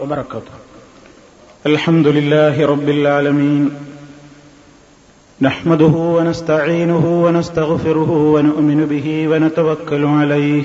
وبركاته. 0.00 0.52
الحمد 1.66 2.06
لله 2.06 2.66
رب 2.66 2.88
العالمين. 2.88 3.70
نحمده 5.42 5.84
ونستعينه 5.86 7.24
ونستغفره 7.24 8.10
ونؤمن 8.10 8.86
به 8.86 9.28
ونتوكل 9.28 10.04
عليه. 10.04 10.64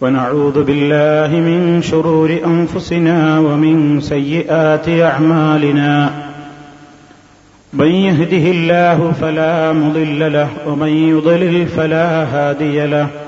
ونعوذ 0.00 0.64
بالله 0.64 1.36
من 1.36 1.82
شرور 1.82 2.38
أنفسنا 2.46 3.38
ومن 3.38 4.00
سيئات 4.00 4.88
أعمالنا. 4.88 6.10
من 7.72 7.88
يهده 7.88 8.50
الله 8.50 9.12
فلا 9.20 9.72
مضل 9.72 10.32
له 10.32 10.48
ومن 10.66 10.88
يضلل 10.88 11.66
فلا 11.66 12.24
هادي 12.24 12.86
له. 12.86 13.27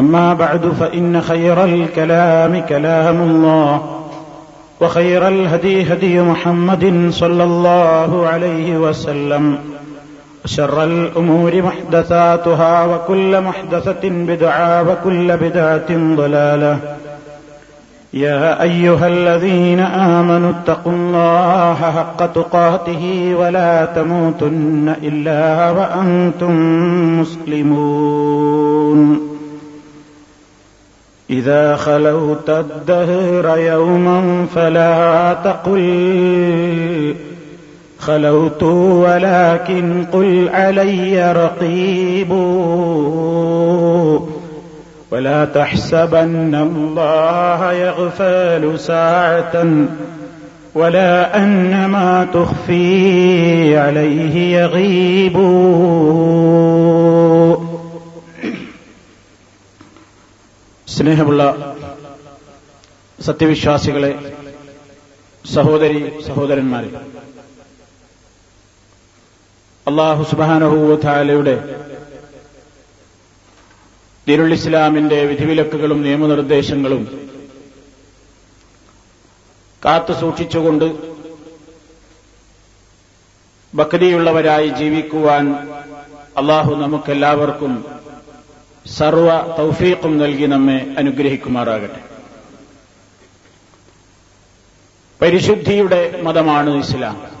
أما 0.00 0.34
بعد 0.34 0.66
فإن 0.80 1.20
خير 1.20 1.64
الكلام 1.64 2.62
كلام 2.68 3.22
الله 3.22 3.82
وخير 4.80 5.28
الهدي 5.28 5.92
هدي 5.92 6.20
محمد 6.20 7.08
صلى 7.10 7.44
الله 7.44 8.26
عليه 8.26 8.78
وسلم 8.78 9.58
وشر 10.44 10.84
الأمور 10.84 11.62
محدثاتها 11.62 12.86
وكل 12.86 13.40
محدثة 13.40 14.08
بدعة 14.08 14.90
وكل 14.90 15.36
بدعة 15.36 16.14
ضلالة. 16.16 16.78
يا 18.12 18.62
أيها 18.62 19.06
الذين 19.06 19.80
آمنوا 19.80 20.50
اتقوا 20.50 20.92
الله 20.92 21.74
حق 21.74 22.32
تقاته 22.32 23.34
ولا 23.38 23.84
تموتن 23.84 24.94
إلا 25.02 25.70
وأنتم 25.70 26.54
مسلمون. 27.20 29.27
إذا 31.30 31.76
خلوت 31.76 32.50
الدهر 32.50 33.58
يوما 33.58 34.46
فلا 34.54 35.36
تقل 35.44 37.14
خلوت 37.98 38.62
ولكن 38.62 40.04
قل 40.12 40.48
علي 40.52 41.32
رقيب 41.32 42.30
ولا 45.10 45.44
تحسبن 45.44 46.54
الله 46.54 47.72
يغفل 47.72 48.78
ساعة 48.78 49.66
ولا 50.74 51.36
أن 51.36 51.86
ما 51.86 52.26
تخفي 52.34 53.78
عليه 53.78 54.60
يغيب 54.60 55.36
സ്നേഹമുള്ള 60.98 61.42
സത്യവിശ്വാസികളെ 63.18 64.10
സഹോദരി 65.44 66.00
സഹോദരന്മാരെ 66.26 66.90
അള്ളാഹു 69.86 70.22
സുബാനഹൂവത്താലയുടെ 70.22 71.54
ദിരുൾ 74.26 74.52
ഇസ്ലാമിന്റെ 74.52 75.24
വിധിവിലക്കുകളും 75.24 76.02
നിയമനിർദ്ദേശങ്ങളും 76.02 77.04
കാത്തു 79.82 80.12
സൂക്ഷിച്ചുകൊണ്ട് 80.12 80.88
ഭക്തിയുള്ളവരായി 83.72 84.68
ജീവിക്കുവാൻ 84.70 85.46
അള്ളാഹു 86.36 86.72
നമുക്കെല്ലാവർക്കും 86.74 87.72
സർവ 88.96 89.56
തൗഫീഖും 89.58 90.18
നൽകി 90.18 90.46
നമ്മെ 90.46 90.94
അനുഗ്രഹിക്കുമാറാകട്ടെ. 90.98 92.00
പരിശുദ്ധിയുടെ 95.22 96.22
മതമാണ് 96.22 96.76
ഇസ്ലാം. 96.78 97.38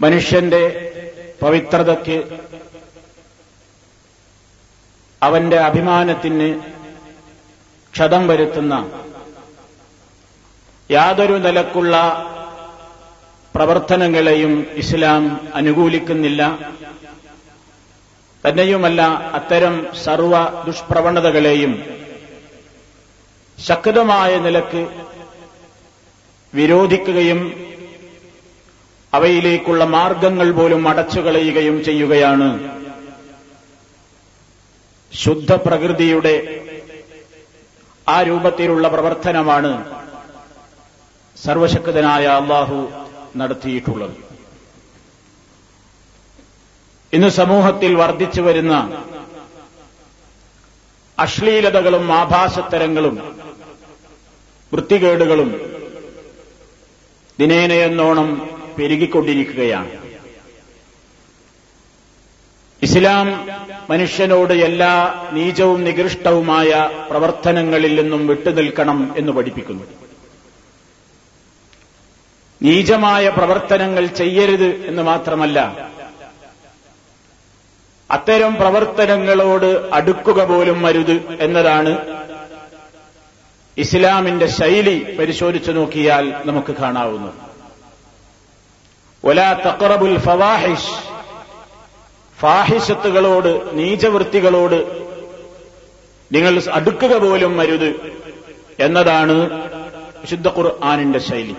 മനുഷ്യന്റെ 0.00 0.62
പവിത്രതയ്ക്ക് 1.42 2.38
അവന്റെ 5.22 5.56
അഭിമാനത്തിന് 5.56 6.60
ക്ഷതം 7.92 8.28
വരുത്തുന്ന 8.28 8.90
യാതൊരു 10.90 11.32
നിലക്കുള്ള 11.32 11.96
പ്രവർത്തനങ്ങളെയും 13.54 14.66
ഇസ്ലാം 14.74 15.48
അനുകൂലിക്കുന്നില്ല. 15.54 16.58
തന്നെയുമല്ല 18.46 19.00
അത്തരം 19.32 19.74
സർവ 20.04 20.34
ദുഷ്പ്രവണതകളെയും 20.66 21.72
ശക്തമായ 23.58 24.38
നിലയ്ക്ക് 24.38 24.82
വിരോധിക്കുകയും 26.54 27.40
അവയിലേക്കുള്ള 29.12 29.84
മാർഗങ്ങൾ 29.84 30.52
പോലും 30.52 30.88
അടച്ചുകളയുകയും 30.88 31.84
ചെയ്യുകയാണ് 31.84 32.48
ശുദ്ധ 35.12 35.52
പ്രകൃതിയുടെ 35.52 36.34
ആ 38.06 38.22
രൂപത്തിലുള്ള 38.22 38.88
പ്രവർത്തനമാണ് 38.88 39.70
സർവശക്തനായ 41.36 42.24
അള്ളാഹു 42.26 42.78
നടത്തിയിട്ടുള്ളത്. 43.36 44.29
ഇന്ന് 47.12 47.28
സമൂഹത്തിൽ 47.28 47.94
വർദ്ധിച്ചു 47.94 48.40
വരുന്ന 48.40 49.04
അശ്ലീലതകളും 51.18 52.12
ആഭാസത്തരങ്ങളും 52.12 53.16
വൃത്തികേടുകളും 54.72 55.50
ദിനേനയെന്നോണം 57.40 58.48
പെരുകിക്കൊണ്ടിരിക്കുകയാണ്. 58.78 59.90
ഇസ്ലാം 62.82 63.48
മനുഷ്യനോട് 63.90 64.52
എല്ലാ 64.52 64.92
നീചവും 65.32 65.84
നികൃഷ്ടവുമായ 65.84 66.90
പ്രവർത്തനങ്ങളിൽ 67.10 68.00
നിന്നും 68.00 68.26
വിട്ടുനിൽക്കണം 68.26 69.14
എന്ന് 69.16 69.32
പഠിപ്പിക്കുന്നു. 69.32 69.84
നീചമായ 72.62 73.28
പ്രവർത്തനങ്ങൾ 73.28 74.06
ചെയ്യരുത് 74.06 74.86
എന്ന് 74.86 75.02
മാത്രമല്ല 75.02 75.89
അത്തരം 78.10 78.56
പ്രവർത്തനങ്ങളോട് 78.56 79.90
അടുക്കുക 79.92 80.44
പോലും 80.44 80.86
അരുത് 80.86 81.16
എന്നതാണ് 81.40 81.92
ഇസ്ലാമിന്റെ 83.76 84.46
ശൈലി 84.46 85.16
പരിശോധിച്ചു 85.18 85.70
നോക്കിയാൽ 85.70 86.24
നമുക്ക് 86.44 86.72
കാണാവുന്നു 86.72 87.30
ഒലാ 89.24 89.52
തക്കറബുൽ 89.52 90.18
ഫവാഹിഷ് 90.18 90.92
ഫാഹിഷത്തുകളോട് 92.38 93.76
നീചവൃത്തികളോട് 93.76 94.78
നിങ്ങൾ 96.30 96.62
അടുക്കുക 96.72 97.14
പോലും 97.18 97.60
അരുത് 97.60 97.90
എന്നതാണ് 98.78 99.36
വിശുദ്ധ 100.20 100.48
ഖുർആാനിന്റെ 100.48 101.18
ശൈലി. 101.18 101.56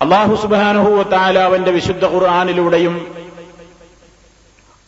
അള്ളാഹു 0.00 0.34
സുബാനുഹൂ 0.42 1.02
താലാവന്റെ 1.02 1.70
വിശുദ്ധ 1.70 2.04
ഖുർആാനിലൂടെയും 2.04 2.94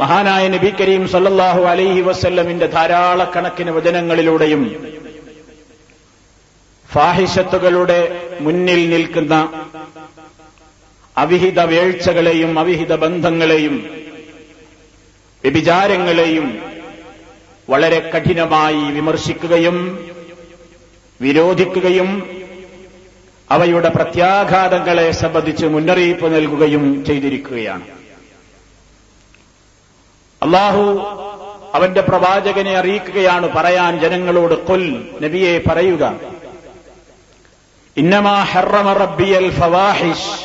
മഹാനായ 0.01 0.49
നബി 0.49 0.71
കരീം 0.71 1.03
സല്ലാഹു 1.09 1.63
അലൈഹി 1.63 2.01
വസ്ല്ലമിന്റെ 2.01 2.67
ധാരാളക്കണക്കിന് 2.67 3.71
വചനങ്ങളിലൂടെയും 3.71 4.63
ഫാഹിഷത്തുകളുടെ 6.89 8.01
മുന്നിൽ 8.41 8.91
നിൽക്കുന്ന 8.91 9.35
അവിഹിത 11.17 11.61
വേഴ്ചകളെയും 11.61 12.59
അവിഹിത 12.59 12.93
ബന്ധങ്ങളെയും 12.95 13.77
വ്യഭിചാരങ്ങളെയും 15.45 16.47
വളരെ 17.71 18.11
കഠിനമായി 18.15 18.85
വിമർശിക്കുകയും 18.93 19.77
വിരോധിക്കുകയും 21.21 22.09
അവയുടെ 23.51 23.89
പ്രത്യാഘാതങ്ങളെ 23.89 25.11
സംബന്ധിച്ച് 25.23 25.67
മുന്നറിയിപ്പ് 25.67 26.27
നൽകുകയും 26.35 27.05
ചെയ്തിരിക്കുകയാണ്. 27.05 27.87
അള്ളാഹു 30.45 31.01
അവന്റെ 31.75 32.01
പ്രവാചകനെ 32.01 32.79
അറിയിക്കുകയാണ് 32.79 33.49
പറയാൻ 33.57 34.01
ജനങ്ങളോട് 34.01 34.67
കൊൽ 34.67 35.15
നബിയെ 35.23 35.59
പറയുക. 35.59 36.15
ഇന്നമാ 37.97 38.43
ഹറമ 38.43 38.93
റബ്ബിയൽ 38.93 39.61
ഫവാഹിഷ് 39.61 40.45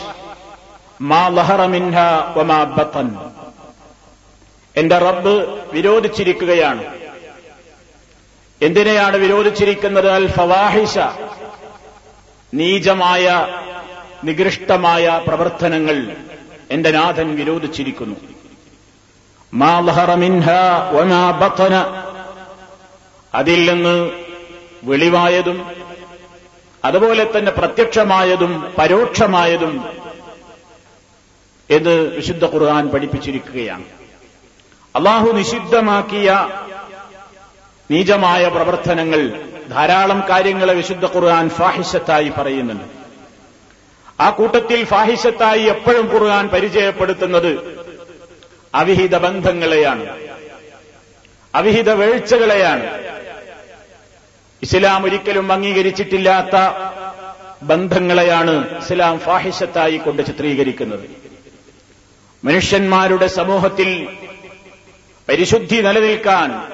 മാ 1.02 1.28
ലഹറ 1.28 1.62
വമാ 2.38 2.64
എന്റെ 4.76 4.98
റബ്ബ് 4.98 5.60
വിരോധിച്ചിരിക്കുകയാണ്. 5.74 6.84
എന്തിനെയാണ് 8.62 9.18
വിരോധിച്ചിരിക്കുന്നത്? 9.18 10.10
അൽ 10.12 10.32
ഫവാഹിഷ 10.32 10.98
നീചമായ 12.54 13.48
നികൃഷ്ടമായ 14.24 15.22
പ്രവർത്തനങ്ങൾ 15.28 16.16
എന്റെ 16.72 16.92
നാഥൻ 16.92 17.36
വിരോധിച്ചിരിക്കുന്നു. 17.36 18.16
മാ 19.54 19.80
വമാ 20.92 21.24
അതിൽ 23.34 23.72
നിന്ന് 23.72 24.12
വെളിവായതും 24.84 25.68
അതുപോലെ 26.86 27.32
തന്നെ 27.38 27.52
പ്രത്യക്ഷമായതും 27.52 28.74
പരോക്ഷമായതും 28.78 29.90
എന്ന് 31.70 32.16
വിശുദ്ധ 32.16 32.46
ഖുർആൻ 32.46 32.90
പഠിപ്പിച്ചിരിക്കുകയാണ്. 32.90 33.84
അള്ളാഹു 34.96 35.32
നിഷിദ്ധമാക്കിയ 35.32 36.50
നീചമായ 37.92 38.48
പ്രവർത്തനങ്ങൾ 38.48 39.46
ധാരാളം 39.70 40.24
കാര്യങ്ങളെ 40.30 40.74
വിശുദ്ധ 40.74 41.06
ഖുർആൻ 41.06 41.50
ഫാഹിഷത്തായി 41.50 42.30
പറയുന്നുണ്ട്. 42.30 42.84
ആ 44.22 44.30
കൂട്ടത്തിൽ 44.30 44.86
ഫാഹിഷത്തായി 44.86 45.62
എപ്പോഴും 45.62 46.14
ഖുർആൻ 46.14 46.48
പരിചയപ്പെടുത്തുന്നത് 46.48 47.80
അവിഹിത 48.76 49.18
ബന്ധങ്ങളെയാണ്. 49.18 50.18
അവിഹിത 51.56 51.92
വീഴ്ചകളെയാണ്. 51.92 53.04
ഇസ്ലാം 54.62 55.04
ഒരിക്കലും 55.04 55.52
അംഗീകരിച്ചിട്ടില്ലാത്ത 55.52 56.56
ബന്ധങ്ങളെയാണ് 57.64 58.78
ഇസ്ലാം 58.78 59.20
ഫാഹിഷത്തായി 59.20 59.98
കൊണ്ട് 59.98 60.22
ചിത്രീകരിക്കുന്നത്. 60.22 61.30
മനുഷ്യന്മാരുടെ 62.44 63.28
സമൂഹത്തിൽ 63.28 64.18
പരിശുദ്ധി 65.30 65.76
നിലനിൽക്കാൻ 65.76 66.72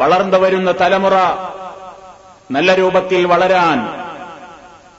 വളർന്നു 0.00 0.38
വരുന്ന 0.38 0.72
തലമുറ 0.80 1.14
നല്ല 2.50 2.74
രൂപത്തിൽ 2.74 3.26
വളരാൻ 3.26 4.06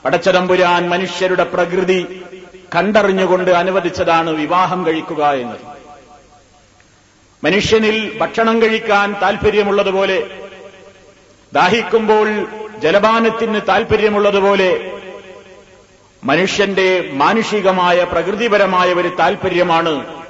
പടച്ചതമ്പുരാൻ 0.04 0.88
മനുഷ്യരുടെ 0.88 1.44
പ്രകൃതി 1.44 2.22
കണ്ടറിഞ്ഞുകൊണ്ട് 2.74 3.50
അനുവദിച്ചതാണ് 3.50 4.30
വിവാഹം 4.30 4.86
കഴിക്കുക 4.86 5.30
എന്നത്. 5.30 5.78
മനുഷ്യനിൽ 7.44 8.18
ഭക്ഷണം 8.18 8.62
കഴിക്കാൻ 8.62 9.16
താൽപ്പര്യമുള്ളതുപോലെ 9.22 10.30
ദാഹിക്കുമ്പോൾ 11.52 12.46
ജലപാനത്തിന് 12.78 13.60
താൽപ്പര്യമുള്ളതുപോലെ 13.68 14.98
മനുഷ്യന്റെ 16.24 17.10
മാനുഷികമായ 17.12 18.04
പ്രകൃതിപരമായ 18.04 18.94
ഒരു 18.94 19.08
താൽപ്പര്യമാണ് 19.08 20.24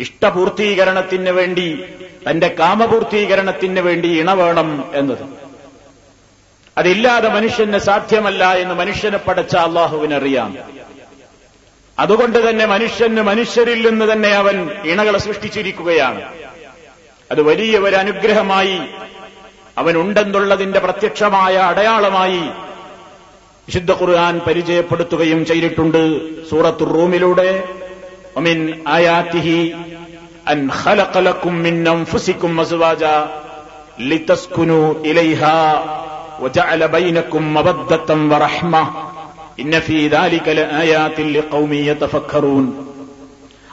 ഇഷ്ടപൂർത്തീകരണത്തിന് 0.00 1.30
വേണ്ടി 1.30 1.84
തന്റെ 2.30 2.48
കാമപൂർത്തീകരണത്തിന് 2.58 3.80
വേണ്ടി 3.80 4.20
ഇണവേണം 4.20 4.90
എന്നത്. 4.94 5.42
അതില്ലാതെ 6.78 7.28
മനുഷ്യന് 7.28 7.78
സാധ്യമല്ല 7.78 8.52
എന്ന് 8.52 8.74
മനുഷ്യനെ 8.74 9.18
പടച്ച 9.18 9.56
അള്ളാഹുവിനറിയാം. 9.56 10.81
അതുകൊണ്ട് 11.98 12.50
തന്നെ 12.50 12.66
മനുഷ്യന് 12.66 13.22
മനുഷ്യരിൽ 13.22 13.90
നിന്ന് 13.90 14.12
തന്നെ 14.12 14.28
അവൻ 14.28 14.70
ഇണകളെ 14.84 15.18
സൃഷ്ടിച്ചിരിക്കുകയാണ്. 15.18 16.22
അത് 17.30 17.42
വലിയ 17.42 17.78
ഒരു 17.78 17.96
അനുഗ്രഹമായി 17.96 18.80
അവനുണ്ടെന്നുള്ളതിന്റെ 19.78 20.78
പ്രത്യക്ഷമായ 20.78 21.56
അടയാളമായി 21.56 22.40
വിശുദ്ധ 23.68 23.92
ഖുർആൻ 23.92 24.38
പരിചയപ്പെടുത്തുകയും 24.38 25.46
ചെയ്തിട്ടുണ്ട് 25.46 26.02
സൂറത്തു 26.50 26.84
റൂമിലൂടെ. 26.84 27.64
ഒമിൻ 28.36 28.82
അൻ 30.48 30.68
മിൻ 31.62 31.88
അൻഫുസിക്കും 31.88 32.56
ലിതസ്കുനു 34.00 35.02
ഇലൈഹ 35.06 35.42
വജഅല 36.40 36.86
വറഹ്മ. 38.28 39.04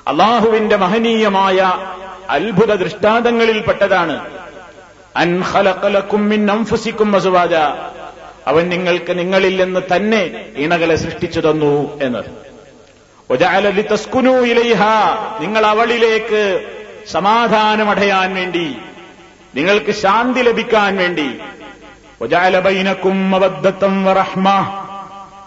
അള്ളാഹുവിന്റെ 0.08 0.76
മഹനീയമായ 0.76 1.74
അത്ഭുത 2.30 2.76
ദൃഷ്ടാന്തങ്ങളിൽപ്പെട്ടതാണ് 2.76 4.30
അവൻ 8.48 8.70
നിങ്ങൾക്ക് 8.70 9.20
നിങ്ങളിൽ 9.20 9.64
നിന്ന് 9.64 9.80
തന്നെ 9.96 10.46
ഇണകളെ 10.56 10.96
സൃഷ്ടിച്ചു 10.96 11.40
തന്നു 11.40 12.00
എന്നത്. 12.04 12.50
നിങ്ങൾ 15.40 15.66
അവളിലേക്ക് 15.66 16.70
സമാധാനമടയാൻ 17.12 18.36
വേണ്ടി 18.36 18.76
നിങ്ങൾക്ക് 19.56 19.92
ശാന്തി 19.92 20.40
ലഭിക്കാൻ 20.40 20.98
വേണ്ടി. 20.98 21.32
ഒജാലബൈനക്കും 22.22 23.32
വറഹ്മ. 24.04 24.76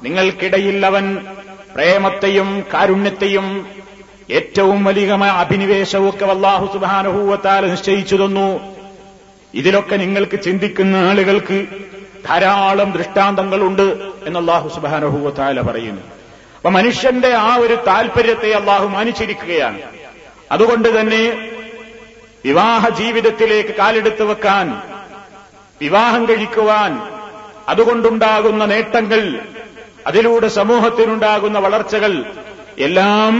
നിങ്ങൾക്കിടയിൽ 0.02 0.86
അവൻ 0.86 1.26
പ്രേമത്തെയും 1.74 2.64
കാരുണ്യത്തെയും 2.74 3.66
ഏറ്റവും 4.30 4.84
വലിയ 4.84 5.12
അഭിനിവേശവും 5.12 6.08
ഒക്കെ 6.08 6.26
വല്ലാഹു 6.26 6.72
സുബാനുഭൂവത്താൽ 6.72 7.70
നിശ്ചയിച്ചു 7.70 8.16
തന്നു. 8.16 8.76
ഇതിലൊക്കെ 9.54 9.96
നിങ്ങൾക്ക് 9.96 10.40
ചിന്തിക്കുന്ന 10.40 10.96
ആളുകൾക്ക് 10.96 11.66
ധാരാളം 12.28 12.92
ദൃഷ്ടാന്തങ്ങളുണ്ട് 12.92 14.10
എന്ന് 14.26 14.38
അള്ളാഹു 14.38 14.68
സുബാനുഭൂവത്താല 14.68 15.60
പറയുന്നു. 15.60 16.02
അപ്പൊ 16.56 16.70
മനുഷ്യന്റെ 16.70 17.34
ആ 17.34 17.56
ഒരു 17.56 17.74
താൽപര്യത്തെ 17.74 18.52
അള്ളാഹു 18.52 18.86
മാനിച്ചിരിക്കുകയാണ്. 18.86 19.78
അതുകൊണ്ട് 20.52 21.00
തന്നെ 21.00 21.52
വിവാഹ 22.44 22.88
ജീവിതത്തിലേക്ക് 22.88 23.74
കാലെടുത്തു 23.74 24.24
വെക്കാൻ 24.24 24.82
വിവാഹം 25.80 26.28
കഴിക്കുവാൻ 26.28 27.02
അതുകൊണ്ടുണ്ടാകുന്ന 27.68 28.64
നേട്ടങ്ങൾ 28.64 29.40
അതിലൂടെ 30.06 30.48
സമൂഹത്തിനുണ്ടാകുന്ന 30.48 31.58
വളർച്ചകൾ 31.58 32.12
എല്ലാം 32.78 33.34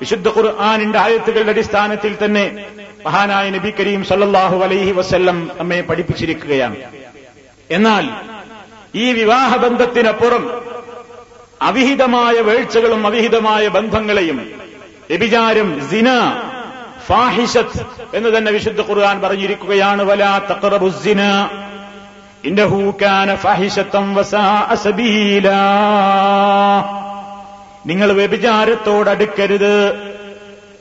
വിശുദ്ധ 0.00 0.28
ഖുർആാനിന്റെ 0.28 0.98
ആയത്തുകളുടെ 0.98 1.50
അടിസ്ഥാനത്തിൽ 1.50 2.16
തന്നെ 2.24 2.44
മഹാനായ 3.06 3.50
നബി 3.50 3.70
കരീം 3.80 4.04
സല്ലാഹു 4.04 4.58
അലൈഹി 4.64 4.92
വസ്ല്ലം 4.92 5.50
നമ്മെ 5.58 5.80
പഠിപ്പിച്ചിരിക്കുകയാണ്. 5.80 6.76
എന്നാൽ 7.70 8.04
ഈ 8.94 9.12
വിവാഹബന്ധത്തിനപ്പുറം 9.12 10.44
അവിഹിതമായ 11.62 12.40
വേഴ്ചകളും 12.40 13.06
അവിഹിതമായ 13.06 13.68
ബന്ധങ്ങളെയും 13.68 14.38
വ്യഭിചാരം 15.10 15.68
സിന 15.90 16.08
ഫാഹിഷത്ത് 17.06 17.80
എന്ന് 18.16 18.38
തന്നെ 18.38 18.52
വിശുദ്ധ 18.52 18.80
ഖുർആൻ 18.80 19.20
പറഞ്ഞിരിക്കുകയാണ് 19.20 20.02
വലാ 20.02 20.38
തഖറബുസിന 20.38 21.22
നിങ്ങൾ 27.86 28.12
വ്യഭിചാരത്തോടടുക്കരുത് 28.12 29.90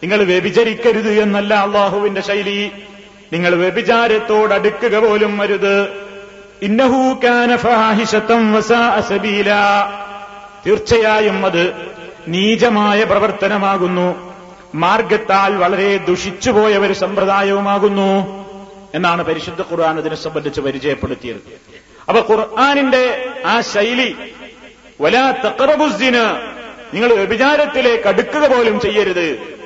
നിങ്ങൾ 0.04 0.24
വ്യഭിചരിക്കരുത് 0.24 1.10
എന്നല്ല 1.10 1.54
അള്ളാഹുവിന്റെ 1.54 2.22
ശൈലി. 2.22 2.72
നിങ്ങൾ 3.34 3.56
വ്യഭിചാരത്തോടടുക്കുക 3.56 5.00
പോലും 5.00 5.38
വസാഅ 8.54 8.96
അസബീല. 8.96 9.54
തീർച്ചയായും 10.68 11.46
അത് 11.46 11.74
നീചമായ 12.28 13.04
പ്രവർത്തനമാകുന്നു. 13.04 14.34
മാർഗത്താൽ 14.76 15.56
വളരെ 15.56 15.98
ദുഷിച്ചുപോയ 15.98 16.78
ഒരു 16.78 16.94
സമ്പ്രദായവുമാകുന്നു. 16.94 18.39
എന്നാണ് 18.96 19.24
പരിശുദ്ധ 19.24 19.62
ഖുർആൻ 19.62 20.00
ഇതിനെ 20.00 20.16
സംബന്ധിച്ച് 20.16 20.62
പരിചയപ്പെടുത്തിയത്. 20.62 21.42
അപ്പൊ 22.10 22.36
ഖുർആാനിന്റെ 22.36 23.30
ആ 23.46 23.62
ശൈലി 23.62 24.16
വലാ 25.02 25.32
തക്കറബുസിന് 25.32 26.24
നിങ്ങൾ 26.94 27.14
വ്യഭിചാരത്തിലേക്ക് 27.14 28.08
അടുക്കുക 28.08 28.56
പോലും 28.56 28.80
ചെയ്യരുത്. 28.80 29.60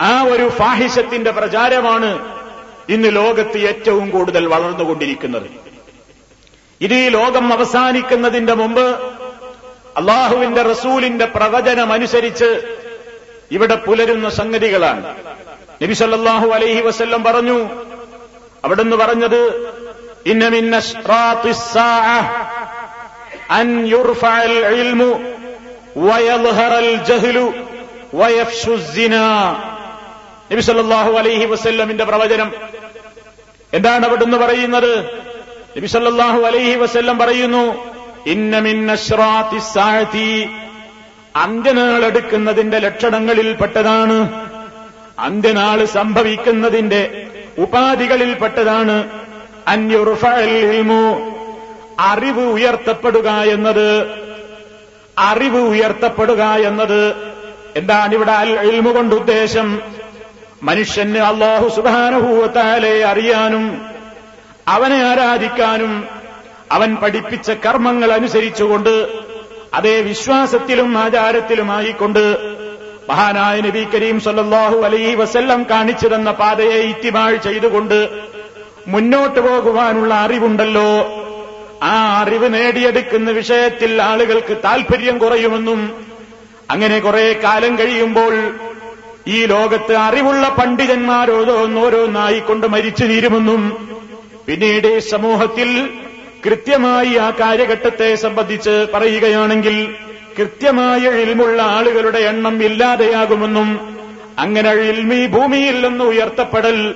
ആ 0.00 0.22
ഒരു 0.22 0.48
ഫാഹിഷത്തിന്റെ 0.48 1.30
പ്രചാരമാണ് 1.30 2.36
ഇന്ന് 2.88 3.16
ലോകത്ത് 3.16 3.58
ഏറ്റവും 3.58 4.10
കൂടുതൽ 4.10 4.46
വളർന്നുകൊണ്ടിരിക്കുന്നത്. 4.46 5.46
ഇത് 6.80 6.94
ഈ 6.94 7.08
ലോകം 7.08 7.52
അവസാനിക്കുന്നതിന്റെ 7.52 8.54
മുമ്പ് 8.54 9.16
അള്ളാഹുവിന്റെ 9.96 10.62
റസൂലിന്റെ 10.62 11.24
പ്രവചനമനുസരിച്ച് 11.24 12.78
ഇവിടെ 13.50 13.74
പുലരുന്ന 13.74 14.28
സംഗതികളാണ്. 14.28 15.14
നബി 15.82 15.94
സല്ലല്ലാഹു 15.94 16.48
അലൈഹി 16.48 16.80
വസല്ലം 16.80 17.24
പറഞ്ഞു 17.24 17.86
അവിടുന്ന് 18.64 18.96
പറഞ്ഞത് 18.96 19.66
നബിസല്ലാഹു 30.52 31.12
അലൈഹി 31.12 31.44
വസ്ല്ലമിന്റെ 31.44 32.04
പ്രവചനം. 32.04 32.52
എന്താണ് 33.74 34.06
അവിടുന്ന് 34.06 34.36
പറയുന്നത്? 34.36 35.04
നബിസല്ലാഹു 35.76 36.40
അലൈഹി 36.40 36.74
വസ്ല്ലം 36.74 37.18
പറയുന്നു 37.18 37.92
അന്ത്യനാൾ 41.36 42.04
എടുക്കുന്നതിന്റെ 42.04 42.78
ലക്ഷണങ്ങളിൽ 42.78 43.52
പെട്ടതാണ്. 43.52 44.48
അന്ത്യനാൾ 45.18 45.84
സംഭവിക്കുന്നതിന്റെ 45.84 47.26
ഉപാധികളിൽപ്പെട്ടതാണ്. 47.58 49.10
അന്യുറുഫു 49.68 50.26
അറിവ് 52.00 52.52
ഉയർത്തപ്പെടുക 52.52 53.30
എന്നത് 53.30 54.06
അറിവ് 55.18 55.58
ഉയർത്തപ്പെടുക 55.58 56.42
എന്നത് 56.42 57.32
എന്താണ് 57.76 58.14
ഇവിടെ 58.14 58.32
ഇൽമു 58.42 58.90
കൊണ്ട് 58.90 59.14
ഉദ്ദേശം? 59.14 59.80
മനുഷ്യന് 60.62 61.18
അള്ളാഹു 61.18 61.68
സുധാനുഭൂവത്താലെ 61.68 63.04
അറിയാനും 63.04 63.86
അവനെ 64.68 64.96
ആരാധിക്കാനും 64.96 66.08
അവൻ 66.72 66.96
പഠിപ്പിച്ച 66.96 67.50
കർമ്മങ്ങൾ 67.50 68.12
അനുസരിച്ചുകൊണ്ട് 68.12 69.08
അതേ 69.74 70.00
വിശ്വാസത്തിലും 70.00 70.98
ആചാരത്തിലുമായിക്കൊണ്ട് 70.98 72.55
മഹാനായ 73.08 73.60
നബി 73.60 73.86
കരീം 73.94 74.20
സല്ലാഹു 74.20 74.86
അലൈ 74.86 75.14
വസല്ലം 75.14 75.66
കാണിച്ചു 75.70 76.08
തന്ന 76.08 76.30
പാതയെ 76.30 76.92
ഇത്തിമാൾ 76.92 77.36
ചെയ്തുകൊണ്ട് 77.36 78.08
മുന്നോട്ട് 78.88 79.40
പോകുവാനുള്ള 79.40 80.14
അറിവുണ്ടല്ലോ. 80.14 81.22
ആ 81.82 82.20
അറിവ് 82.20 82.54
നേടിയെടുക്കുന്ന 82.54 83.30
വിഷയത്തിൽ 83.30 84.02
ആളുകൾക്ക് 84.02 84.56
താൽപര്യം 84.64 85.18
കുറയുമെന്നും 85.18 86.06
അങ്ങനെ 86.70 86.98
കുറെ 86.98 87.40
കാലം 87.44 87.78
കഴിയുമ്പോൾ 87.78 88.54
ഈ 89.28 89.46
ലോകത്ത് 89.46 89.96
അറിവുള്ള 89.96 90.48
പണ്ഡിതന്മാരോതോന്നോരോന്നായിക്കൊണ്ട് 90.48 92.66
മരിച്ചു 92.66 93.04
തീരുമെന്നും 93.04 93.88
പിന്നീട് 94.46 95.12
സമൂഹത്തിൽ 95.12 95.90
കൃത്യമായി 96.44 97.16
ആ 97.16 97.32
കാര്യഘട്ടത്തെ 97.40 98.14
സംബന്ധിച്ച് 98.14 98.86
പറയുകയാണെങ്കിൽ 98.94 99.94
കൃത്യമായ 100.38 100.98
ഇൽമുള്ള 100.98 101.62
ആളുകളുടെ 101.62 102.18
എണ്ണം 102.18 102.64
ഇല്ലാതെയാകുമെന്നും 102.64 103.98
അങ്ങനെ 104.38 104.72
ഇൽമി 104.72 105.26
ഭൂമിയിൽ 105.26 105.88
നിന്ന് 105.88 106.04
ഉയർത്തപ്പെടൽ 106.04 106.94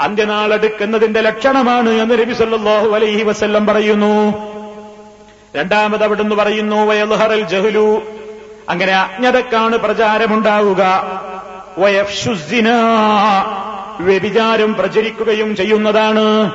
അന്ത്യനാളെടുക്കുന്നതിന്റെ 0.00 1.20
ലക്ഷണമാണ് 1.20 1.90
എന്ന് 1.90 2.14
നബി 2.14 2.32
സല്ലാഹു 2.32 2.88
അലൈഹി 2.88 3.22
വസ്ല്ലം 3.22 3.66
പറയുന്നു. 3.66 4.32
രണ്ടാമത് 5.56 6.04
അവിടുന്ന് 6.04 6.36
പറയുന്നു 6.36 6.76
വയൽഹറൽ 6.76 7.40
ജഹ്ലു. 7.40 8.02
അങ്ങനെ 8.68 8.92
അജ്ഞതക്കാണ് 8.92 9.78
പ്രചാരമുണ്ടാവുക. 9.78 10.82
വയഫ്ഷുസിന 11.78 12.68
വ്യഭിചാരം 14.00 14.74
പ്രചരിക്കുകയും 14.74 15.56
ചെയ്യുന്നതാണ്. 15.56 16.50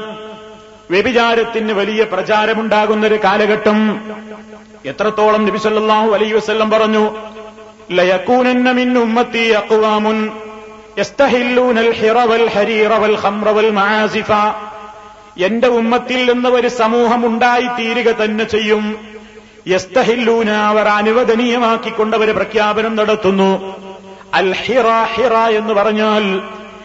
വ്യഭിചാരത്തിന് 0.92 1.74
വലിയ 1.74 2.04
പ്രചാരമുണ്ടാകുന്ന 2.04 3.08
ഒരു 3.08 3.24
കാലഘട്ടം. 3.24 4.02
എത്രത്തോളം 4.86 5.46
നബിസല്ലാഹു 5.46 6.12
അലൈ 6.12 6.32
വസ്ല്ലം 6.32 6.70
പറഞ്ഞു 6.70 7.10
ഉമ്മത്തി 9.00 9.52
എന്റെ 15.44 15.68
ഉമ്മത്തിൽ 15.68 16.34
നിന്ന് 16.34 16.50
ഒരു 16.50 16.68
സമൂഹം 16.68 17.26
ഉണ്ടായിത്തീരുക 17.26 18.16
തന്നെ 18.16 18.44
ചെയ്യും. 18.44 18.98
യസ്തഹില്ലൂന 19.68 20.50
അവർ 20.50 20.88
അനുവദനീയമാക്കിക്കൊണ്ടവര് 20.88 22.34
പ്രഖ്യാപനം 22.34 22.96
നടത്തുന്നു. 22.96 23.76
അൽഹിറ 24.34 24.88
ഹിറ 25.04 25.34
എന്ന് 25.34 25.74
പറഞ്ഞാൽ 25.74 26.42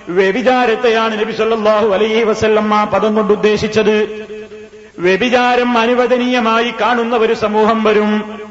വ്യഭിചാരത്തെയാണ് 0.08 1.20
നബി 1.20 1.32
സല്ലല്ലാഹു 1.32 1.88
അലൈഹി 1.94 2.22
വസല്ലം 2.22 2.74
ആ 2.74 2.84
പദം 2.84 3.14
കൊണ്ട് 3.14 3.32
ഉദ്ദേശിച്ചത്. 3.32 3.96
വ്യഭിചാരം 4.98 5.78
അനുവദനീയമായി 5.78 6.74
കാണുന്ന 6.80 7.16
ഒരു 7.16 7.34
സമൂഹം 7.34 7.84
വരും. 7.84 8.42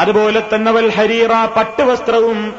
അതുപോലെ 0.00 0.42
തന്നെ 0.54 0.72
വൽ 0.72 0.90
ഹരീറ 0.90 1.32
പട്ടുവസ്ത്രവും 1.56 2.54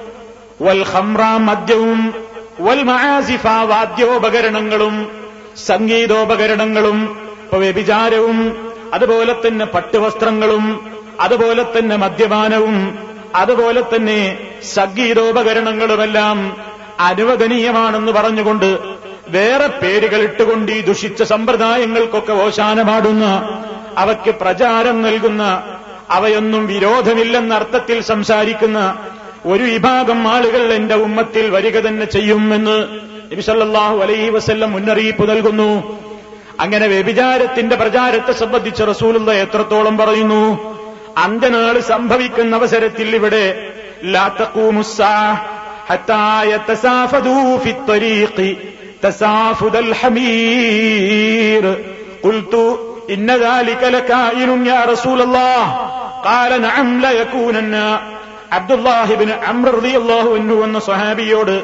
വൽ 0.61 0.83
ഹംറ 0.83 1.21
മദ്യവും 1.37 2.13
വൽ 2.61 2.83
മഹാസിഫ 2.83 3.47
വാദ്യോപകരണങ്ങളും 3.47 5.07
സംഗീതോപകരണങ്ങളും 5.57 7.17
ഇപ്പൊ 7.43 7.57
വ്യഭിചാരവും 7.57 8.37
അതുപോലെ 8.93 9.33
തന്നെ 9.33 9.65
പട്ടുവസ്ത്രങ്ങളും 9.65 10.79
അതുപോലെ 11.19 11.63
തന്നെ 11.63 11.95
മദ്യപാനവും 11.95 12.99
അതുപോലെ 13.35 13.81
തന്നെ 13.95 14.37
സംഗീതോപകരണങ്ങളുമെല്ലാം 14.75 16.57
അനുവദനീയമാണെന്ന് 16.99 18.11
പറഞ്ഞുകൊണ്ട് 18.11 18.77
വേറെ 19.27 19.67
പേരുകളിട്ടുകൊണ്ട് 19.67 20.71
ഈ 20.71 20.81
ദുഷിച്ച 20.81 21.23
സമ്പ്രദായങ്ങൾക്കൊക്കെ 21.23 22.33
ഓശാനമാടുന്ന 22.33 23.25
അവയ്ക്ക് 23.97 24.35
പ്രചാരം 24.35 25.01
നൽകുന്ന 25.01 25.63
അവയൊന്നും 26.09 26.67
വിരോധമില്ലെന്ന 26.67 27.53
അർത്ഥത്തിൽ 27.53 28.01
സംസാരിക്കുന്ന 28.01 28.97
ഒരു 29.45 29.63
വിഭാഗം 29.63 30.27
ആളുകൾ 30.27 30.73
എന്റെ 30.73 30.95
ഉമ്മത്തിൽ 30.95 31.49
വരിക 31.49 31.79
തന്നെ 31.79 32.05
ചെയ്യുമെന്ന് 32.05 32.83
നബിസല്ലാഹു 33.31 33.97
അലൈഹി 33.97 34.29
വസ്ല്ലം 34.29 34.71
മുന്നറിയിപ്പ് 34.71 35.29
നൽകുന്നു. 35.29 35.99
അങ്ങനെ 36.59 36.87
വ്യഭിചാരത്തിന്റെ 36.87 37.75
പ്രചാരത്തെ 37.75 38.31
സംബന്ധിച്ച് 38.31 38.83
റസൂലുള്ള 38.83 39.33
എത്രത്തോളം 39.33 39.97
പറയുന്നു? 39.97 40.73
അന്ത്യനാൾ 41.17 41.79
സംഭവിക്കുന്ന 41.79 42.55
അവസരത്തിൽ 42.55 43.15
ഇവിടെ 43.15 43.71
ലാത്തക്കൂമുസ്സാ 44.03 45.45
حتى 45.88 46.24
يتسافدوا 46.46 47.58
في 47.58 47.70
الطريق 47.70 48.36
تسافد 49.02 49.76
الحمير 49.78 51.64
قلت 52.22 52.54
إن 53.10 53.30
ذلك 53.38 53.82
لكائن 53.86 54.66
يا 54.66 54.84
رسول 54.84 55.20
الله 55.20 55.62
قال 56.24 56.62
نعم 56.62 57.00
ليكونن 57.02 57.74
عبد 58.52 58.72
الله 58.72 59.14
بن 59.14 59.30
عمرو 59.40 59.72
رضي 59.72 59.94
الله 59.96 60.24
عنه 60.34 60.52
എന്ന 60.64 60.78
സ്വഹാബിയോട് 60.80 61.54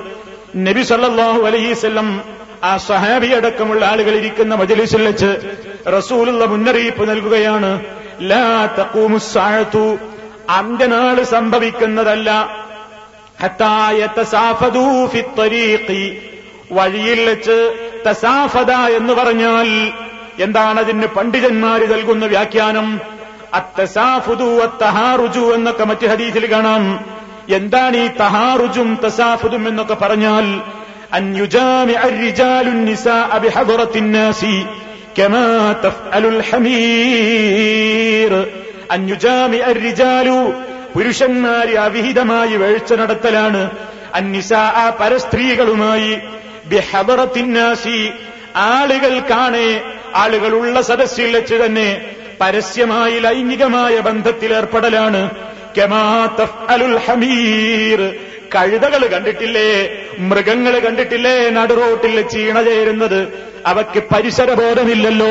നബി 0.61 0.82
സല്ലല്ലാഹു 0.84 1.40
അലൈഹി 1.49 1.68
വസല്ലം 1.73 2.08
ആ 2.62 2.73
സ്വഹാബി 2.80 3.28
അടക്കമുള്ള 3.38 3.82
ആളുകൾ 3.92 4.14
ഇരിക്കുന്ന 4.14 4.52
മജലിസിൽ 4.61 5.02
വെച്ച് 5.06 5.30
റസൂലുള്ള 5.88 6.42
മുന്നറിയിപ്പ് 6.52 7.04
നൽകുകയാണ് 7.11 7.70
ലാ 8.30 8.44
തഖൂമുസ്സാഅതു 8.78 9.87
അന്ത്യനാൾ 10.58 11.16
സംഭവിക്കുന്നതല്ല 11.34 12.30
വഴിയിൽ 16.72 17.29
വെച്ച് 17.29 17.88
തസാഫദ 18.08 18.72
എന്ന് 18.72 19.13
പറഞ്ഞാൽ 19.13 19.91
എന്താണ് 20.43 20.79
അതിന് 20.79 21.05
പണ്ഡിതന്മാര് 21.05 21.93
നൽകുന്ന 21.93 22.25
വ്യാഖ്യാനം? 22.25 23.01
അത്തസാഫുദു 23.53 24.43
അത്തഹാറുജു 24.43 25.39
എന്നൊക്കെ 25.39 25.84
മറ്റ് 25.84 26.08
ഹദീസിൽ 26.08 26.51
കാണാം. 26.51 27.05
എന്താണ് 27.50 27.98
ഈ 27.98 28.08
തഹാറുജും 28.08 29.00
തസാഫുദും 29.05 29.67
എന്നൊക്കെ 29.67 29.93
പറഞ്ഞാൽ? 29.93 30.62
അൻയുജാമി 38.91 39.58
കമാ 40.89 40.93
പുരുഷന്മാരെ 40.93 41.75
അവിഹിതമായി 41.77 42.55
വേഴ്ച 42.58 42.93
നടത്തലാണ്. 42.93 43.62
അന്നിസ 44.13 44.53
ആ 44.53 44.89
പരസ്ത്രീകളുമായി. 45.00 46.12
ബിഹബറത്തിന്നാസി 46.65 48.00
ആളുകൾ 48.55 49.13
കാണേ 49.29 49.69
ആളുകളുള്ള 50.15 50.81
സദസ്സിൽ 50.81 51.36
വെച്ച് 51.36 51.55
തന്നെ 51.55 51.89
പരസ്യമായി 52.41 53.19
ലൈംഗികമായ 53.19 54.00
ബന്ധത്തിൽ 54.00 54.53
ഏർപ്പെടലാണ് 54.53 55.22
അലുൽ 56.69 56.98
ഹമീർ. 57.05 58.00
കഴുതകൾ 58.56 59.08
കണ്ടിട്ടില്ലേ? 59.08 59.89
മൃഗങ്ങൾ 60.20 60.79
കണ്ടിട്ടില്ലേ? 60.79 61.50
നടുറോട്ടിൽ 61.50 62.22
ചീണ 62.22 62.62
ചേരുന്നത്. 62.62 63.50
അവയ്ക്ക് 63.65 64.03
പരിസരബോധമില്ലല്ലോ. 64.15 65.27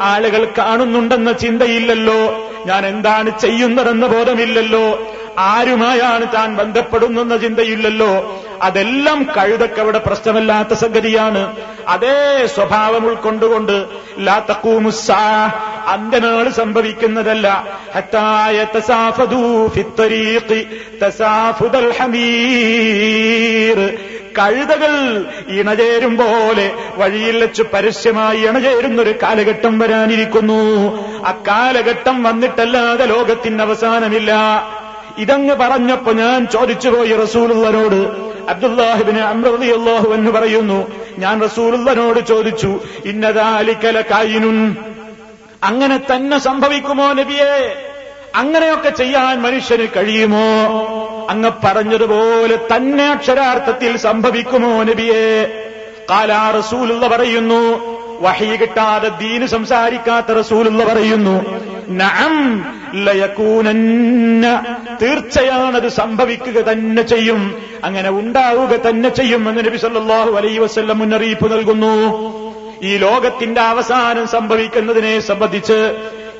ആളുകൾ 0.00 0.52
കാണുന്നുണ്ടെന്ന 0.58 1.32
ചിന്തയില്ലല്ലോ. 1.32 2.50
ഞാൻ 2.66 2.86
എന്താണ് 2.86 3.40
ചെയ്യുന്നതെന്ന 3.40 4.06
ബോധമില്ലല്ലോ. 4.06 5.14
ആരുമായാണ് 5.38 6.34
താൻ 6.34 6.56
ബന്ധപ്പെടുന്നെന്ന 6.56 7.36
ചിന്തയില്ലല്ലോ. 7.36 8.42
അതെല്ലാം 8.62 9.26
കഴുതക്കവിടെ 9.36 9.98
പ്രശ്നമല്ലാത്ത 9.98 10.74
സംഗതിയാണ്. 10.74 11.56
അതേ 11.88 12.46
സ്വഭാവം 12.54 13.06
ഉൾക്കൊണ്ടുകൊണ്ട് 13.06 13.86
ലാത്തക്കൂമുസ്സാ 14.18 15.46
അന്ത്യനാൾ 15.88 16.48
സംഭവിക്കുന്നതല്ല. 16.48 17.66
ഹത്തായ 17.94 18.66
ഹമീർ. 21.90 23.98
കഴുതകൾ 24.38 25.24
ഇണചേരും 25.48 26.16
പോലെ 26.16 26.72
വഴിയിൽ 26.96 27.40
വെച്ച് 27.40 27.62
പരസ്യമായി 27.62 28.38
ഇണചേരുന്ന 28.38 29.02
ഒരു 29.02 29.14
കാലഘട്ടം 29.22 29.78
വരാനിരിക്കുന്നു. 29.78 31.24
അക്കാലഘട്ടം 31.24 32.22
വന്നിട്ടല്ലാതെ 32.22 33.06
ലോകത്തിന് 33.06 33.62
അവസാനമില്ല. 33.62 34.32
ഇതങ്ങ് 35.18 35.54
പറഞ്ഞപ്പോ 35.54 36.12
ഞാൻ 36.12 36.46
ചോദിച്ചുപോയി 36.46 37.16
റസൂലുള്ളനോട്. 37.16 38.28
അബ്ദുല്ലാഹിബിന് 38.50 39.18
അമ്രതിയല്ലാഹു 39.18 40.14
എന്ന് 40.14 40.30
പറയുന്നു 40.30 40.92
ഞാൻ 41.18 41.42
റസൂലുള്ളനോട് 41.42 42.26
ചോദിച്ചു 42.26 42.80
ഇന്നതാലിക്കല 43.04 44.00
കായിനുൻ 44.00 44.76
അങ്ങനെ 45.62 45.96
തന്നെ 46.10 46.38
സംഭവിക്കുമോ 46.38 47.12
നബിയെ? 47.12 47.54
അങ്ങനെയൊക്കെ 48.34 48.90
ചെയ്യാൻ 48.90 49.42
മനുഷ്യന് 49.42 49.86
കഴിയുമോ? 49.96 50.48
അങ്ങ് 51.30 51.50
പറഞ്ഞതുപോലെ 51.64 52.56
തന്നെ 52.72 53.06
അക്ഷരാർത്ഥത്തിൽ 53.10 53.96
സംഭവിക്കുമോ 53.96 54.82
നബിയെ? 54.82 55.24
കാലാ 56.10 56.50
റസൂലുള്ള 56.50 57.08
പറയുന്നു 57.08 57.62
വഹി 58.22 58.56
കിട്ടാതെ 58.56 59.08
ദീന് 59.08 59.46
സംസാരിക്കാത്ത 59.46 60.30
റസൂലുള്ള 60.32 60.84
പറയുന്നു 60.84 61.34
നഅം 61.90 62.36
തീർച്ചയാണത് 65.02 65.88
സംഭവിക്കുക 65.88 66.58
തന്നെ 66.70 67.02
ചെയ്യും 67.02 67.42
അങ്ങനെ 67.84 68.10
ഉണ്ടാവുക 68.10 68.72
തന്നെ 68.86 69.08
ചെയ്യും 69.08 69.48
എന്ന് 69.48 69.64
നബി 69.66 69.76
സല്ലല്ലാഹു 69.76 70.30
അലൈഹി 70.36 70.58
വസല്ലം 70.58 70.98
മുന്നറിയിപ്പ് 70.98 71.52
നൽകുന്നു. 71.52 71.94
ഈ 72.82 72.96
ലോകത്തിന്റെ 72.96 73.60
അവസാനം 73.60 74.26
സംഭവിക്കുന്നതിനെ 74.26 75.20
സംബന്ധിച്ച് 75.20 75.78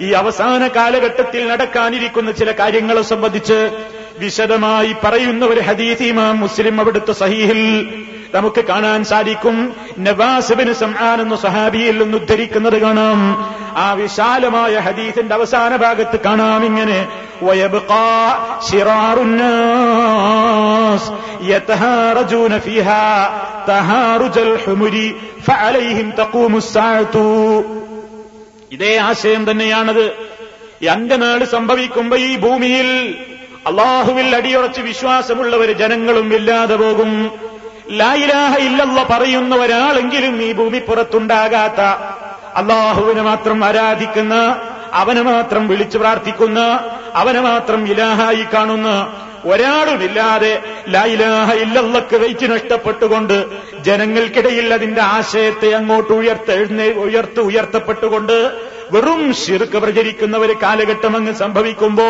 ഈ 0.00 0.12
അവസാന 0.12 0.66
കാലഘട്ടത്തിൽ 0.66 1.48
നടക്കാനിരിക്കുന്ന 1.48 2.30
ചില 2.30 2.52
കാര്യങ്ങളെ 2.52 3.02
സംബന്ധിച്ച് 3.02 3.58
വിശദമായി 4.18 4.92
പറയുന്ന 5.04 5.46
ഒരു 5.46 5.60
ഹദീസ് 5.60 6.02
ഇമാം 6.02 6.40
മുസ്ലിം 6.40 6.80
അവിടുത്തെ 6.80 7.12
സഹീഹിൽ 7.12 7.62
നമുക്ക് 8.33 8.61
കാണാൻ 8.63 9.01
സാധിക്കും 9.05 9.57
നവാസിബിന് 9.99 10.73
സംആൻ 10.75 11.17
എന്ന 11.21 11.35
സഹാബിയിൽ 11.43 11.95
നിന്ന് 12.01 12.17
ഉദ്ധരിക്കുന്നത് 12.17 12.77
കാണാം 12.81 13.19
ആ 13.77 13.87
വിശാലമായ 13.99 14.73
ഹദീസിന്റെ 14.87 15.35
അവസാന 15.35 15.71
ഭാഗത്ത് 15.83 16.19
കാണാം 16.25 16.63
ഇങ്ങനെ 16.69 16.99
ويبقى 17.43 18.11
شرار 18.63 19.17
الناس 19.21 21.03
يتهارجون 21.43 22.53
فيها 22.59 23.05
تهارج 23.67 24.35
الحمر 24.39 24.95
فعليهم 25.41 26.07
تقوم 26.13 26.53
الساعة 26.57 27.15
ഇതേ 28.71 28.93
ആശയം 29.01 29.41
തന്നെയാണത് 29.45 30.05
ഈ 30.83 30.85
അന്ത്യനാട് 30.87 31.43
സംഭവിക്കുമ്പോ 31.47 32.15
ഈ 32.21 32.31
ഭൂമിയിൽ 32.37 32.87
അള്ളാഹുവിൽ 33.69 34.27
അടിയുറച്ച് 34.35 34.81
വിശ്വാസമുള്ളവർ 34.81 35.69
ജനങ്ങളും 35.81 36.27
ഇല്ലാതെ 36.33 36.75
പോകും 36.75 37.11
ലായിലാഹ 37.96 38.54
ഇല്ലല്ല 38.58 39.02
പറയുന്ന 39.10 39.54
ഒരാളെങ്കിലും 39.56 40.42
ഈ 40.42 40.52
ഭൂമി 40.52 40.78
പുറത്തുണ്ടാകാത്ത 40.78 41.80
അള്ളാഹുവിനെ 42.56 43.22
മാത്രം 43.22 43.64
ആരാധിക്കുന്ന 43.64 44.34
അവനെ 44.92 45.22
മാത്രം 45.22 45.68
വിളിച്ചു 45.68 45.98
പ്രാർത്ഥിക്കുന്ന 45.98 46.60
അവനെ 47.14 47.40
മാത്രം 47.40 47.88
ഇലാഹായി 47.88 48.46
കാണുന്ന 48.54 48.90
ഒരാളുമില്ലാതെ 49.44 50.52
ലായിലാഹ 50.88 51.52
ഇല്ലല്ലക്ക് 51.54 52.16
വെച്ച് 52.16 52.46
നഷ്ടപ്പെട്ടുകൊണ്ട് 52.46 53.36
ജനങ്ങൾക്കിടയിൽ 53.82 54.72
അതിന്റെ 54.72 55.00
ആശയത്തെ 55.00 55.74
അങ്ങോട്ട് 55.74 56.12
ഉയർത്തു 56.12 56.56
ഉയർത്ത് 57.00 57.40
ഉയർത്തപ്പെട്ടുകൊണ്ട് 57.40 58.36
വെറും 58.92 59.34
ശിർക്ക് 59.34 59.78
പ്രചരിക്കുന്ന 59.78 60.36
ഒരു 60.36 60.54
കാലഘട്ടം 60.62 61.16
അങ്ങ് 61.16 61.32
സംഭവിക്കുമ്പോ 61.32 62.06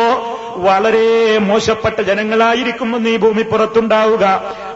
വളരെ 0.57 1.37
മോശപ്പെട്ട 1.37 2.01
ജനങ്ങളായിരിക്കുമെന്ന് 2.01 3.09
ഈ 3.09 3.17
ഭൂമി 3.17 3.41
പുറത്തുണ്ടാവുക. 3.41 4.25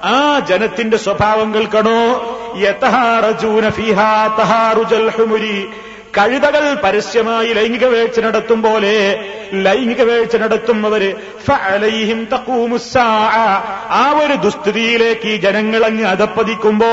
ആ 0.03 0.39
ജനത്തിന്റെ 0.39 0.97
സ്വഭാവം 0.97 1.53
കേൾക്കണോ? 1.53 1.99
യഥാറജൂന 2.57 3.69
ഫിഹാ 3.69 4.35
തഹാറുജൽ 4.39 5.09
കഴുതകൾ 6.13 6.63
പരസ്യമായി 6.83 7.53
ലൈംഗിക 7.53 7.85
വീഴ്ച 7.85 8.19
നടത്തും 8.19 8.61
പോലെ 8.61 8.95
ലൈംഗിക 9.53 10.01
വീഴ്ച 10.01 10.35
നടത്തുന്നവര് 10.35 11.09
ആ 13.93 14.03
ഒരു 14.21 14.35
ദുസ്ഥിതിയിലേക്ക് 14.35 15.27
ഈ 15.27 15.37
ജനങ്ങൾ 15.37 15.85
അങ്ങ് 15.85 16.05
അതപ്പതിക്കുമ്പോ 16.05 16.91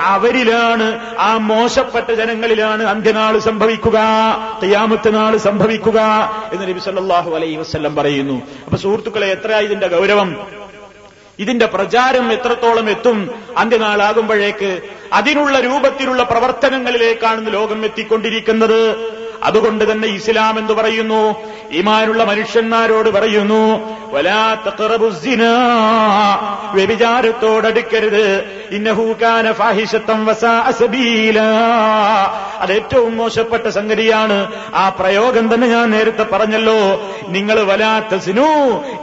അവരിലാണ് 0.00 1.00
ആ 1.18 1.36
മോശപ്പെട്ട 1.36 2.10
ജനങ്ങളിലാണ് 2.10 2.82
അന്ത്യനാൾ 2.82 3.38
സംഭവിക്കുക 3.38 3.98
തയ്യാമത്തെ 4.62 5.10
നാൾ 5.10 5.36
സംഭവിക്കുക 5.36 5.98
എന്ന് 6.52 6.68
നബി 6.68 6.80
സല്ലല്ലാഹു 6.80 7.30
അലൈഹി 7.30 7.56
വസല്ലം 7.56 7.96
പറയുന്നു. 7.96 8.42
അപ്പൊ 8.64 8.76
സുഹൃത്തുക്കളെ 8.76 9.26
എത്ര 9.26 9.52
ഇതിന്റെ 9.52 9.88
ഗൗരവം? 9.88 10.30
ഇതിന്റെ 11.38 11.66
പ്രചാരം 11.66 12.32
എത്രത്തോളം 12.32 12.90
എത്തും 12.90 13.30
അന്ത്യനാളാകുമ്പോഴേക്ക് 13.56 14.82
അതിനുള്ള 15.12 15.60
രൂപത്തിലുള്ള 15.60 16.22
പ്രവർത്തനങ്ങളിലേക്കാണ് 16.22 17.54
ലോകം 17.54 17.84
എത്തിക്കൊണ്ടിരിക്കുന്നത്. 17.84 19.12
അതുകൊണ്ട് 19.42 19.92
തന്നെ 19.92 20.08
ഇസ്ലാം 20.08 20.58
എന്ന് 20.58 20.72
പറയുന്നു? 20.72 21.34
ഇമാനുള്ള 21.70 22.24
മനുഷ്യന്മാരോട് 22.24 23.08
പറയുന്നു 23.08 23.62
വ്യഭിചാരത്തോടടുക്കരുത്. 26.74 28.44
ഇന്നഹൂകാന 28.70 29.52
ഫാഹിഷത്തം 29.52 30.26
വസാ 30.26 30.50
അസബീല. 30.50 31.40
അത് 32.60 32.72
ഏറ്റവും 32.72 33.16
മോശപ്പെട്ട 33.16 33.66
സംഗതിയാണ് 33.68 34.52
ആ 34.74 34.88
പ്രയോഗം 34.88 35.54
തന്നെ 35.54 35.66
ഞാൻ 35.66 35.90
നേരത്തെ 35.90 36.22
പറഞ്ഞല്ലോ. 36.22 36.78
നിങ്ങൾ 37.28 37.62
വലാത്ത 37.62 38.18
സിനു 38.18 38.48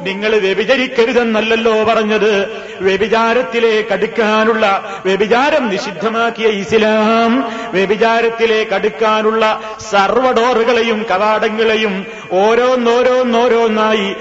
നിങ്ങൾ 0.02 0.36
വ്യഭിചരിക്കരുതെന്നല്ലോ 0.36 1.84
പറഞ്ഞത്. 1.84 2.64
വ്യഭിചാരത്തിലേക്ക് 2.82 3.94
അടുക്കാനുള്ള 3.94 4.66
വ്യഭിചാരം 5.06 5.68
നിഷിദ്ധമാക്കിയ 5.70 6.48
ഇസ്ലാം 6.48 7.52
വ്യഭിചാരത്തിലേക്ക് 7.72 8.74
അടുക്കാനുള്ള 8.74 9.60
സർവഡോറുകളെയും 9.92 11.06
കവാടങ്ങളെയും 11.12 12.06
ഓരോന്നോരോന്നോരോന്നായി 12.32 14.16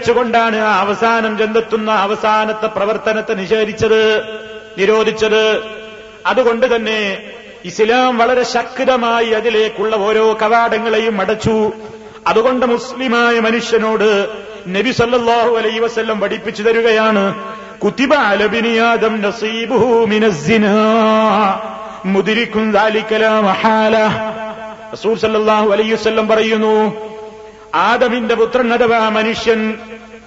കൊട്ടിയടച്ചുകൊണ്ടാണ് 0.00 0.56
ആ 0.56 0.80
അവസാനം 0.80 1.38
ചെന്നെത്തുന്ന 1.38 1.90
അവസാനത്തെ 1.90 2.66
പ്രവർത്തനത്തെ 2.66 3.34
നിഷേധിച്ചത് 3.34 4.02
നിരോധിച്ചത്. 4.78 5.44
അതുകൊണ്ട് 6.26 6.66
തന്നെ 6.76 7.00
ഇസ്ലാം 7.64 8.18
വളരെ 8.18 8.42
ശക്തമായി 8.42 9.30
അതിലേക്കുള്ള 9.30 9.96
ഓരോ 9.96 10.38
കവാടങ്ങളെയും 10.42 11.20
അടച്ചു. 11.20 11.72
അതുകൊണ്ട് 12.26 12.66
മുസ്ലിമായ 12.66 13.40
മനുഷ്യനോട് 13.40 14.10
നബി 14.68 14.90
സല്ലാഹു 14.90 15.52
അലൈ 15.56 15.78
വസ്ല്ലം 15.78 16.20
പഠിപ്പിച്ചു 16.20 16.62
തരികയാണ് 16.62 17.24
കുത്തിബ 17.84 18.12
അലബിനിയാദം 18.14 19.22
നസീബുഹു 19.22 20.06
മിനസ്സിനാ 20.06 20.76
മുദിരിക്കും 22.04 22.72
ദാലിക്കല 22.72 23.28
മഹാല. 23.28 23.96
റസൂൽ 24.92 25.12
വസല്ലം 25.92 26.26
പറയുന്നു 26.28 26.76
ആദമിന്റെ 27.74 28.34
പുത്രൻ 28.34 28.72
അഥവാ 28.72 29.08
മനുഷ്യൻ 29.08 29.78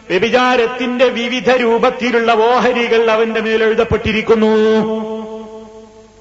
വ്യഭിചാരത്തിന്റെ 0.10 1.06
വിവിധ 1.06 1.51
രൂപത്തിലുള്ള 1.51 2.32
ഓഹരികൾ 2.32 3.12
അവന്റെ 3.12 3.41
മേലെഴുതപ്പെട്ടിരിക്കുന്നു 3.41 4.56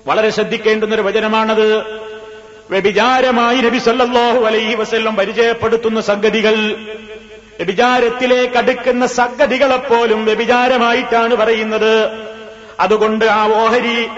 വളരെ 0.06 0.30
ശ്രദ്ധിക്കേണ്ടുന്നൊരു 0.30 1.02
വചനമാണത്. 1.02 1.76
വ്യഭിചാരമായി 2.70 3.56
നബി 3.56 3.78
സല്ലല്ലാഹു 3.78 4.40
അലൈഹി 4.40 4.74
വസ്ല്ലം 4.74 5.16
പരിചയപ്പെടുത്തുന്ന 5.16 6.00
സംഗതികൾ. 6.00 6.54
വ്യഭിചാരത്തിലേക്ക് 7.56 8.56
അടുക്കുന്ന 8.56 9.06
സംഗതികളെപ്പോലും 9.06 10.24
വ്യഭിചാരമായിട്ടാണ് 10.24 11.34
പറയുന്നത്. 11.34 12.10
അതുകൊണ്ട് 12.80 13.24
ആ 13.24 13.64
ഓഹരി 13.64 14.08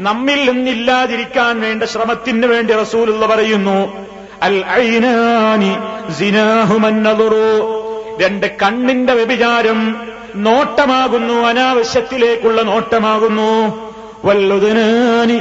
നമ്മിൽ 0.00 0.50
നിന്നില്ലാതിരിക്കാൻ 0.50 1.60
വേണ്ട 1.60 1.82
ശ്രമത്തിന് 1.82 2.46
വേണ്ടി 2.46 2.74
റസൂലുള്ള 2.74 3.26
പറയുന്നു. 3.26 4.05
അൽ 4.42 4.64
ഐനാനി 4.70 5.76
രണ്ട് 8.22 8.46
കണ്ണിന്റെ 8.62 9.14
വ്യഭിചാരം 9.14 9.96
നോട്ടമാകുന്നു 10.34 11.34
അനാവശ്യത്തിലേക്കുള്ള 11.34 12.62
നോട്ടമാകുന്നു. 12.62 13.86
വല്ലുതനാനി 14.24 15.40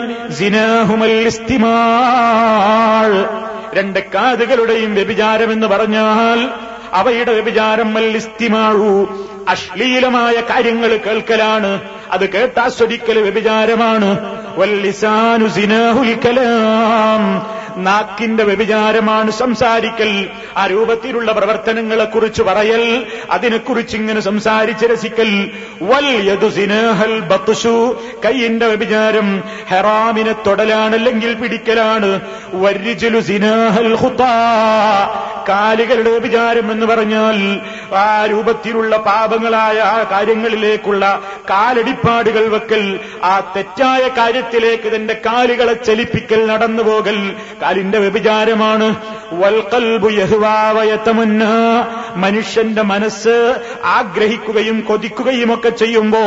രണ്ട് 3.74 4.00
കാതുകളുടെയും 4.00 4.96
വ്യഭിചാരം 4.96 5.52
എന്ന് 5.52 5.68
പറഞ്ഞാൽ 5.68 6.50
അവയുടെ 6.94 7.34
വ്യഭിചാരം 7.34 7.94
മല്ലിസ്തിമാഴു 7.94 9.08
അശ്ലീലമായ 9.50 10.34
കാര്യങ്ങൾ 10.34 10.98
കേൾക്കലാണ് 10.98 11.82
അത് 12.12 12.30
കേട്ടാസ്വദിക്കൽ 12.30 13.20
വ്യഭിചാരമാണ്. 13.20 14.36
വല്ലിസാനു 14.58 15.48
സിനാഹുൽ 15.48 16.20
കലാം. 16.26 17.55
നാക്കിന്റെ 17.78 18.44
വ്യഭിചാരമാണ് 18.44 19.32
സംസാരിക്കൽ. 19.32 20.30
ആ 20.58 20.68
രൂപത്തിലുള്ള 20.68 21.32
പ്രവർത്തനങ്ങളെക്കുറിച്ച് 21.32 22.42
പറയൽ 22.42 23.06
അതിനെക്കുറിച്ച് 23.32 23.98
ഇങ്ങനെ 23.98 24.22
സംസാരിച്ച് 24.22 24.86
രസിക്കൽ. 24.86 25.52
വൽ 25.82 26.30
യദുസിനഹൽ 26.32 27.20
ബത്തുഷു 27.20 28.04
കൈയിന്റെ 28.26 28.68
വ്യഭിചാരം 28.68 29.44
ഹെറാമിനെ 29.68 30.36
തൊടലാണല്ലെങ്കിൽ 30.48 31.34
പിടിക്കലാണ്. 31.34 32.22
വരിജുലു 32.54 33.20
സിനാഹൽ 33.20 33.96
ഹുത്താ 33.96 34.32
കാലുകളുടെ 35.50 36.10
വ്യഭിചാരം 36.10 36.72
എന്ന് 36.72 36.86
പറഞ്ഞാൽ 36.86 37.60
ആ 37.96 38.26
രൂപത്തിലുള്ള 38.26 38.98
പാപങ്ങളായ 38.98 39.80
ആ 39.80 40.04
കാര്യങ്ങളിലേക്കുള്ള 40.12 41.22
കാലടിപ്പാടുകൾ 41.50 42.48
വെക്കൽ. 42.48 43.00
ആ 43.24 43.54
തെറ്റായ 43.56 44.08
കാര്യത്തിലേക്ക് 44.08 44.96
തന്റെ 44.96 45.22
കാലുകളെ 45.26 45.74
ചലിപ്പിക്കൽ 45.74 46.46
നടന്നുപോകൽ. 46.46 47.36
കാലിന്റെ 47.66 48.00
വ്യഭിചാരമാണ്. 48.00 48.88
മനുഷ്യന്റെ 52.16 52.82
മനസ്സ് 52.82 53.56
ആഗ്രഹിക്കുകയും 53.84 54.82
കൊതിക്കുകയും 54.82 55.54
ഒക്കെ 55.54 55.70
ചെയ്യുമ്പോ 55.70 56.24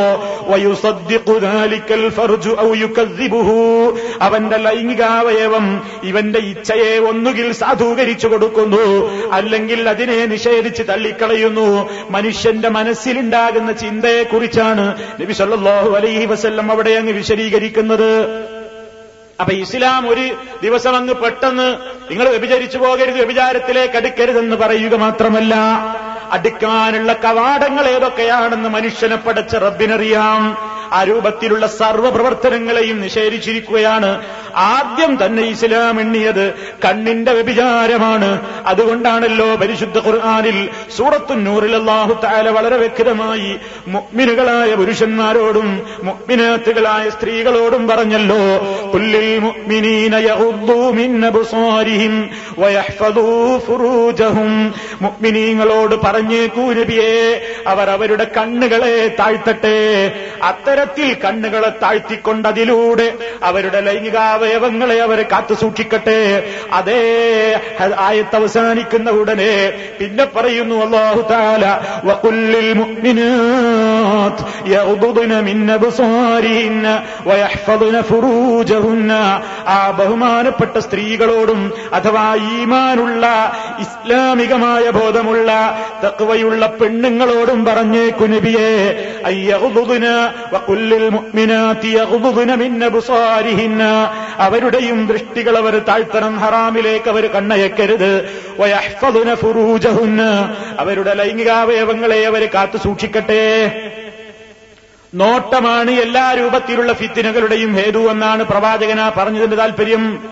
അവന്റെ 4.21 4.57
ലൈംഗികാവയവം 4.57 5.81
ഇവന്റെ 6.03 6.39
ഇച്ഛയെ 6.39 6.99
ഒന്നുകിൽ 6.99 7.53
സാധൂകരിച്ചു 7.53 8.27
കൊടുക്കുന്നു 8.27 8.83
അല്ലെങ്കിൽ 9.31 9.89
അതിനെ 9.89 10.25
നിഷേധിച്ച് 10.25 10.83
തള്ളിക്കളയുന്നു. 10.89 11.89
മനുഷ്യന്റെ 12.09 12.69
മനസ്സിലുണ്ടാകുന്ന 12.69 13.71
ചിന്തയെക്കുറിച്ചാണ് 13.71 14.85
നബി 15.21 15.33
സല്ലല്ലാഹു 15.33 15.89
അലൈഹി 15.95 16.25
വസല്ലം 16.25 16.71
അവിടെ 16.71 16.89
അങ്ങ് 16.89 17.11
വിശദീകരിക്കുന്നത്. 17.11 18.11
അപ്പൊ 19.39 19.53
ഇസ്ലാം 19.53 20.09
ഒരു 20.09 20.35
ദിവസം 20.61 20.95
അങ്ങ് 20.95 21.13
പെട്ടെന്ന് 21.13 21.67
നിങ്ങൾ 22.11 22.29
വ്യഭിചരിച്ചു 22.29 22.77
പോകരുത് 22.77 23.15
വ്യഭിചാരത്തിലേക്ക് 23.15 23.97
അടുക്കരുതെന്ന് 23.97 24.55
പറയുക 24.55 24.95
മാത്രമല്ല. 24.95 25.55
അടുക്കാനുള്ള 26.31 27.13
കവാടങ്ങൾ 27.13 27.87
ഏതൊക്കെയാണെന്ന് 27.87 28.69
മനുഷ്യനെ 28.69 29.15
പടച്ച 29.15 29.55
റബ്ബിനറിയാം. 29.55 30.41
ആ 30.93 31.03
രൂപത്തിലുള്ള 31.03 31.67
സർവപ്രവർത്തനങ്ങളെയും 31.67 33.01
നിഷേധിച്ചിരിക്കുകയാണ്. 33.01 34.11
ആദ്യം 34.55 35.25
തന്നെ 35.25 35.43
ഇസ്ലാം 35.43 35.99
എണ്ണിയത് 35.99 36.53
കണ്ണിന്റെ 36.85 37.31
വ്യഭിചാരമാണ്. 37.33 38.29
അതുകൊണ്ടാണല്ലോ 38.65 39.55
പരിശുദ്ധ 39.55 39.97
ഖുർആാനിൽ 39.99 40.69
സൂറത്തുന്നൂറിൽ 40.97 41.75
അള്ളാഹു 41.75 42.13
താല 42.23 42.49
വളരെ 42.49 42.77
വ്യക്തമായി 42.77 43.57
മുഗ്മിനുകളായ 43.87 44.75
പുരുഷന്മാരോടും 44.75 45.81
മുഗ്മിനാത്തുകളായ 46.03 47.09
സ്ത്രീകളോടും 47.09 47.87
പറഞ്ഞല്ലോ 47.87 48.41
പുല്ലിൽ 48.91 49.39
മുഅ്മിനീങ്ങളോട് 55.03 55.95
പറഞ്ഞേക്കൂ 55.95 56.65
അവർ 57.67 57.89
അവരുടെ 57.89 58.23
കണ്ണുകളെ 58.37 59.15
താഴ്ത്തട്ടെ. 59.19 59.77
അത്തരത്തിൽ 60.79 61.17
കണ്ണുകളെ 61.23 61.69
താഴ്ത്തിക്കൊണ്ടതിലൂടെ 61.81 63.07
അവരുടെ 63.43 63.79
ലൈംഗികാവയവങ്ങളെ 63.81 64.97
അവർ 65.01 65.21
കാത്തു 65.31 65.53
സൂക്ഷിക്കട്ടെ. 65.53 66.19
അതേ 66.73 66.99
ആയത്ത് 67.97 68.35
അവസാനിക്കുന്ന 68.35 69.09
ഉടനെ 69.09 69.51
പിന്നെ 69.99 70.25
പറയുന്നു 70.25 70.75
അള്ളാഹു 70.75 71.21
ആ 79.67 79.91
ബഹുമാനപ്പെട്ട 79.91 80.77
സ്ത്രീകളോടും 80.77 81.61
അഥവാ 81.93 82.25
ഈമാനുള്ള 82.35 83.25
ഇസ്ലാമികമായ 83.79 84.89
ബോധമുള്ള 84.89 85.49
തക്വയുള്ള 86.03 86.65
പെണ്ണുങ്ങളോടും 86.81 87.65
പറഞ്ഞേക്കു 87.65 88.25
നബിയെ 88.25 88.71
അയ്യഗ്ദുന 89.25 90.05
അവരുടെയും 94.39 95.07
ദൃഷ്ടികൾ 95.07 95.57
അവർ 95.57 95.79
താഴ്ത്തണം 95.79 96.37
ഹറാമിലേക്ക് 96.37 97.09
അവർ 97.09 97.27
കണ്ണയക്കരുത്. 97.27 98.11
അവരുടെ 100.79 101.13
ലൈംഗികാവയവങ്ങളെ 101.13 102.27
അവർ 102.27 102.49
കാത്തു 102.53 102.77
സൂക്ഷിക്കട്ടെ. 102.77 103.71
നോട്ടമാണ് 105.13 105.91
എല്ലാ 105.91 106.33
രൂപത്തിലുള്ള 106.33 106.93
ഫിത്തിനകളുടെയും 106.93 107.73
ഹേതു 107.73 108.11
എന്നാണ് 108.11 108.43
പ്രവാചകന 108.43 109.11
പറഞ്ഞതിന്റെ 109.17 109.55
താല്പര്യം 109.55 110.31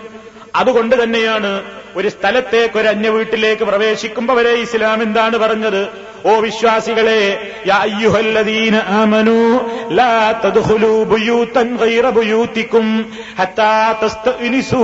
അതുകൊണ്ട് 0.56 1.02
തന്നെയാണ് 1.02 1.62
ഒരു 1.96 2.08
സ്ഥലത്തേക്ക് 2.08 2.78
ഒരു 2.78 2.88
അന്യ 2.88 3.08
വീട്ടിലേക്ക് 3.08 3.62
പ്രവേശിക്കുമ്പോ 3.62 4.34
വരെ 4.34 4.50
ഇസ്ലാം 4.50 5.02
എന്താണ് 5.02 5.36
പറഞ്ഞത്? 5.36 5.88
ഓ 6.25 6.33
വിശ്വാസികളെ 6.43 7.21
യാ 7.69 7.77
അയ്യുഹല്ലദീന 7.87 8.75
ആമനൂ 8.99 9.39
ലാ 9.99 10.11
തദ്ഖുലൂ 10.43 10.91
ബുയൂതൻ 11.11 11.71
ഗൈറ 11.81 12.05
ബുയൂതികും 12.17 12.87
ഹത്താ 13.39 13.71
തസ്തഅനിസൂ 14.01 14.83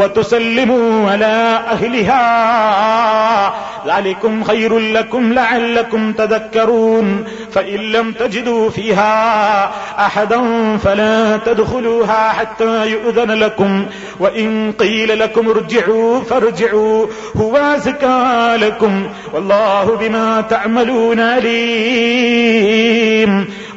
വതുസല്ലിമൂ 0.00 0.80
അലാ 1.12 1.34
അഹ്ലിഹാ 1.74 2.22
ذلكم 3.86 4.44
خير 4.44 4.78
لكم 4.78 5.32
لعلكم 5.32 6.12
تذكرون 6.12 7.24
فإن 7.52 7.80
لم 7.92 8.12
تجدوا 8.12 8.70
فيها 8.70 9.70
أحدا 9.98 10.40
فلا 10.78 11.36
تدخلوها 11.38 12.28
حتى 12.30 12.86
يؤذن 12.86 13.30
لكم 13.30 13.86
وإن 14.20 14.72
قيل 14.74 15.18
لكم 15.18 15.48
ارجعوا 15.48 16.20
فارجعوا 16.20 17.06
هو 17.36 17.56
أزكى 17.56 18.22
لكم 18.56 18.92
والله 19.34 19.96
بما 19.96 20.26
تعملون 20.30 20.30
عليم 20.30 20.33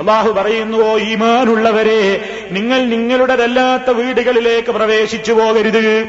അള്ളാഹു 0.00 0.32
പറയുന്നു 0.32 0.78
ഓ 0.78 0.98
ഈമാനുള്ളവരെ 0.98 2.20
നിങ്ങൾ 2.50 2.84
നിങ്ങളുടെതല്ലാത്ത 2.84 3.90
വീടുകളിലേക്ക് 3.90 4.68
പ്രവേശിച്ചു 4.68 5.32
പോകരുത്. 5.32 6.08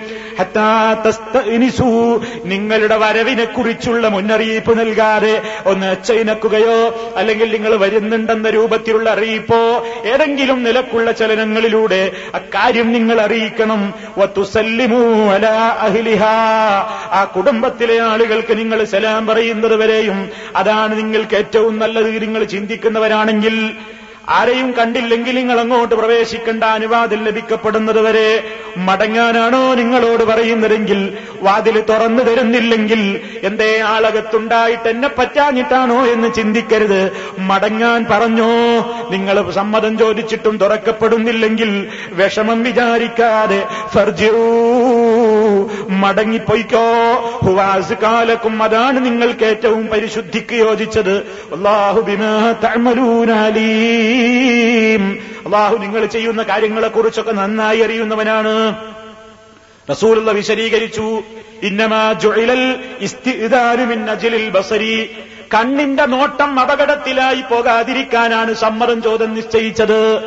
നിങ്ങളുടെ 2.45 2.97
വരവിനെ 2.97 3.45
കുറിച്ചുള്ള 3.45 4.07
മുന്നറിയിപ്പ് 4.07 4.79
നൽകാതെ 4.79 5.41
ഒന്ന് 5.65 5.87
അച്ചയിനക്കുകയോ 5.87 7.11
അല്ലെങ്കിൽ 7.15 7.51
നിങ്ങൾ 7.51 7.75
വരുന്നുണ്ടെന്ന 7.75 8.49
രൂപത്തിലുള്ള 8.49 9.09
അറിയിപ്പോ 9.09 9.85
ഏതെങ്കിലും 10.05 10.63
നിലക്കുള്ള 10.63 11.11
ചലനങ്ങളിലൂടെ 11.11 12.11
അക്കാര്യം 12.35 12.93
നിങ്ങൾ 12.93 13.21
അറിയിക്കണം. 13.21 13.93
ആ 17.11 17.23
കുടുംബത്തിലെ 17.23 17.99
ആളുകൾക്ക് 18.01 18.57
നിങ്ങൾ 18.57 18.83
സലാം 18.83 19.27
പറയുന്നത് 19.27 19.75
വരെയും 19.75 20.28
അതാണ് 20.55 20.97
നിങ്ങൾക്ക് 20.97 21.35
ഏറ്റവും 21.35 21.79
നല്ലത്. 21.79 22.21
നിങ്ങൾ 22.21 22.43
ചിന്തിക്കുന്നവരാണെങ്കിൽ 22.43 23.55
ആരെയും 24.29 24.71
കണ്ടില്ലെങ്കിൽ 24.71 25.35
നിങ്ങൾ 25.35 25.59
അങ്ങോട്ട് 25.59 25.95
പ്രവേശിക്കേണ്ട 25.95 26.63
അനുവാദം 26.63 27.23
ലഭിക്കപ്പെടുന്നത് 27.23 28.01
വരെ 28.01 28.43
മടങ്ങാനാണോ 28.77 29.73
നിങ്ങളോട് 29.73 30.23
പറയുന്നതെങ്കിൽ? 30.23 31.17
വാതിൽ 31.41 31.81
തുറന്നു 31.81 32.23
തരുന്നില്ലെങ്കിൽ 32.23 33.19
എന്തേ 33.43 33.79
ആളകത്തുണ്ടായിട്ട് 33.79 34.89
എന്നെ 34.89 35.09
പറ്റാഞ്ഞിട്ടാണോ 35.17 36.05
എന്ന് 36.05 36.33
ചിന്തിക്കരുത്. 36.33 37.11
മടങ്ങാൻ 37.39 38.05
പറഞ്ഞോ 38.11 38.79
നിങ്ങൾ 39.09 39.51
സമ്മതം 39.51 39.97
ചോദിച്ചിട്ടും 39.97 40.57
തുറക്കപ്പെടുന്നില്ലെങ്കിൽ 40.57 41.87
വിഷമം 42.11 42.63
വിചാരിക്കാതെ 42.63 43.67
മടങ്ങിപ്പോയിക്കോ. 45.89 46.85
ഹുവാസ് 47.45 47.93
കാലക്കും 47.93 48.63
അതാണ് 48.63 49.05
നിങ്ങൾക്ക് 49.05 49.45
ഏറ്റവും 49.45 49.87
പരിശുദ്ധിക്ക് 49.87 50.53
യോജിച്ചത്. 50.53 51.15
അള്ളാഹു 51.55 52.01
ബിമാ 52.01 52.55
തഅമലൂനലീം 54.19 55.19
അള്ളാഹു 55.45 55.77
നിങ്ങൾ 55.77 56.05
ചെയ്യുന്ന 56.05 56.43
കാര്യങ്ങളെക്കുറിച്ചൊക്കെ 56.43 57.31
നന്നായി 57.31 57.79
അറിയുന്നവനാണ്. 57.79 58.75
റസൂലുള്ള 59.91 60.31
വിശദീകരിച്ചു 60.31 61.23
ബസരി. 64.49 65.09
കണ്ണിന്റെ 65.53 66.05
നോട്ടം 66.05 66.59
അപകടത്തിലായി 66.59 67.41
പോകാതിരിക്കാനാണ് 67.41 68.53
സമ്മതം 68.53 69.01
ചോദ്യം 69.01 69.33
നിശ്ചയിച്ചത്. 69.33 70.21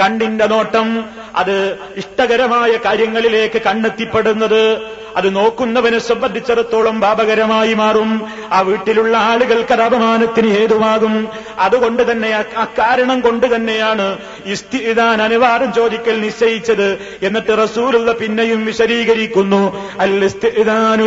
കണ്ണിന്റെ 0.00 0.46
നോട്ടം 0.46 1.04
അത് 1.36 1.76
ഇഷ്ടകരമായ 1.96 2.76
കാര്യങ്ങളിലേക്ക് 2.76 3.62
കണ്ണെത്തിപ്പെടുന്നത്. 3.62 4.80
അത് 5.16 5.36
നോക്കുന്നവനെ 5.36 5.98
സംബന്ധിച്ചിടത്തോളം 5.98 7.00
പാപകരമായി 7.00 7.74
മാറും. 7.74 8.28
ആ 8.52 8.60
വീട്ടിലുള്ള 8.60 9.16
ആളുകൾക്ക് 9.16 9.72
അത് 9.72 9.82
അപമാനത്തിന് 9.82 10.48
ഹേതുവാകും. 10.48 11.28
അതുകൊണ്ട് 11.58 12.12
തന്നെ 12.12 12.44
അക്കാരണം 12.56 13.20
കൊണ്ട് 13.20 13.54
തന്നെയാണ് 13.54 14.18
ഇസ്തിദാൻ 14.46 15.22
അനുവാദം 15.22 15.72
ചോദിക്കൽ 15.72 16.20
നിശ്ചയിച്ചത്. 16.20 17.18
എന്നിട്ട് 17.22 17.62
റസൂലുള്ള 17.62 18.12
പിന്നെയും 18.12 18.64
വിശദീകരിക്കുന്നു. 18.64 19.92
അൽ 20.00 20.24
ഇസ്തിദാനു 20.24 21.06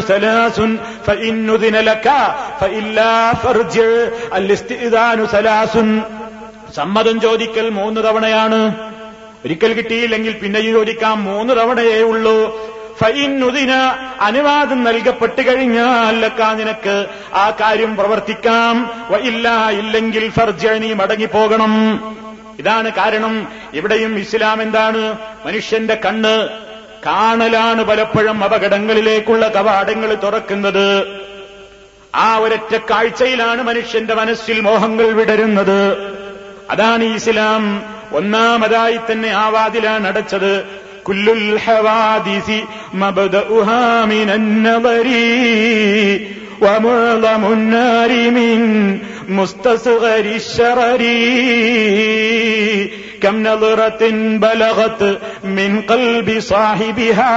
ഫഇല്ലാ 2.59 3.31
ഫർജ് 3.31 4.11
അൽ 4.33 4.51
ഇസ്തിദാനു 4.51 5.25
സമ്മതം 6.75 7.21
ചോദിക്കൽ 7.21 7.69
മൂന്ന് 7.69 8.01
തവണയാണ്. 8.01 8.93
ഒരിക്കൽ 9.45 9.73
കിട്ടിയില്ലെങ്കിൽ 9.73 10.33
പിന്നെയും 10.33 10.73
ചോദിക്കാം 10.73 11.23
മൂന്ന് 11.23 11.53
തവണയേ 11.53 12.01
ഉള്ളൂ. 12.01 12.72
ഫൈനുദിന 12.99 13.71
അനുവാദം 14.21 14.83
നൽകപ്പെട്ടു 14.83 15.41
കഴിഞ്ഞാൽ 15.41 16.31
നിനക്ക് 16.53 17.05
ആ 17.33 17.49
കാര്യം 17.49 17.95
പ്രവർത്തിക്കാം. 17.95 18.91
ഇല്ല 19.15 19.69
ഇല്ലെങ്കിൽ 19.69 20.29
ഫർജ 20.29 20.67
നീ 20.67 20.93
മടങ്ങിപ്പോകണം. 20.93 21.99
ഇതാണ് 22.59 22.91
കാരണം. 22.91 23.47
ഇവിടെയും 23.73 24.19
ഇസ്ലാം 24.19 24.61
എന്താണ്? 24.61 25.17
മനുഷ്യന്റെ 25.45 25.95
കണ്ണ് 26.05 26.47
കാണലാണ് 27.05 27.83
പലപ്പോഴും 27.83 28.43
അപകടങ്ങളിലേക്കുള്ള 28.43 29.47
കവാടങ്ങൾ 29.47 30.13
തുറക്കുന്നത്. 30.13 31.19
ആ 32.15 32.37
ഒരൊറ്റ 32.37 32.75
കാഴ്ചയിലാണ് 32.75 33.61
മനുഷ്യന്റെ 33.61 34.15
മനസ്സിൽ 34.15 34.59
മോഹങ്ങൾ 34.59 35.11
വിടരുന്നത്. 35.11 35.93
അതാണ് 36.69 37.03
ഇസ്ലാം. 37.03 37.83
ഒന്നാമതായി 38.13 38.99
തന്നെ 39.11 39.29
ആ 39.29 39.49
വാതിലാണ് 39.49 40.07
അടച്ചത്. 40.07 40.82
കുല്ലുൽ 41.02 41.44
ഹവാദിസി 41.66 42.58
മബ്ദഉഹാ 42.94 43.80
മിനൻ 44.10 44.46
നദരി 44.62 45.24
ومعظم 46.60 47.42
النار 47.52 48.12
من 48.30 48.60
مستصغر 49.30 50.24
الشرر 50.36 51.02
كم 53.22 53.42
نظرة 53.42 54.02
بلغت 54.38 55.02
من 55.46 55.70
قلب 55.82 56.28
صاحبها 56.40 57.34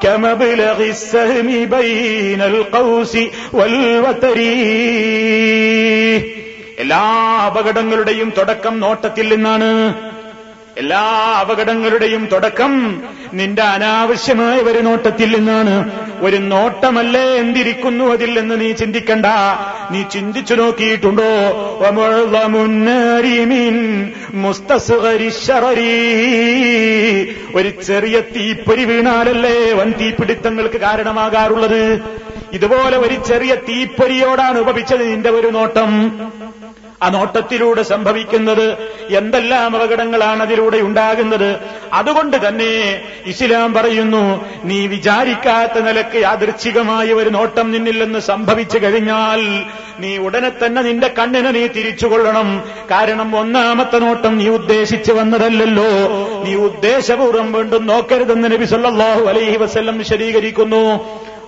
كمبلغ 0.00 0.78
السهم 0.86 1.48
بين 1.66 2.40
القوس 2.42 3.14
والوتر 3.52 4.38
എല്ലാ 6.82 7.04
അപകടങ്ങളുടെയും 7.46 8.28
തുടക്കം 8.30 8.74
നോട്ടത്തിൽ 8.80 9.26
നിന്നാണ് 9.28 9.70
എല്ലാ 10.77 11.01
അപകടങ്ങളുടെയും 11.39 12.29
തുടക്കം 12.31 13.03
നിന്റെ 13.33 13.61
അനാവശ്യമായ 13.61 14.59
ഒരു 14.59 14.79
നോട്ടത്തിൽ 14.79 15.35
നിന്നാണ്. 15.35 15.91
ഒരു 16.21 16.37
നോട്ടമല്ലേ 16.37 17.35
എന്തിരിക്കുന്നു 17.35 18.05
അതിൽ 18.05 18.39
എന്ന് 18.39 18.61
നീ 18.61 18.71
ചിന്തിക്കണ്ട. 18.71 19.25
നീ 19.91 20.03
ചിന്തിച്ചു 20.03 20.53
നോക്കിയിട്ടുണ്ടോ? 20.53 21.29
ഒരു 27.55 27.69
ചെറിയ 27.69 28.19
തീപ്പൊരി 28.19 28.85
വീണാലല്ലേ 28.85 29.73
വൻ 29.73 29.93
തീപിടുത്തങ്ങൾക്ക് 30.01 30.77
കാരണമാകാറുള്ളത്? 30.77 32.01
ഇതുപോലെ 32.53 32.97
ഒരു 32.97 33.15
ചെറിയ 33.27 33.55
തീപ്പൊരിയോടാണ് 33.55 34.59
ഉപപിച്ചത് 34.59 35.11
നിന്റെ 35.11 35.29
ഒരു 35.29 35.47
നോട്ടം. 35.47 36.21
ആ 37.03 37.09
നോട്ടത്തിലൂടെ 37.09 37.83
സംഭവിക്കുന്നത് 37.83 38.65
എന്തെല്ലാം 39.09 39.75
അപകടങ്ങളാണ് 39.75 40.41
അതിലൂടെ 40.43 40.77
ഉണ്ടാകുന്നത്. 40.77 41.49
അതുകൊണ്ട് 41.93 42.37
തന്നെ 42.47 42.71
ഇസ്ലാം 43.25 43.73
പറയുന്നു 43.73 44.23
നീ 44.63 44.79
വിചാരിക്കാത്ത 44.87 45.77
നിലയ്ക്ക് 45.87 46.19
യാദൃച്ഛികമായ 46.27 47.07
ഒരു 47.21 47.29
നോട്ടം 47.29 47.67
നിന്നില്ലെന്ന് 47.71 48.01
നിന്ന് 48.13 48.27
സംഭവിച്ചു 48.31 48.77
കഴിഞ്ഞാൽ 48.83 49.41
നീ 49.99 50.11
ഉടനെ 50.17 50.49
തന്നെ 50.49 50.81
നിന്റെ 50.81 51.09
കണ്ണിനെ 51.17 51.51
നീ 51.51 51.63
തിരിച്ചുകൊള്ളണം. 51.67 52.47
കാരണം 52.91 53.29
ഒന്നാമത്തെ 53.41 53.97
നോട്ടം 54.05 54.33
നീ 54.37 54.47
ഉദ്ദേശിച്ചു 54.59 55.11
വന്നതല്ലല്ലോ. 55.13 55.89
നീ 56.45 56.53
ഉദ്ദേശപൂർവം 56.69 57.51
വീണ്ടും 57.51 57.85
നോക്കരുതെന്ന് 57.91 58.49
നബി 58.53 58.65
സല്ലാഹു 58.73 59.23
അലൈഹി 59.33 59.57
വസ്ല്ലം 59.57 59.97
വിശദീകരിക്കുന്നു. 59.97 60.83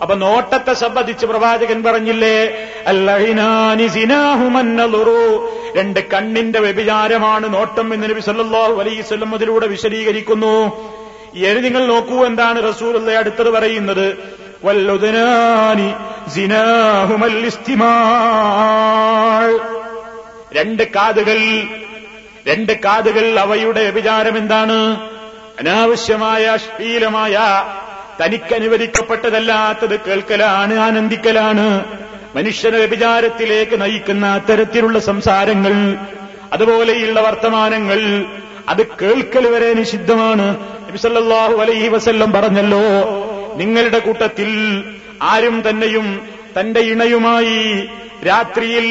അപ്പൊ 0.02 0.16
നോട്ടത്തെ 0.16 0.74
സംബന്ധിച്ച് 0.74 1.26
പ്രവാചകൻ 1.26 1.84
പറഞ്ഞില്ലേ 1.84 2.58
അല്ലഹിനാനിസിനാഹുമന്നലുറു 2.88 5.54
രണ്ട് 5.76 6.10
കണ്ണിന്റെ 6.10 6.60
വ്യഭിചാരമാണ് 6.60 7.54
നോട്ടം 7.54 7.94
എന്ന് 7.94 8.10
നബി 8.10 8.20
സല്ലാഹു 8.20 8.80
അലൈഹി 8.80 9.02
വസല്ലം 9.02 9.34
അതിലൂടെ 9.34 9.68
വിശദീകരിക്കുന്നു. 9.68 10.88
ഇനി 11.34 11.60
നിങ്ങൾ 11.60 11.86
നോക്കൂ 11.86 12.26
എന്താണ് 12.26 12.70
റസൂൽ 12.70 13.12
അടുത്തത് 13.12 13.50
പറയുന്നത്. 13.50 14.18
രണ്ട് 20.56 20.84
കാതുകൾ 20.84 21.64
രണ്ട് 22.48 22.74
കാതുകൾ 22.74 23.40
അവയുടെ 23.40 23.82
വ്യഭിചാരം 23.82 24.38
എന്താണ്? 24.38 25.08
അനാവശ്യമായ 25.60 26.46
അശ്ലീലമായ 26.46 27.38
തനിക്ക് 28.22 28.54
അനുവദിക്കപ്പെട്ടതല്ലാത്തത് 28.56 30.00
കേൾക്കലാണ് 30.00 30.74
ആനന്ദിക്കലാണ്. 30.80 31.86
മനുഷ്യനെ 32.36 32.78
വ്യഭിചാരത്തിലേക്ക് 32.78 33.82
നയിക്കുന്ന 33.82 34.26
അത്തരത്തിലുള്ള 34.28 35.00
സംസാരങ്ങൾ 35.00 35.74
അതുപോലെയുള്ള 36.54 37.22
വർത്തമാനങ്ങൾ 37.22 38.00
അത് 38.70 38.88
കേൾക്കൽ 39.02 39.46
വരെ 39.48 39.74
നിഷിദ്ധമാണ്. 39.74 40.48
നബിസല്ലാഹു 40.88 41.56
അലൈഹി 41.62 41.88
വസല്ലം 41.88 42.32
പറഞ്ഞല്ലോ 42.32 42.84
നിങ്ങളുടെ 43.56 44.00
കൂട്ടത്തിൽ 44.00 44.50
ആരും 45.22 45.64
തന്നെയും 45.70 46.08
തന്റെ 46.60 46.80
ഇണയുമായി 46.80 47.88
രാത്രിയിൽ 48.28 48.88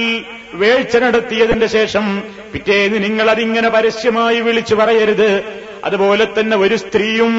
വേഴ്ച 0.54 0.96
നടത്തിയതിന്റെ 0.96 1.66
ശേഷം 1.66 2.22
പിറ്റേന്ന് 2.52 2.98
നിങ്ങളതിങ്ങനെ 3.04 3.68
പരസ്യമായി 3.68 4.40
വിളിച്ചു 4.40 4.74
പറയരുത്. 4.74 5.30
അതുപോലെ 5.84 6.28
തന്നെ 6.40 6.56
ഒരു 6.56 6.76
സ്ത്രീയും 6.76 7.32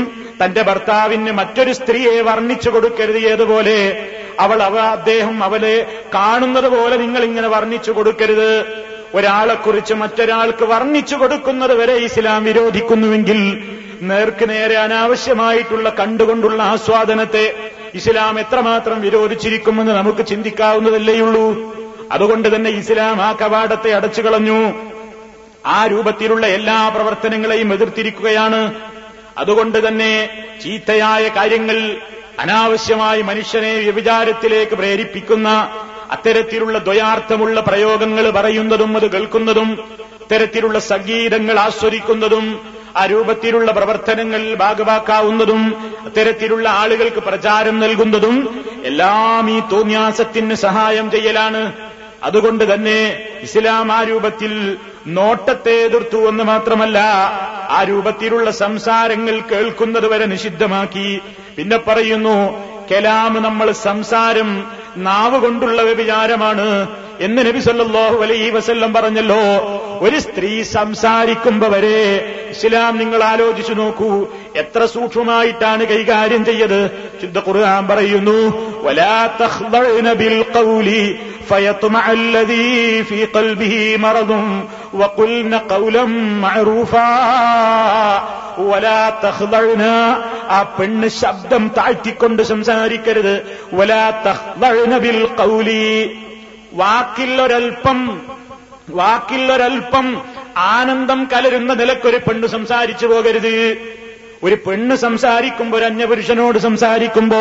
തന്റെ 0.43 0.61
ഭർത്താവിന് 0.61 1.31
മറ്റൊരു 1.31 1.73
സ്ത്രീയെ 1.73 2.21
വർണിച്ചു 2.21 2.69
കൊടുക്കരുത് 2.69 3.17
ഏതുപോലെ? 3.17 4.09
അവൾ 4.39 4.63
അവ 4.63 4.79
അദ്ദേഹം 4.79 5.43
അവളെ 5.43 6.03
കാണുന്നത് 6.13 6.69
പോലെ 6.69 6.97
നിങ്ങൾ 6.97 7.23
ഇങ്ങനെ 7.23 7.47
വർണിച്ചു 7.47 7.91
കൊടുക്കരുത്. 7.91 8.65
ഒരാളെക്കുറിച്ച് 9.15 9.93
മറ്റൊരാൾക്ക് 9.93 10.65
വർണിച്ചു 10.65 11.15
കൊടുക്കുന്നത് 11.15 11.73
വരെ 11.73 11.93
ഇസ്ലാം 11.93 12.43
വിരോധിക്കുന്നുവെങ്കിൽ 12.43 13.39
നേർക്ക് 14.01 14.49
നേരെ 14.49 14.77
അനാവശ്യമായിട്ടുള്ള 14.77 15.89
കണ്ടുകൊണ്ടുള്ള 15.89 16.63
ആസ്വാദനത്തെ 16.63 17.71
ഇസ്ലാം 17.95 18.39
എത്രമാത്രം 18.39 19.01
വിരോധിച്ചിരിക്കുമെന്ന് 19.01 19.91
നമുക്ക് 19.91 20.25
ചിന്തിക്കാവുന്നതല്ലേയുള്ളൂ 20.25 21.45
അതുകൊണ്ട് 22.11 22.55
തന്നെ 22.55 22.69
ഇസ്ലാം 22.69 23.21
ആ 23.21 23.31
കവാടത്തെ 23.31 23.93
അടച്ചു 23.93 24.21
കളഞ്ഞു 24.21 24.59
ആ 25.65 25.87
രൂപത്തിലുള്ള 25.87 26.47
എല്ലാ 26.47 26.89
പ്രവർത്തനങ്ങളെയും 26.89 27.73
എതിർത്തിരിക്കുകയാണ്. 27.73 28.73
അതുകൊണ്ട് 29.37 29.87
തന്നെ 29.87 30.29
ചീത്തയായ 30.63 31.27
കാര്യങ്ങൾ 31.27 31.95
അനാവശ്യമായി 32.39 33.21
മനുഷ്യനെ 33.21 33.73
വ്യഭിചാരത്തിലേക്ക് 33.73 34.75
പ്രേരിപ്പിക്കുന്ന 34.75 35.49
അത്തരത്തിലുള്ള 36.11 36.77
ദ്വയാർത്ഥമുള്ള 36.77 37.59
പ്രയോഗങ്ങൾ 37.59 38.29
പറയുന്നതും 38.29 38.97
അത് 38.97 39.11
കേൾക്കുന്നതും 39.11 39.69
അത്തരത്തിലുള്ള 40.21 40.79
സംഗീതങ്ങൾ 40.79 41.59
ആസ്വദിക്കുന്നതും 41.59 42.75
ആ 42.97 43.05
രൂപത്തിലുള്ള 43.05 43.71
പ്രവർത്തനങ്ങൾ 43.71 44.55
ഭാഗവാക്കാവുന്നതും 44.55 45.93
അത്തരത്തിലുള്ള 46.05 46.69
ആളുകൾക്ക് 46.69 47.17
പ്രചാരം 47.17 47.79
നൽകുന്നതും 47.79 48.65
എല്ലാം 48.85 49.57
ഈ 49.57 49.61
തോന്യാസത്തിന് 49.71 50.55
സഹായം 50.55 51.11
ചെയ്യലാണ്. 51.11 51.84
അതുകൊണ്ട് 52.27 52.63
തന്നെ 52.73 52.99
ഇസ്ലാം 53.47 53.89
ആ 53.97 53.99
രൂപത്തിൽ 54.03 54.53
നോട്ടത്തെ 55.17 55.75
എതിർത്തു 55.87 56.19
എന്ന് 56.29 56.43
മാത്രമല്ല 56.43 56.99
ആ 57.77 57.79
രൂപത്തിലുള്ള 57.89 58.51
സംസാരങ്ങൾ 58.63 59.35
കേൾക്കുന്നത് 59.51 60.07
വരെ 60.13 60.25
നിഷിദ്ധമാക്കി. 60.33 61.09
പിന്നെ 61.57 61.77
പറയുന്നു 61.87 62.37
കലാം 62.91 63.33
നമ്മൾ 63.43 63.67
സംസാരം 63.87 64.49
നാവ് 65.07 65.37
കൊണ്ടുള്ള 65.43 65.79
വ്യഭിചാരമാണ് 65.81 66.67
എന്ന് 67.25 67.41
നബി 67.47 67.59
സല്ലല്ലാഹു 67.59 68.17
അലൈഹി 68.25 68.49
വസല്ലം 68.49 68.91
പറഞ്ഞല്ലോ. 68.93 69.41
ഒരു 70.05 70.17
സ്ത്രീ 70.25 70.51
സംസാരിക്കുമ്പോ 70.77 71.67
വരെ 71.73 71.99
ഇസ്ലാം 72.53 72.93
നിങ്ങൾ 73.01 73.19
ആലോചിച്ചു 73.23 73.73
നോക്കൂ 73.73 74.09
എത്ര 74.61 74.81
സൂക്ഷ്മമായിട്ടാണ് 74.95 75.83
കൈകാര്യം 75.91 76.43
ചെയ്യത് 76.49 76.79
ശുദ്ധ 77.21 77.37
ഖുർആൻ 77.47 77.83
പറയുന്നു 77.91 78.37
വലാ 78.85 79.15
ബിൽ 80.23 80.37
ഖൗലി 80.55 81.03
فيطمع 81.48 82.04
الذي 82.12 82.70
في 83.04 83.24
قلبه 83.26 83.74
مرض 83.98 84.30
وقلن 84.92 85.54
قولا 85.66 86.04
معروفا 86.44 87.10
ولا 88.62 89.02
تخضعن 89.22 89.82
ആ 90.50 90.60
പെണ്ണ് 90.76 91.08
ശബ്ദം 91.20 91.62
താഴ്ത്തിക്കൊണ്ട് 91.76 92.42
സംസാരിക്കരുത് 92.44 93.34
വലാ 93.78 94.04
തഖ്ദഅന 94.24 94.92
ബിൽ 95.04 95.20
ഖൗലി 95.38 95.84
വാക്കിൽ 96.74 97.32
ഒരൽപ്പം 97.40 97.98
വാക്കിൽ 98.94 99.44
ഒരൽപ്പം 99.52 100.06
ആനന്ദം 100.70 101.20
കലരുന്ന 101.32 101.72
നിലക്കൊരു 101.74 102.18
പെണ്ണ് 102.26 102.46
സംസാരിച്ചു 102.56 103.06
പോകരുത് 103.06 103.54
ഒരു 104.43 104.55
പെണ്ണ് 104.55 104.95
സംസാരിക്കുമ്പോ 104.95 105.77
ഒരു 105.77 105.85
അന്യപുരുഷനോട് 105.85 106.57
സംസാരിക്കുമ്പോ 106.57 107.39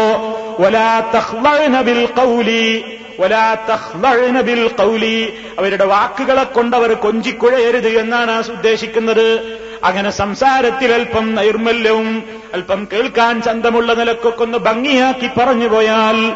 ഒലാ 0.66 1.00
തഹ്ലബിൽ 1.14 2.06
കൗലി 2.06 2.84
ഒലാ 3.18 3.56
തഹ്ലബിൽ 3.70 4.68
കൗലി 4.68 5.32
അവരുടെ 5.58 5.84
വാക്കുകളെ 5.84 6.42
കൊണ്ടവർ 6.42 6.92
കൊഞ്ചിക്കുഴയരുത് 6.92 7.88
എന്നാണ് 7.88 8.50
ഉദ്ദേശിക്കുന്നത്. 8.50 9.58
അങ്ങനെ 9.84 10.10
സംസാരത്തിൽ 10.10 10.92
അല്പം 10.92 11.34
നൈർമല്യവും 11.34 12.22
അല്പം 12.54 12.88
കേൾക്കാൻ 12.92 13.42
ചന്തമുള്ള 13.42 13.92
നിലക്കൊക്കെ 13.92 14.42
ഒന്ന് 14.42 14.58
ഭംഗിയാക്കി 14.58 15.30
പറഞ്ഞു 15.38 15.68
പോയാൽ 15.68 16.32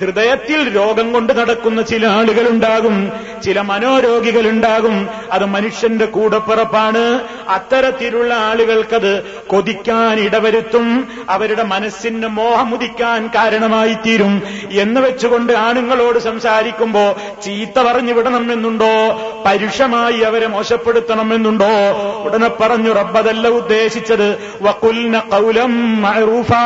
ഹൃദയത്തിൽ 0.00 0.76
രോഗം 0.76 1.12
കൊണ്ട് 1.12 1.32
നടക്കുന്ന 1.32 1.82
ചില 1.82 2.06
ആളുകളുണ്ടാകും. 2.06 3.12
ചില 3.44 3.60
മനോരോഗികളുണ്ടാകും. 3.60 5.08
അത് 5.32 5.44
മനുഷ്യന്റെ 5.44 6.06
കൂടപ്പിറപ്പാണ്. 6.06 7.20
അത്തരത്തിലുള്ള 7.48 8.34
ആളുകൾക്കത് 8.34 9.24
കൊതിക്കാൻ 9.46 10.20
ഇടവരുത്തും. 10.20 11.08
അവരുടെ 11.28 11.62
മനസ്സിന് 11.62 12.26
മോഹമുദിക്കാൻ 12.26 13.26
കാരണമായി 13.26 13.94
തീരും 13.94 14.42
എന്ന് 14.70 15.00
വെച്ചുകൊണ്ട് 15.00 15.52
ആണുങ്ങളോട് 15.52 16.18
സംസാരിക്കുമ്പോ 16.18 17.16
ചീത്ത 17.44 17.80
പറഞ്ഞു 17.80 18.12
വിടണമെന്നുണ്ടോ? 18.12 18.86
പരുഷമായി 19.46 20.20
അവരെ 20.20 20.46
മോശപ്പെടുത്തണം 20.46 21.34
എന്നുണ്ടോ 21.34 21.68
ഉടനെ 22.24 22.48
പറഞ്ഞു 22.48 22.92
റബ്ബതല്ല 22.92 23.48
ഉദ്ദേശിച്ചത്. 23.48 24.38
വക്കുലിന 24.62 25.18
കൗലം 25.18 25.77
മഅറൂഫാ. 25.78 26.62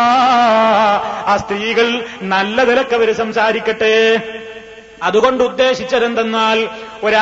ആ 1.27 1.37
സ്ത്രീകൾ 1.37 2.05
നല്ല 2.23 2.65
നിലയ്ക്ക് 2.65 2.95
അവർ 2.95 3.15
സംസാരിക്കട്ടെ. 3.15 4.21
അതുകൊണ്ട് 5.03 5.45
ഉദ്ദേശിച്ചതെന്തെന്നാൽ 5.45 6.69
ഒരു 7.05 7.17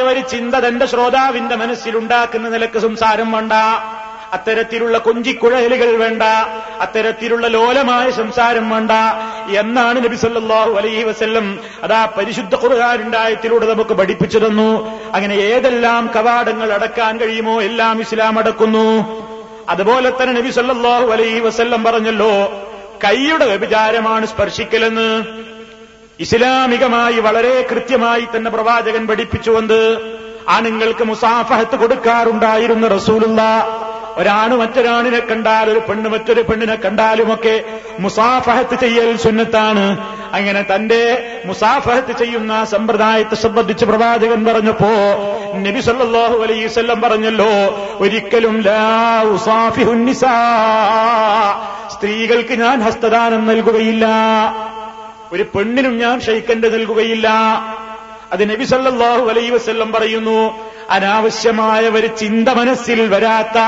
ഒരു 0.00 0.20
ചിന്ത 0.20 0.54
തന്റെ 0.54 0.86
ശ്രോതാവിന്റെ 0.86 1.56
മനസ്സിലുണ്ടാക്കുന്ന 1.56 2.48
നിലയ്ക്ക് 2.48 2.78
സംസാരം 2.78 3.32
വേണ്ട. 3.32 3.52
അത്തരത്തിലുള്ള 4.32 4.98
കൊഞ്ചിക്കുഴലുകൾ 4.98 5.96
വേണ്ട. 5.96 6.22
അത്തരത്തിലുള്ള 6.80 7.46
ലോലമായ 7.46 8.10
സംസാരം 8.10 8.70
വേണ്ട 8.70 8.90
എന്നാണ് 9.56 10.04
നബി 10.04 10.16
സല്ലല്ലാഹു 10.16 10.70
അലൈഹി 10.70 11.02
വസ്ല്ലം 11.02 11.60
അതാ 11.82 12.04
പരിശുദ്ധ 12.18 12.54
കുറുകാരുണ്ടായത്തിലൂടെ 12.54 13.74
നമുക്ക് 13.74 13.90
പഠിപ്പിച്ചു 13.90 14.38
തന്നു. 14.38 15.00
അങ്ങനെ 15.14 15.34
ഏതെല്ലാം 15.34 16.10
കവാടങ്ങൾ 16.16 16.72
അടക്കാൻ 16.72 17.20
കഴിയുമോ? 17.20 17.62
എല്ലാം 17.62 18.00
ഇസ്ലാം 18.00 18.38
അടക്കുന്നു. 18.38 19.30
അതുപോലെ 19.70 20.10
തന്നെ 20.10 20.40
നബി 20.40 20.50
സല്ലാഹു 20.50 21.06
അലൈ 21.12 21.38
വസല്ലം 21.38 21.84
പറഞ്ഞല്ലോ 21.84 22.32
കൈയുടെ 23.04 23.46
വ്യഭിചാരമാണ് 23.46 24.26
സ്പർശിക്കലെന്ന്. 24.26 25.24
ഇസ്ലാമികമായി 26.20 27.20
വളരെ 27.20 27.66
കൃത്യമായി 27.70 28.26
തന്നെ 28.36 28.50
പ്രവാചകൻ 28.50 29.06
പഠിപ്പിച്ചുകൊണ്ട് 29.06 29.78
ആണുങ്ങൾക്ക് 30.48 31.04
മുസാഫഹത്ത് 31.04 31.76
കൊടുക്കാറുണ്ടായിരുന്ന 31.76 32.88
റസൂലുള്ള. 32.88 33.42
ഒരാണ് 34.18 34.54
മറ്റൊരാണിനെ 34.54 35.18
കണ്ടാൽ 35.18 35.70
ഒരു 35.70 35.78
പെണ്ണ് 35.78 36.08
മറ്റൊരു 36.08 36.40
പെണ്ണിനെ 36.40 36.74
കണ്ടാലുമൊക്കെ 36.74 37.64
മുസാഫഹത്ത് 37.98 38.80
ചെയ്യൽ 38.80 39.16
സുന്നത്താണ്. 39.16 39.84
അങ്ങനെ 40.32 40.62
തന്റെ 40.74 41.02
മുസാഫഹത്ത് 41.46 42.12
ചെയ്യുന്ന 42.18 42.64
സമ്പ്രദായത്തെ 42.64 43.34
സംബന്ധിച്ച് 43.34 43.84
പ്രവാചകൻ 43.84 44.44
പറഞ്ഞപ്പോ 44.44 44.92
നബി 45.54 45.80
സല്ലാഹു 45.80 46.36
അലൈഹി 46.42 46.64
വസല്ലം 46.64 47.00
പറഞ്ഞല്ലോ 47.00 47.50
ഒരിക്കലും 47.98 48.62
സ്ത്രീകൾക്ക് 51.92 52.54
ഞാൻ 52.54 52.80
ഹസ്തദാനം 52.80 53.46
നൽകുകയില്ല. 53.46 54.06
ഒരു 55.32 55.42
പെണ്ണിനും 55.42 55.98
ഞാൻ 55.98 56.20
ഷെയ്ക്കന്റെ 56.20 56.68
നൽകുകയില്ല. 56.68 57.28
അത് 58.32 58.50
നബി 58.50 58.64
സല്ലാഹു 58.64 59.28
അലൈഹി 59.28 59.50
വസല്ലം 59.50 59.92
പറയുന്നു 59.92 60.40
അനാവശ്യമായ 60.90 61.88
ഒരു 61.88 62.06
ചിന്ത 62.06 62.48
മനസ്സിൽ 62.48 63.00
വരാത്ത 63.08 63.58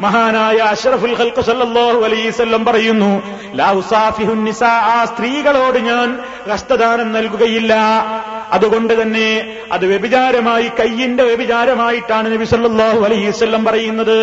മഹാനായ 0.00 0.56
അഷറഫുൽ 0.56 1.14
ഹൽക്കു 1.14 1.40
സല്ലാഹു 1.40 2.04
അലൈഹി 2.04 2.28
വസല്ലം 2.28 2.64
പറയുന്നു 2.64 3.12
ലാ 3.54 3.70
ഉസാഫിഹുൻ 3.70 4.48
ആ 4.64 5.04
സ്ത്രീകളോട് 5.04 5.78
ഞാൻ 5.78 6.18
ഹസ്തദാനം 6.50 7.12
നൽകുകയില്ല. 7.12 7.74
അതുകൊണ്ട് 8.52 9.02
തന്നെ 9.02 9.28
അത് 9.72 9.86
വ്യഭിചാരമായി 9.86 10.70
കയ്യിന്റെ 10.80 11.24
വ്യഭിചാരമായിട്ടാണ് 11.24 12.34
നബി 12.34 12.44
സല്ലാഹു 12.44 13.00
അലൈഹി 13.00 13.28
വസല്ലം 13.28 13.64
പറയുന്നത്. 13.64 14.18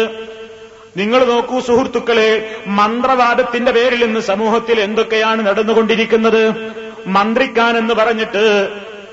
നിങ്ങൾ 0.98 1.26
നോക്കൂ 1.26 1.60
സുഹൃത്തുക്കളെ 1.60 2.62
മന്ത്രവാദത്തിന്റെ 2.68 3.72
പേരിൽ 3.72 4.04
ഇന്ന് 4.04 4.20
സമൂഹത്തിൽ 4.20 4.80
എന്തൊക്കെയാണ് 4.80 5.48
നടന്നുകൊണ്ടിരിക്കുന്നത്? 5.48 6.44
മന്ത്രിക്കാൻ 7.08 7.78
എന്ന് 7.78 7.94
പറഞ്ഞിട്ട് 7.94 8.46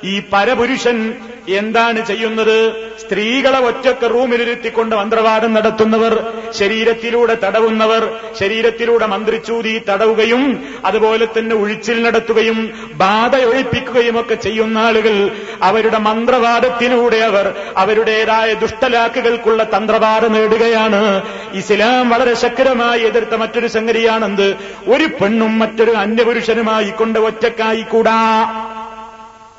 ഈ 0.05 0.23
പരപുരുഷൻ 0.33 1.15
എന്താണ് 1.59 2.07
ചെയ്യുന്നത്? 2.07 2.75
സ്ത്രീകളെ 3.01 3.59
ഒറ്റയ്ക്ക് 3.59 4.15
റൂമിലിരുത്തിക്കൊണ്ട് 4.15 4.97
മന്ത്രവാദം 4.97 5.55
നടത്തുന്നവർ 5.55 6.15
ശരീരത്തിലൂടെ 6.59 7.37
തടവുന്നവർ 7.45 8.03
ശരീരത്തിലൂടെ 8.41 9.07
മന്ത്രിച്ചൂതി 9.07 9.83
തടവുകയും 9.91 10.43
അതുപോലെ 10.85 11.29
തന്നെ 11.39 11.55
ഉഴിച്ചിൽ 11.55 12.03
നടത്തുകയും 12.03 12.73
ബാധയൊഴിപ്പിക്കുകയും 12.93 14.21
ഒക്കെ 14.21 14.35
ചെയ്യുന്ന 14.35 14.79
ആളുകൾ 14.79 15.31
അവരുടെ 15.63 15.99
മന്ത്രവാദത്തിലൂടെ 15.99 17.17
അവർ 17.17 17.55
അവരുടേതായ 17.77 18.55
ദുഷ്ടലാക്കുകൾക്കുള്ള 18.55 19.63
തന്ത്രവാദം 19.65 20.33
നേടുകയാണ്. 20.33 21.23
ഇസ്ലാം 21.55 22.11
വളരെ 22.11 22.35
ശക്തമായി 22.35 23.01
എതിർത്ത 23.01 23.35
മറ്റൊരു 23.35 23.67
സംഗതിയാണെന്ത്? 23.67 24.57
ഒരു 24.89 25.05
പെണ്ണും 25.05 25.59
മറ്റൊരു 25.59 25.91
അന്യപുരുഷനുമായി 25.91 26.91
കൊണ്ട് 26.91 27.19
ഒറ്റക്കായിക്കൂടാ? 27.19 28.21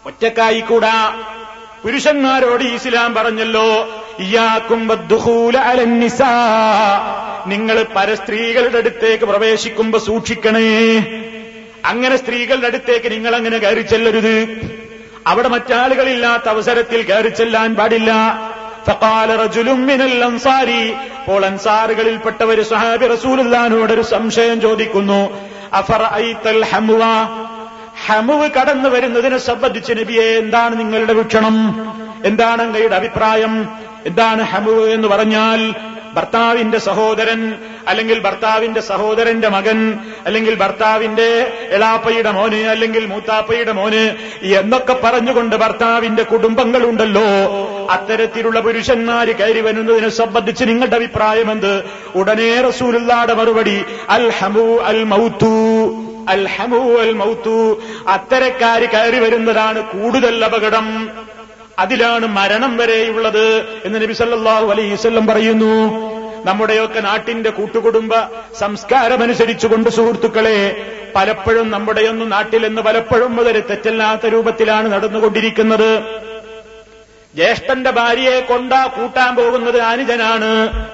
ഒറ്റക്കായിക്കൂടാ? 0.06 1.15
പുരുഷന്മാരോട് 1.84 2.63
ഇസ്ലാം 2.63 3.13
പറഞ്ഞല്ലോ 3.13 3.88
ഇയാക്കും 4.20 4.88
നിങ്ങൾ 7.48 7.86
പരസ്ത്രീകളുടെ 7.96 8.78
അടുത്തേക്ക് 8.78 9.26
പ്രവേശിക്കുമ്പോ 9.26 10.00
സൂക്ഷിക്കണേ. 10.00 10.98
അങ്ങനെ 11.86 12.15
സ്ത്രീകളുടെ 12.17 12.67
അടുത്തേക്ക് 12.67 13.12
നിങ്ങൾ 13.12 13.36
അങ്ങനെ 13.36 13.58
കയറി 13.58 13.82
ചെല്ലരുത്. 13.82 14.62
അവിടെ 15.28 15.48
മറ്റാളുകളില്ലാത്ത 15.48 16.50
അവസരത്തിൽ 16.50 17.02
കയറി 17.02 17.30
ചെല്ലാൻ 17.30 17.76
പാടില്ല. 17.76 18.12
അൻസാരി. 20.26 20.94
അപ്പോൾ 20.94 21.46
അൻസാറുകളിൽപ്പെട്ടവര് 21.46 22.62
സഹാബി 22.62 23.08
റസൂലുല്ലാനോട് 23.08 23.94
ഒരു 23.94 24.02
സംശയം 24.02 24.62
ചോദിക്കുന്നു 24.62 25.50
അഫറഅയ്തൽ 25.74 26.65
ഹംവ? 26.65 27.02
ഹമുവ് 28.07 28.49
കടന്നു 28.49 28.89
വരുന്നതിനെ 28.89 29.37
സംബന്ധിച്ച് 29.37 29.93
നബിയെ 29.93 30.37
എന്താണ് 30.37 30.79
നിങ്ങളുടെ 30.79 31.13
വീക്ഷണം? 31.13 31.55
എന്താണ് 32.25 32.61
അങ്ങയുടെ 32.61 32.95
അഭിപ്രായം? 32.95 33.67
എന്താണ് 34.05 34.41
ഹമുവ് 34.41 34.89
എന്ന് 34.89 35.07
പറഞ്ഞാൽ 35.07 35.90
ഭർത്താവിന്റെ 36.13 36.78
സഹോദരൻ 36.78 37.56
അല്ലെങ്കിൽ 37.88 38.19
ഭർത്താവിന്റെ 38.19 38.82
സഹോദരന്റെ 38.82 39.50
മകൻ 39.50 40.00
അല്ലെങ്കിൽ 40.26 40.56
ഭർത്താവിന്റെ 40.56 41.54
എളാപ്പയുടെ 41.69 42.32
മോന് 42.32 42.56
അല്ലെങ്കിൽ 42.56 43.06
മൂത്താപ്പയുടെ 43.06 43.71
മോന് 43.71 44.04
എന്നൊക്കെ 44.43 44.95
പറഞ്ഞുകൊണ്ട് 45.04 45.56
ഭർത്താവിന്റെ 45.56 46.24
കുടുംബങ്ങളുണ്ടല്ലോ. 46.24 47.28
അത്തരത്തിലുള്ള 47.91 48.60
പുരുഷന്മാര് 48.60 49.36
കയറി 49.36 49.60
വരുന്നതിനെ 49.60 50.10
സംബന്ധിച്ച് 50.10 50.63
നിങ്ങളുടെ 50.65 50.95
അഭിപ്രായം 50.95 51.52
എന്ത്? 51.52 51.84
ഉടനെ 52.15 52.62
റസൂലുള്ളാടെ 52.62 53.34
മറുപടി 53.34 53.86
അൽ 54.10 54.30
ഹമു 54.30 54.80
അൽ 54.84 55.04
മൗത്തു 55.04 55.56
അൽ 56.30 56.47
ഹമു 56.47 56.97
അൽ 57.00 57.13
മൗത്തു 57.13 57.82
അത്തരക്കാര് 58.08 58.89
കയറി 58.89 59.19
വരുന്നതാണ് 59.19 59.82
കൂടുതൽ 59.84 60.45
അപകടം. 60.45 61.10
അതിലാണ് 61.79 62.25
മരണം 62.25 62.77
വരെയുള്ളത് 62.77 63.81
എന്ന് 63.86 64.01
നബി 64.01 64.13
സല്ലാഹു 64.13 64.71
അലൈഹി 64.71 64.93
വസല്ലം 64.93 65.27
പറയുന്നു. 65.27 66.12
നമ്മുടെയൊക്കെ 66.45 66.99
നാട്ടിന്റെ 66.99 67.49
കൂട്ടുകുടുംബ 67.49 68.12
സംസ്കാരമനുസരിച്ചുകൊണ്ട് 68.60 69.89
സുഹൃത്തുക്കളെ 69.89 70.86
പലപ്പോഴും 71.15 71.71
നമ്മുടെയൊന്നും 71.71 72.29
നാട്ടിലെന്ന് 72.29 72.81
പലപ്പോഴും 72.81 73.36
മുതൽ 73.36 73.60
തെറ്റല്ലാത്ത 73.60 74.25
രൂപത്തിലാണ് 74.25 74.91
നടന്നുകൊണ്ടിരിക്കുന്നത്. 74.93 76.03
ജ്യേഷ്ഠന്റെ 77.36 77.91
ഭാര്യയെ 77.91 78.39
കൊണ്ടാ 78.39 78.86
കൂട്ടാൻ 78.86 79.36
പോകുന്നത് 79.36 79.77
അനുജനാണ്. 79.77 80.86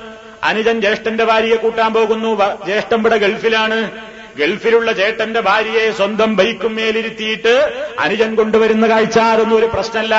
അനുജൻ 0.44 0.82
ജ്യേഷ്ഠന്റെ 0.82 1.24
ഭാര്യയെ 1.24 1.56
കൂട്ടാൻ 1.56 1.94
പോകുന്നു. 1.94 2.36
ജ്യേഷ്ഠം 2.66 3.00
ഇവിടെ 3.00 3.18
ഗൾഫിലാണ്. 3.18 3.92
ഗൾഫിലുള്ള 4.38 4.92
ചേട്ടന്റെ 4.92 5.40
ഭാര്യയെ 5.40 5.92
സ്വന്തം 5.92 6.36
ബൈക്കും 6.36 6.76
മേലിരുത്തിയിട്ട് 6.76 7.72
അനുജൻ 8.00 8.36
കൊണ്ടുവരുന്ന 8.36 8.90
കാഴ്ച 8.90 9.20
അതൊന്നും 9.20 9.58
ഒരു 9.58 9.66
പ്രശ്നമല്ല. 9.66 10.16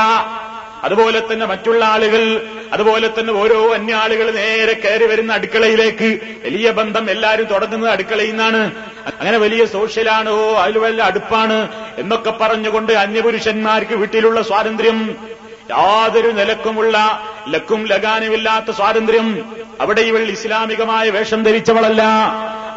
അതുപോലെ 0.84 1.20
തന്നെ 1.20 1.46
മറ്റുള്ള 1.46 1.84
ആളുകൾ 1.84 2.22
അതുപോലെ 2.72 3.08
തന്നെ 3.08 3.32
ഓരോ 3.32 3.74
അന്യ 3.74 3.94
ആളുകൾ 3.94 4.30
നേരെ 4.30 4.72
കയറി 4.72 5.04
വരുന്ന 5.04 5.32
അടുക്കളയിലേക്ക്. 5.32 6.08
വലിയ 6.44 6.70
ബന്ധം 6.70 7.10
എല്ലാവരും 7.10 7.44
തുടങ്ങുന്നത് 7.44 7.90
അടുക്കളയിൽ 7.90 8.30
നിന്നാണ്. 8.30 8.62
അങ്ങനെ 9.20 9.38
വലിയ 9.38 9.64
സോഷ്യലാണ് 9.64 10.30
ഓ 10.30 10.54
അതിൽ 10.54 10.78
വല്ല 10.78 11.02
അടുപ്പാണ് 11.02 11.68
എന്നൊക്കെ 11.98 12.30
പറഞ്ഞുകൊണ്ട് 12.30 12.92
അന്യപുരുഷന്മാർക്ക് 12.92 13.94
വീട്ടിലുള്ള 13.94 14.42
സ്വാതന്ത്ര്യം 14.42 15.16
യാതൊരു 15.70 16.28
നിലക്കുമുള്ള 16.28 16.96
ലക്കും 17.54 17.86
ലഗാനുമില്ലാത്ത 17.86 18.70
സ്വാതന്ത്ര്യം 18.76 19.28
അവിടെ 19.80 20.00
ഇവൾ 20.00 20.22
ഇസ്ലാമികമായ 20.36 21.10
വേഷം 21.10 21.42
ധരിച്ചവളല്ല. 21.42 22.02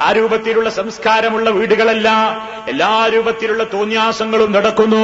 ആ 0.01 0.11
രൂപത്തിലുള്ള 0.11 0.69
സംസ്കാരമുള്ള 0.69 1.49
വീടുകളല്ല. 1.49 2.09
എല്ലാ 2.67 2.91
രൂപത്തിലുള്ള 3.13 3.63
തോന്യാസങ്ങളും 3.73 4.51
നടക്കുന്നു. 4.51 5.03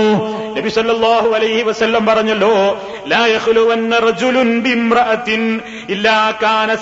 നബി 0.58 0.70
സല്ലല്ലാഹു 0.70 1.30
അലൈഹി 1.38 1.62
വസല്ലം 1.62 2.06
പറഞ്ഞല്ലോ 2.06 2.54
റജുലുൻ 4.08 4.64
ഇല്ലാ 5.90 6.34
കാന 6.44 6.76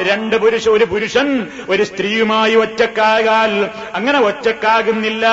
രണ്ട് 0.00 0.36
പുരുഷ 0.36 0.68
ഒരു 0.68 0.84
പുരുഷൻ 0.84 1.28
ഒരു 1.68 1.82
സ്ത്രീയുമായി 1.82 2.54
ഒറ്റക്കാകാൽ 2.54 3.52
അങ്ങനെ 3.94 4.18
ഒറ്റക്കാകുന്നില്ല. 4.20 5.26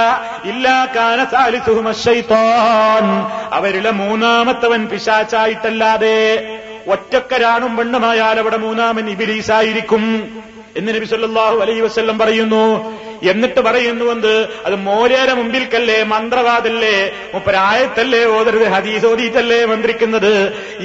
ഇല്ലാ 0.45 0.87
കാന 0.95 1.23
സാലിസുഹുമ 1.31 1.91
അവരുടെ 1.91 3.07
അവരിലെ 3.53 3.91
മൂന്നാമത്തവൻ 4.51 4.81
പിശാച്ചായിട്ടല്ലാതെ 4.91 6.15
ഒറ്റക്കരാണും 6.87 7.71
പെണ്ണുമായാൽ 7.77 8.37
അവിടെ 8.39 8.57
മൂന്നാമൻ 8.57 9.05
ഇബിലീസായിരിക്കും. 9.09 10.03
എന്ന് 10.77 10.91
നബി 10.95 11.07
അലൈഹി 11.61 11.81
വസല്ലം 11.81 12.17
പറയുന്നു 12.19 12.63
എന്നിട്ട് 13.21 13.61
പറയുന്നുവെന്ത് 13.61 14.33
അത് 14.65 14.75
മോരേരെ 14.85 15.33
മുമ്പിൽക്കല്ലേ 15.33 15.97
മന്ത്രവാദല്ലേ 16.11 16.95
മുപ്പരായത്തല്ലേ 17.33 18.21
ഓതരുത് 18.31 18.67
ഹദീസ് 18.73 19.05
ഓതിയിട്ടല്ലേ 19.05 19.59
മന്ത്രിക്കുന്നത് 19.65 20.33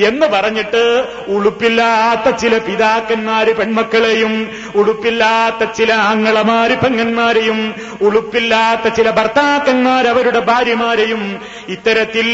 എന്ന് 0.08 0.26
പറഞ്ഞിട്ട് 0.26 0.82
ഉളുപ്പില്ലാത്ത 1.28 2.36
ചില 2.36 2.54
പിതാക്കന്മാര് 2.66 3.52
പെൺമക്കളെയും 3.56 4.34
ഉളുപ്പില്ലാത്ത 4.74 5.70
ചില 5.72 5.90
ആങ്ങളമാര് 6.08 6.76
പെങ്ങന്മാരെയും 6.76 7.60
ഉളുപ്പില്ലാത്ത 8.00 8.94
ചില 8.96 9.10
ഭർത്താക്കന്മാർ 9.10 10.06
അവരുടെ 10.06 10.42
ഭാര്യമാരെയും 10.48 11.22
ഇത്തരത്തിൽ 11.68 12.26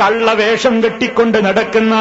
കള്ളവേഷം 0.00 0.74
കെട്ടിക്കൊണ്ട് 0.84 1.38
നടക്കുന്ന 1.44 1.94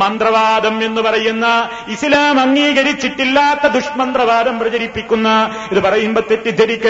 മന്ത്രവാദം 0.00 0.76
എന്ന് 0.84 1.00
പറയുന്ന 1.00 1.46
ഇസ്ലാം 1.92 2.36
അംഗീകരിച്ചിട്ടില്ലാത്ത 2.40 3.66
ദുഷ്മന്ത്രവാദം 3.72 4.54
പ്രചരിപ്പിക്കുന്ന 4.58 5.28
ഇത് 5.72 5.80
പറയുമ്പോ 5.80 6.22
തെറ്റിദ്ധരിക്കരുത് 6.30 6.88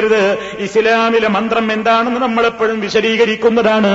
ഇസ്ലാമിലെ 0.59 1.29
മന്ത്രം 1.29 1.73
എന്താണെന്ന് 1.73 2.21
നമ്മളെപ്പോഴും 2.21 2.81
വിശദീകരിക്കുന്നതാണ്. 2.81 3.93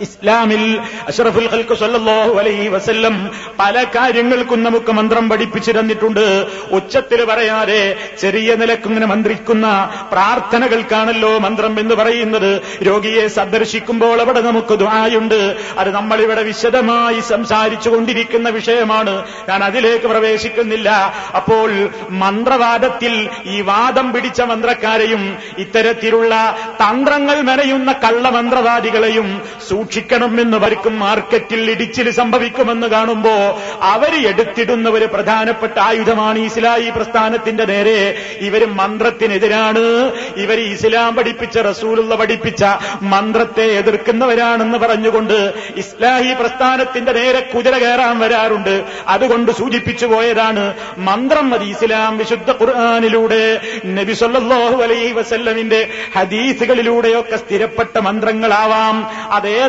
ഇസ്ലാമിൽ 0.00 0.80
അഷറഫുൽ 1.08 1.48
ഖൽക്ക് 1.52 1.74
സല്ലല്ലാഹു 1.74 2.34
അലൈഹി 2.38 2.68
വസല്ലം 2.68 3.30
പല 3.58 3.84
കാര്യങ്ങൾക്കും 3.84 4.62
നമുക്ക് 4.62 4.92
മന്ത്രം 4.92 5.28
പഠിപ്പിച്ചു 5.28 5.72
തന്നിട്ടുണ്ട്. 5.72 6.46
ഉച്ചത്തിൽ 6.70 7.24
പറയാതെ 7.24 7.96
ചെറിയ 8.20 8.54
നിലക്കിങ്ങനെ 8.54 9.06
മന്ത്രിക്കുന്ന 9.06 9.90
പ്രാർത്ഥനകൾക്കാണല്ലോ 10.12 11.38
മന്ത്രം 11.38 11.80
എന്ന് 11.80 11.94
പറയുന്നത്. 11.94 12.62
രോഗിയെ 12.82 13.26
സന്ദർശിക്കുമ്പോൾ 13.26 14.20
അവിടെ 14.20 14.40
നമുക്ക് 14.40 14.78
ദ്വായുണ്ട്. 14.78 15.56
അത് 15.78 15.94
നമ്മളിവിടെ 15.94 16.42
വിശദമായി 16.42 17.20
സംസാരിച്ചു 17.20 17.90
കൊണ്ടിരിക്കുന്ന 17.90 18.48
വിഷയമാണ്. 18.48 19.26
ഞാൻ 19.48 19.64
അതിലേക്ക് 19.64 20.06
പ്രവേശിക്കുന്നില്ല. 20.06 20.88
അപ്പോൾ 21.34 21.70
മന്ത്രവാദത്തിൽ 22.10 23.28
ഈ 23.46 23.60
വാദം 23.60 24.12
പിടിച്ച 24.12 24.40
മന്ത്രക്കാരെയും 24.40 25.38
ഇത്തരത്തിലുള്ള 25.58 26.56
തന്ത്രങ്ങൾ 26.82 27.40
മെനയുന്ന 27.40 27.92
കള്ളമന്ത്രവാദികളെയും 27.92 29.42
സൂക്ഷിക്കണമെന്ന് 29.84 30.56
വരിക്കും 30.56 30.98
മാർക്കറ്റിൽ 30.98 31.70
ഇടിച്ചിൽ 31.70 32.10
സംഭവിക്കുമെന്ന് 32.10 32.86
കാണുമ്പോ 32.86 33.32
അവർ 33.82 34.28
എടുത്തിടുന്ന 34.28 34.88
ഒരു 34.88 35.04
പ്രധാനപ്പെട്ട 35.04 35.78
ആയുധമാണ് 35.78 36.38
ഇസ്ലാഹി 36.38 36.90
പ്രസ്ഥാനത്തിന്റെ 36.90 37.64
നേരെ. 37.64 37.98
ഇവർ 38.40 38.62
മന്ത്രത്തിനെതിരാണ്. 38.76 39.82
ഇവർ 40.36 40.60
ഇസ്ലാം 40.60 41.16
പഠിപ്പിച്ച 41.16 41.58
റസൂലുള്ള 41.58 42.14
പഠിപ്പിച്ച 42.14 42.64
മന്ത്രത്തെ 43.02 43.62
എതിർക്കുന്നവരാണെന്ന് 43.62 44.78
പറഞ്ഞുകൊണ്ട് 44.78 45.52
ഇസ്ലാഹി 45.76 46.32
പ്രസ്ഥാനത്തിന്റെ 46.32 47.12
നേരെ 47.12 47.40
കുതിര 47.40 47.74
കയറാൻ 47.78 48.18
വരാറുണ്ട്. 48.18 48.84
അതുകൊണ്ട് 49.08 49.52
സൂചിപ്പിച്ചു 49.52 50.06
പോയതാണ് 50.06 50.64
മന്ത്രം 50.98 51.50
മതി 51.50 51.64
ഇസ്ലാം 51.64 52.18
വിശുദ്ധ 52.18 52.50
ഖുർആാനിലൂടെ 52.50 53.60
നബി 53.86 54.14
അലൈ 54.82 55.12
വസല്ലമിന്റെ 55.12 55.88
ഹദീസുകളിലൂടെയൊക്കെ 56.16 57.36
സ്ഥിരപ്പെട്ട 57.36 57.98
മന്ത്രങ്ങളാവാം. 57.98 58.96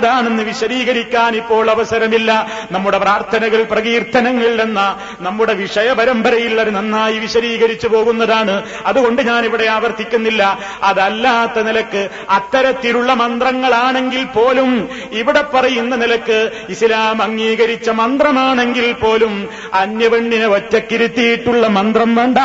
അതേതാണെന്ന് 0.05 0.43
വിശദീകരിക്കാൻ 0.43 1.35
ഇപ്പോൾ 1.35 1.69
അവസരമില്ല. 1.71 2.31
നമ്മുടെ 2.71 2.97
പ്രാർത്ഥനകൾ 2.97 3.63
പ്രകീർത്തനങ്ങൾ 3.63 4.61
എന്ന 4.61 4.79
നമ്മുടെ 5.19 5.53
വിഷയപരമ്പരയിൽ 5.53 6.61
അത് 6.61 6.75
നന്നായി 6.75 7.17
വിശദീകരിച്ചു 7.19 7.87
പോകുന്നതാണ്. 7.87 8.55
അതുകൊണ്ട് 8.85 9.21
ഞാനിവിടെ 9.21 9.65
ആവർത്തിക്കുന്നില്ല. 9.65 10.43
അതല്ലാത്ത 10.83 11.57
നിലയ്ക്ക് 11.61 12.09
അത്തരത്തിലുള്ള 12.29 13.13
മന്ത്രങ്ങളാണെങ്കിൽ 13.13 14.23
പോലും 14.23 14.71
ഇവിടെ 15.11 15.41
പറയുന്ന 15.41 15.95
നിലയ്ക്ക് 15.95 16.39
ഇസ്ലാം 16.69 17.21
അംഗീകരിച്ച 17.21 17.89
മന്ത്രമാണെങ്കിൽ 17.89 18.93
പോലും 18.93 19.49
അന്യവെണ്ണിനെ 19.73 20.47
ഒറ്റക്കിരുത്തിയിട്ടുള്ള 20.47 21.67
മന്ത്രം 21.67 22.15
വേണ്ട. 22.15 22.37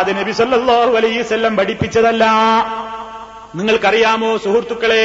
അത് 0.00 0.10
നബി 0.18 0.32
സല്ലല്ലാഹു 0.32 0.94
അലൈഹി 0.96 1.20
വസല്ലം 1.20 1.56
പഠിപ്പിച്ചതല്ല. 1.56 2.24
നിങ്ങൾക്കറിയാമോ 3.54 4.36
സുഹൃത്തുക്കളെ 4.36 5.04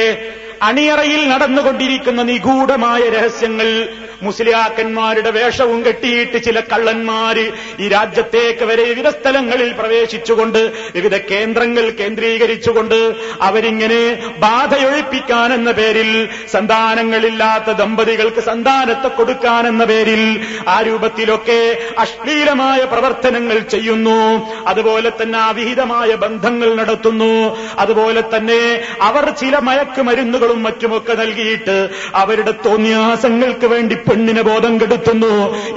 അണിയറയിൽ 0.60 1.22
നടന്നുകൊണ്ടിരിക്കുന്ന 1.28 2.22
നിഗൂഢമായ 2.22 3.02
രഹസ്യങ്ങൾ 3.08 3.68
മുസ്ലിയാക്കന്മാരുടെ 4.22 5.30
വേഷവും 5.30 5.86
കെട്ടിയിട്ട് 5.86 6.44
ചില 6.44 6.60
കള്ളന്മാര് 6.60 7.44
ഈ 7.80 7.88
രാജ്യത്തേക്ക് 7.88 8.64
വരെ 8.64 8.84
വിവിധ 8.84 9.08
സ്ഥലങ്ങളിൽ 9.08 9.72
പ്രവേശിച്ചുകൊണ്ട് 9.72 10.58
വിവിധ 10.94 11.16
കേന്ദ്രങ്ങൾ 11.30 11.90
കേന്ദ്രീകരിച്ചുകൊണ്ട് 11.90 12.98
അവരിങ്ങനെ 13.40 14.00
ബാധയൊഴിപ്പിക്കാനെന്ന 14.38 15.70
പേരിൽ 15.70 16.10
സന്താനങ്ങളില്ലാത്ത 16.52 17.70
ദമ്പതികൾക്ക് 17.72 18.40
സന്താനത്തെ 18.40 19.08
കൊടുക്കാനെന്ന 19.08 19.84
പേരിൽ 19.84 20.22
ആ 20.68 20.80
രൂപത്തിലൊക്കെ 20.80 21.60
അശ്ലീലമായ 21.98 22.80
പ്രവർത്തനങ്ങൾ 22.84 23.58
ചെയ്യുന്നു. 23.58 24.18
അതുപോലെ 24.66 25.12
തന്നെ 25.22 25.38
അവിഹിതമായ 25.38 26.14
ബന്ധങ്ങൾ 26.14 26.74
നടത്തുന്നു. 26.74 27.32
അതുപോലെ 27.78 28.22
തന്നെ 28.36 28.60
അവർ 29.00 29.30
ചില 29.30 29.58
മയക്കുമരുന്നുകളും 29.58 30.62
മറ്റുമൊക്കെ 30.62 31.14
നൽകിയിട്ട് 31.14 31.76
അവരുടെ 32.14 32.54
തോന്നിയാസങ്ങൾക്ക് 32.66 33.66
വേണ്ടി 33.66 33.94
പെണ്ണിനെ 34.10 34.42
ബോധം 34.50 34.74
കെടുത്തുന്നു. 34.80 35.32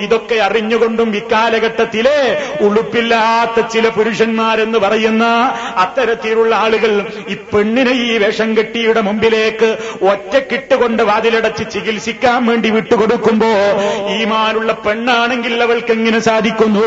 ഇതൊക്കെ 0.05 0.37
അറിഞ്ഞുകൊണ്ടും 0.47 1.09
ഇക്കാലഘട്ടത്തിലെ 1.21 2.17
ഉളുപ്പില്ലാത്ത 2.67 3.67
ചില 3.73 3.87
പുരുഷന്മാരെന്ന് 3.97 4.79
പറയുന്ന 4.85 5.25
അത്തരത്തിലുള്ള 5.83 6.53
ആളുകൾ 6.63 6.91
ഈ 7.33 7.37
പെണ്ണിനെ 7.53 7.93
ഈ 8.07 8.11
വേഷം 8.23 8.49
കെട്ടിയുടെ 8.57 9.01
മുമ്പിലേക്ക് 9.07 9.69
ഒറ്റക്കിട്ടുകൊണ്ട് 10.11 11.01
വാതിലടച്ച് 11.09 11.63
ചികിത്സിക്കാൻ 11.73 12.39
വേണ്ടി 12.49 12.69
വിട്ടുകൊടുക്കുമ്പോ 12.69 13.51
ഈമാനുള്ള 14.17 14.71
പെണ്ണാണെങ്കിൽ 14.85 15.55
അവൾക്ക് 15.63 15.91
എങ്ങനെ 15.97 16.19
സാധിക്കുന്നു? 16.29 16.85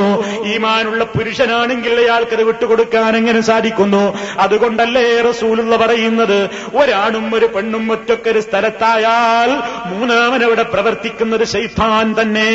ഈമാനുള്ള 0.54 1.02
പുരുഷനാണെങ്കിൽ 1.14 1.94
അയാൾക്കത് 2.04 2.42
വിട്ടുകൊടുക്കാൻ 2.48 3.12
എങ്ങനെ 3.16 3.40
സാധിക്കുന്നു? 3.50 4.02
അതുകൊണ്ടല്ലേ 4.44 5.04
റസൂലുള്ള 5.28 5.76
പറയുന്നത് 5.84 6.38
ഒരാണും 6.80 7.26
ഒരു 7.34 7.46
പെണ്ണും 7.54 7.84
ഒറ്റക്കൊരു 7.92 8.40
സ്ഥലത്തായാൽ 8.46 9.50
മൂന്നാമനവിടെ 9.92 10.64
പ്രവർത്തിക്കുന്നത് 10.74 11.35
ശൈത്താൻ 11.44 12.14
തന്നെ. 12.20 12.48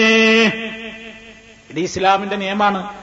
ഇത് 1.70 1.80
ഇസ്ലാമിന്റെ 1.80 2.36
നിയമമാണ്. 2.36 2.94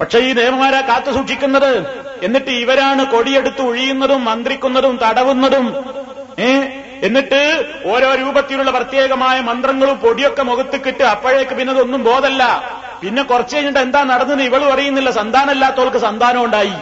പക്ഷേ 0.00 0.18
ഈ 0.18 0.32
നിയമമാരെ 0.32 0.80
കാത്തു 0.80 1.10
സൂക്ഷിക്കുന്നത്. 1.10 1.86
എന്നിട്ട് 2.22 2.50
ഇവരാണ് 2.50 3.06
കൊടിയെടുത്ത് 3.06 3.62
ഒഴിയുന്നതും 3.62 4.24
മന്ത്രിക്കുന്നതും 4.24 4.98
തടവുന്നതും. 5.08 5.84
ഏ? 6.38 6.60
എന്നിട്ട് 7.02 7.64
ഓരോ 7.86 8.14
രൂപത്തിലുള്ള 8.14 8.70
പ്രത്യേകമായ 8.70 9.40
മന്ത്രങ്ങളും 9.40 9.96
പൊടിയൊക്കെ 9.96 10.42
മുഖത്ത് 10.42 10.84
കിട്ട് 10.84 11.02
അപ്പോഴേക്ക് 11.02 11.50
പിന്നെ 11.50 11.74
ഇതൊന്നും 11.74 12.04
ബോധല്ല. 12.04 12.72
പിന്നെ 13.02 13.22
കുറച്ച് 13.22 13.56
കഴിഞ്ഞിട്ട് 13.56 13.78
എന്താ 13.78 14.02
നടന്നത് 14.02 14.42
ഇവളും 14.42 14.72
അറിയുന്നില്ല. 14.72 15.10
സന്താനമില്ലാത്തവർക്ക് 15.10 15.98
സന്താനം 15.98 16.44
ഉണ്ടായി. 16.44 16.72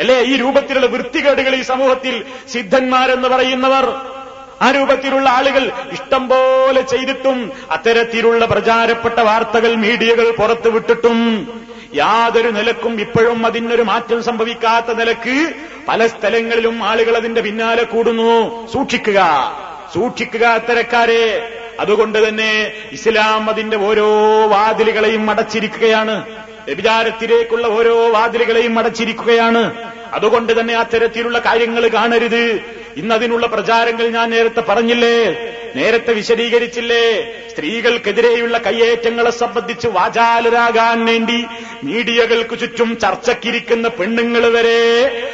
അല്ലേ? 0.00 0.20
ഈ 0.20 0.36
രൂപത്തിലുള്ള 0.36 0.86
വൃത്തികേടുകൾ 0.86 1.54
ഈ 1.54 1.62
സമൂഹത്തിൽ 1.62 2.24
സിദ്ധന്മാരെന്ന് 2.48 3.28
പറയുന്നവർ. 3.28 4.13
ആ 4.62 4.70
രൂപത്തിലുള്ള 4.70 5.30
ആളുകൾ 5.30 5.72
ഇഷ്ടം 5.92 6.28
പോലെ 6.28 6.80
ചെയ്തിട്ടും 6.80 7.52
അത്തരത്തിലുള്ള 7.70 8.44
പ്രചാരപ്പെട്ട 8.44 9.20
വാർത്തകൾ 9.20 9.74
മീഡിയകൾ 9.74 10.30
പുറത്തുവിട്ടിട്ടും 10.30 11.48
യാതൊരു 11.94 12.48
നിലക്കും 12.48 13.00
ഇപ്പോഴും 13.00 13.46
അതിനൊരു 13.46 13.82
മാറ്റം 13.82 14.22
സംഭവിക്കാത്ത 14.22 14.86
നിലയ്ക്ക് 14.86 15.52
പല 15.88 16.06
സ്ഥലങ്ങളിലും 16.06 16.84
ആളുകൾ 16.84 17.16
അതിന്റെ 17.16 17.40
പിന്നാലെ 17.40 17.82
കൂടുന്നു. 17.82 18.66
സൂക്ഷിക്കുക. 18.72 19.52
സൂക്ഷിക്കുക 19.94 20.44
അത്തരക്കാരെ. 20.44 21.48
അതുകൊണ്ട് 21.80 22.28
തന്നെ 22.28 22.72
ഇസ്ലാം 22.92 23.50
അതിന്റെ 23.50 23.76
ഓരോ 23.76 24.10
വാതിലുകളെയും 24.46 25.30
അടച്ചിരിക്കുകയാണ്. 25.30 26.24
വ്യഭിചാരത്തിലേക്കുള്ള 26.66 27.66
ഓരോ 27.66 28.08
വാതിലുകളെയും 28.08 28.78
അടച്ചിരിക്കുകയാണ്. 28.78 29.92
അതുകൊണ്ട് 30.12 30.60
തന്നെ 30.60 30.74
അത്തരത്തിലുള്ള 30.74 31.38
കാര്യങ്ങൾ 31.38 31.88
കാണരുത്. 31.88 32.60
ഇന്നതിനുള്ള 32.96 33.46
പ്രചാരങ്ങൾ 33.46 34.08
ഞാൻ 34.08 34.30
നേരത്തെ 34.30 34.60
പറഞ്ഞില്ലേ? 34.60 35.48
നേരത്തെ 35.76 36.12
വിശദീകരിച്ചില്ലേ? 36.12 37.32
സ്ത്രീകൾക്കെതിരെയുള്ള 37.50 38.58
കയ്യേറ്റങ്ങളെ 38.58 39.30
സംബന്ധിച്ച് 39.30 39.88
വാചാലരാകാൻ 39.88 41.04
വേണ്ടി 41.04 41.44
മീഡിയകൾക്ക് 41.84 42.58
ചുറ്റും 42.58 42.98
ചർച്ചക്കിരിക്കുന്ന 42.98 43.88
പെണ്ണുങ്ങൾ 43.88 44.52
വരെ 44.52 44.80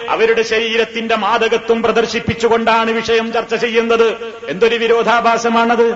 അവരുടെ 0.09 0.43
ശരീരത്തിന്റെ 0.43 1.17
മാതകത്വം 1.17 1.83
പ്രദർശിപ്പിച്ചുകൊണ്ടാണ് 1.83 2.91
വിഷയം 2.91 3.33
ചർച്ച 3.33 3.55
ചെയ്യുന്നത്. 3.55 4.35
എന്തൊരു 4.49 4.77
വിരോധാഭാസമാണത്? 4.77 5.95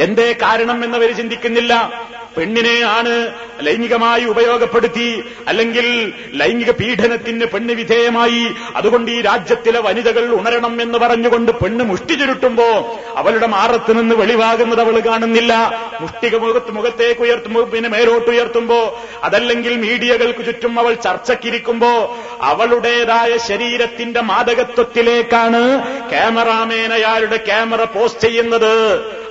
എന്തേ 0.00 0.32
കാരണം 0.32 0.84
എന്നവർ 0.84 1.16
ചിന്തിക്കുന്നില്ല. 1.16 2.02
പെണ്ണിനെ 2.36 2.80
ആണ് 2.84 3.45
ലൈംഗികമായി 3.62 4.24
ഉപയോഗപ്പെടുത്തി 4.24 5.24
അല്ലെങ്കിൽ 5.48 6.12
ലൈംഗിക 6.32 6.70
പീഡനത്തിന് 6.70 7.46
പെണ്ണ് 7.46 7.74
വിധേയമായി 7.74 8.46
അതുകൊണ്ട് 8.76 9.10
ഈ 9.10 9.20
രാജ്യത്തിലെ 9.20 9.80
വനിതകൾ 9.80 10.34
ഉണരണം 10.34 10.82
എന്ന് 10.82 10.98
പറഞ്ഞുകൊണ്ട് 10.98 11.52
പെണ്ണ് 11.52 11.84
മുഷ്ടി 11.84 12.14
ചുരുട്ടുമ്പോ 12.14 12.98
അവളുടെ 13.16 13.46
മാറത്ത് 13.46 13.98
നിന്ന് 13.98 14.14
വെളിവാകുന്നത് 14.14 14.80
അവൾ 14.80 15.00
കാണുന്നില്ല. 15.00 15.52
മുഷ്ടിക 16.00 16.36
മുഖത്ത് 16.36 16.70
മുഖത്തേക്ക് 16.70 17.20
ഉയർത്തുമ്പോ 17.20 17.62
പിന്നെ 17.62 17.88
മേലോട്ട് 17.88 18.30
ഉയർത്തുമ്പോ 18.30 19.00
അതല്ലെങ്കിൽ 19.22 19.76
മീഡിയകൾക്ക് 19.76 20.46
ചുറ്റും 20.46 20.78
അവൾ 20.78 20.94
ചർച്ചക്കിരിക്കുമ്പോ 20.94 22.16
അവളുടേതായ 22.40 23.36
ശരീരത്തിന്റെ 23.36 24.20
മാതകത്വത്തിലേക്കാണ് 24.20 25.62
ക്യാമറാമേൻ 26.10 26.92
അയാളുടെ 26.92 27.36
ക്യാമറ 27.36 27.84
പോസ്റ്റ് 27.84 28.20
ചെയ്യുന്നത്. 28.20 28.74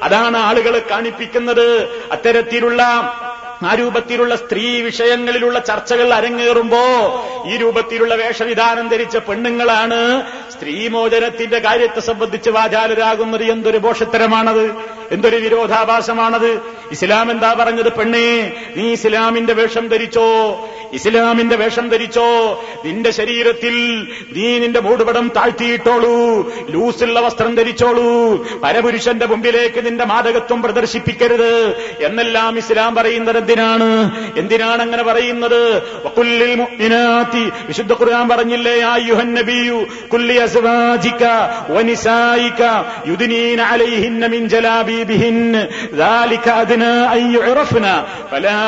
അതാണ് 0.04 0.38
ആളുകളെ 0.38 0.82
കാണിപ്പിക്കുന്നത്. 0.92 1.68
അത്തരത്തിലുള്ള 2.12 2.82
ആ 3.66 3.72
രൂപത്തിലുള്ള 3.76 4.34
സ്ത്രീ 4.36 4.82
വിഷയങ്ങളിലുള്ള 4.82 5.59
ചർച്ചകൾ 5.59 6.09
അരങ്ങേറുമ്പോ 6.13 6.84
ഈ 7.45 7.55
രൂപത്തിലുള്ള 7.57 8.13
വേഷവിധാനം 8.16 8.88
ധരിച്ച 8.89 9.18
പെണ്ണുങ്ങളാണ് 9.28 10.01
സ്ത്രീമോചനത്തിന്റെ 10.58 11.60
കാര്യത്തെ 11.60 11.99
സംബന്ധിച്ച് 11.99 12.49
വാചാലരാകുന്നത് 12.49 13.43
എന്തൊരു 13.43 13.78
പോഷത്തരമാണത്? 13.78 14.72
എന്തൊരു 15.12 15.36
വിരോധാഭാസമാണത്? 15.36 16.60
ഇസ്ലാം 16.91 17.32
എന്താ 17.32 17.56
പറഞ്ഞത് 17.60 17.93
പെണ്ണേ? 17.93 18.51
നീ 18.76 18.91
ഇസ്ലാമിന്റെ 18.91 19.53
വേഷം 19.53 19.88
ധരിച്ചോ? 19.88 20.60
ഇസ്ലാമിന്റെ 20.93 21.56
വേഷം 21.56 21.89
ധരിച്ചോ? 21.89 22.64
നിന്റെ 22.86 23.12
ശരീരത്തിൽ 23.12 24.08
നീ 24.36 24.60
നിന്റെ 24.60 24.80
മൂടുപടം 24.80 25.32
താഴ്ത്തിയിട്ടോളൂ. 25.36 26.49
ലൂസുള്ള 26.70 27.20
വസ്ത്രം 27.20 27.56
ധരിച്ചോളൂ. 27.56 28.36
പരപുരുഷന്റെ 28.64 29.26
മുമ്പിലേക്ക് 29.26 29.86
നിന്റെ 29.86 30.06
മാതകത്വം 30.06 30.62
പ്രദർശിപ്പിക്കരുത്. 30.62 31.76
എന്നെല്ലാം 32.06 32.58
ഇസ്ലാം 32.58 32.95
പറയുന്നത് 32.95 33.38
എന്തിനാണ്? 33.38 34.12
എന്തിനാണ് 34.39 34.82
അങ്ങനെ 34.82 35.03
പറയുന്നത്? 35.03 35.82
വിശുദ്ധ 37.68 37.93
ഖുർആൻ 37.93 38.30
പറഞ്ഞില്ലേ 38.30 38.82
ആയുഹൻ 38.82 39.34
നബിയു 39.34 39.86
കുല്ലി 40.14 40.45
അസ്വാജിക 40.45 41.23
വനിസായിക 41.75 42.62
യുദ്നീന 43.11 43.61
അലൈഹിന്ന 43.73 44.25
മിൻ 44.29 44.43
ജലാബീബിഹിൻ 44.53 45.37
ذلك 45.97 46.47
أدنى 46.61 46.95
أن 47.11 47.23
يعرفن 47.35 47.87
فلا 48.31 48.64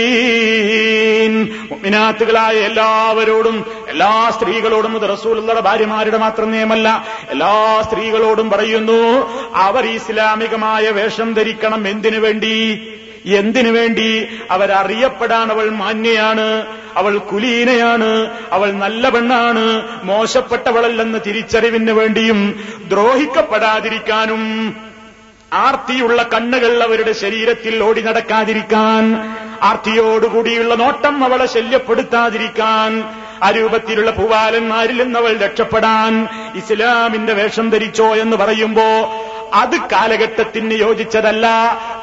يؤذين 0.00 1.32
മുഅ്മിനാത്തുകളായ 1.70 2.56
എല്ലാവരോടും 2.68 3.56
എല്ലാ 3.92 4.12
സ്ത്രീകളോടും 4.34 4.92
ഇത് 4.96 5.06
റസൂലുള്ളയുടെ 5.12 5.62
ഭാര്യമാരുടെ 5.68 6.18
മാത്രം 6.18 6.48
നിയമല്ല 6.54 6.86
എല്ലാ 7.34 7.54
സ്ത്രീകളോടും 7.86 8.48
പറയുന്നു 8.50 9.00
അവർ 9.62 9.84
ഇസ്ലാമികമായ 9.98 10.84
വേഷം 10.98 11.28
ധരിക്കണം 11.38 11.82
എന്തിനു 11.92 12.20
വേണ്ടി 12.24 12.54
എന്തിനു 13.25 13.71
വേണ്ടി? 13.71 14.27
അവരറിയപ്പെടാൻ 14.51 15.51
അവൾ 15.51 15.69
മാന്യയാണ്. 15.69 16.65
അവൾ 16.95 17.17
കുലീനയാണ്. 17.17 18.29
അവൾ 18.51 18.71
നല്ല 18.71 19.09
പെണ്ണാണ്. 19.09 19.89
മോശപ്പെട്ടവളല്ലെന്ന് 20.03 21.19
തിരിച്ചറിവിന് 21.27 21.91
വേണ്ടിയും 21.91 22.63
ദ്രോഹിക്കപ്പെടാതിരിക്കാനും 22.87 24.75
ആർത്തിയുള്ള 25.53 26.29
കണ്ണുകൾ 26.33 26.83
അവരുടെ 26.83 27.11
ശരീരത്തിൽ 27.11 27.83
ഓടി 27.83 28.01
നടക്കാതിരിക്കാൻ 28.01 29.15
ആർത്തിയോടുകൂടിയുള്ള 29.61 30.75
നോട്ടം 30.75 31.23
അവളെ 31.23 31.45
ശല്യപ്പെടുത്താതിരിക്കാൻ 31.45 33.03
അരൂപത്തിലുള്ള 33.43 34.11
രൂപത്തിലുള്ള 34.11 34.11
പൂവാലന്മാരിൽ 34.11 35.03
നിന്ന് 35.03 35.19
അവൾ 35.19 35.37
രക്ഷപ്പെടാൻ 35.37 36.27
ഇസ്ലാമിന്റെ 36.55 37.33
വേഷം 37.33 37.69
ധരിച്ചോ 37.69 38.15
എന്ന് 38.15 38.37
പറയുമ്പോ 38.37 38.83
അത് 39.53 39.77
കാലഘട്ടത്തിന് 39.91 40.73
യോജിച്ചതല്ല. 40.73 41.45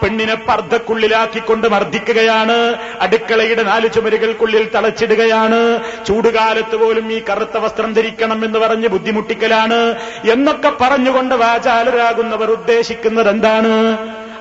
പെണ്ണിനെ 0.03 0.35
പർദ്ധക്കുള്ളിലാക്കിക്കൊണ്ട് 0.35 1.69
മർദ്ദിക്കുകയാണ്. 1.69 2.77
അടുക്കളയുടെ 3.01 3.63
നാല് 3.63 3.93
ചുമരുകൾക്കുള്ളിൽ 3.93 4.69
തളച്ചിടുകയാണ്. 4.75 5.61
ചൂടുകാലത്ത് 6.05 6.77
പോലും 6.77 7.13
ഈ 7.13 7.23
കറുത്ത 7.31 7.57
വസ്ത്രം 7.57 7.93
ധരിക്കണം 7.93 8.45
എന്ന് 8.45 8.59
പറഞ്ഞ് 8.59 8.89
ബുദ്ധിമുട്ടിക്കലാണ്. 8.89 9.81
എന്നൊക്കെ 10.31 10.73
പറഞ്ഞുകൊണ്ട് 10.81 11.35
വാചാലരാകുന്നവർ 11.35 12.51
ഉദ്ദേശിക്കുന്നത് 12.51 13.29
എന്താണ്? 13.29 13.75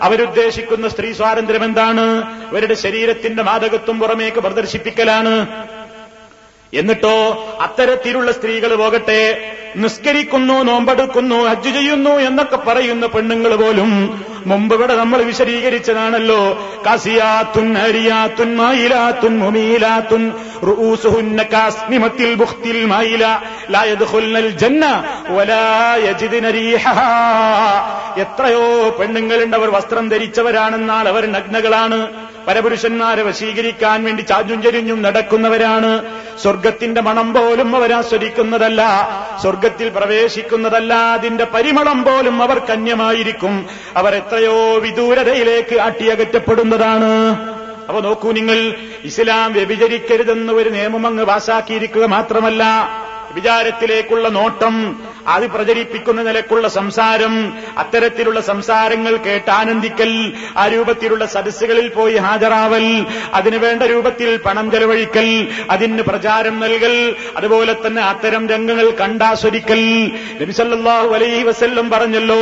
അവരുദ്ദേശിക്കുന്ന 0.01 0.87
സ്ത്രീ 0.87 1.13
സ്വാതന്ത്ര്യം 1.13 1.63
എന്താണ് 1.63 2.05
അവരുടെ 2.51 2.73
ശരീരത്തിന്റെ 2.73 3.43
മാതകത്വം 3.43 3.99
പുറമേക്ക് 3.99 4.37
പ്രദർശിപ്പിക്കലാണ്. 4.37 5.33
എന്നിട്ടോ 6.73 7.15
അത്തരത്തിലുള്ള 7.61 8.31
സ്ത്രീകൾ 8.31 8.75
പോകട്ടെ. 8.75 9.55
നിസ്കരിക്കുന്നു 9.75 10.63
നോമ്പെടുക്കുന്നു 10.63 11.35
ഹജ്ജ് 11.35 11.69
ചെയ്യുന്നു 11.69 12.09
എന്നൊക്കെ 12.09 12.55
പറയുന്ന 12.55 13.05
പെണ്ണുങ്ങൾ 13.05 13.55
പോലും 13.55 13.91
മുമ്പ് 14.45 14.75
ഇവിടെ 14.75 14.95
നമ്മൾ 14.95 15.21
വിശദീകരിച്ചതാണല്ലോ. 15.21 16.39
കാസിയാത്തുൻ 16.85 18.55
മൈലാത്തുൻ 18.57 19.39
മുമീലാത്തുൻ 19.39 20.33
മൈല 22.87 23.25
ജന്ന 24.49 25.03
വലാ 25.29 25.95
റീഹഹാ 26.51 27.07
എത്രയോ 28.17 28.89
പെണ്ണുങ്ങളുണ്ട് 28.99 29.57
അവർ 29.57 29.69
വസ്ത്രം 29.69 30.09
ധരിച്ചവരാണെന്നാൽ 30.09 31.07
അവർ 31.07 31.31
നഗ്നകളാണ്. 31.31 32.30
പരപുരുഷന്മാരെ 32.47 33.23
വശീകരിക്കാൻ 33.23 34.03
വേണ്ടി 34.03 34.21
ചാഞ്ഞും 34.21 35.01
നടക്കുന്നവരാണ്. 35.01 36.05
സ്വർഗത്തിന്റെ 36.43 37.01
മണം 37.01 37.33
പോലും 37.33 37.75
അവരാസ്വദിക്കുന്നതല്ല 37.75 38.81
സ്വർഗത്തിൽ 39.41 39.89
പ്രവേശിക്കുന്നതല്ല. 39.89 40.93
അതിന്റെ 40.93 41.43
പരിമളം 41.43 42.03
പോലും 42.03 42.43
അവർ 42.43 42.59
കന്യമായിരിക്കും. 42.59 43.65
അവർ 43.95 44.15
എത്രയോ 44.15 44.77
വിദൂരതയിലേക്ക് 44.77 45.75
അട്ടിയകറ്റപ്പെടുന്നതാണ്. 45.75 47.39
അപ്പൊ 47.87 48.01
നോക്കൂ 48.01 48.31
നിങ്ങൾ 48.31 48.73
ഇസ്ലാം 49.03 49.53
വ്യഭിചരിക്കരുതെന്ന് 49.53 50.53
ഒരു 50.53 50.69
നിയമം 50.69 51.07
അങ്ങ് 51.07 51.25
പാസാക്കിയിരിക്കുക 51.25 52.05
മാത്രമല്ല. 52.05 52.63
വിചാരത്തിലേക്കുള്ള 53.31 54.27
നോട്ടം 54.29 54.99
അത് 55.27 55.45
പ്രചരിപ്പിക്കുന്ന 55.53 56.21
നിലക്കുള്ള 56.21 56.67
സംസാരം 56.77 57.33
അത്തരത്തിലുള്ള 57.77 58.39
സംസാരങ്ങൾ 58.47 59.13
കേട്ട് 59.25 59.51
ആനന്ദിക്കൽ 59.51 60.11
ആ 60.57 60.65
രൂപത്തിലുള്ള 60.67 61.25
സദസ്സുകളിൽ 61.33 61.87
പോയി 61.89 62.17
ഹാജരാവൽ 62.17 62.85
അതിനു 63.33 63.57
വേണ്ട 63.57 63.83
രൂപത്തിൽ 63.91 64.29
പണം 64.45 64.67
ചെലവഴിക്കൽ 64.71 65.29
അതിന് 65.69 66.03
പ്രചാരം 66.09 66.55
നൽകൽ 66.59 66.95
അതുപോലെ 67.37 67.73
തന്നെ 67.77 68.01
അത്തരം 68.03 68.43
രംഗങ്ങൾ 68.47 68.87
കണ്ടാസ്വദിക്കൽ. 69.01 69.81
നബിസല്ലാഹു 70.41 71.09
അലൈഹി 71.17 71.43
വസല്ലം 71.43 71.87
പറഞ്ഞല്ലോ 71.89 72.39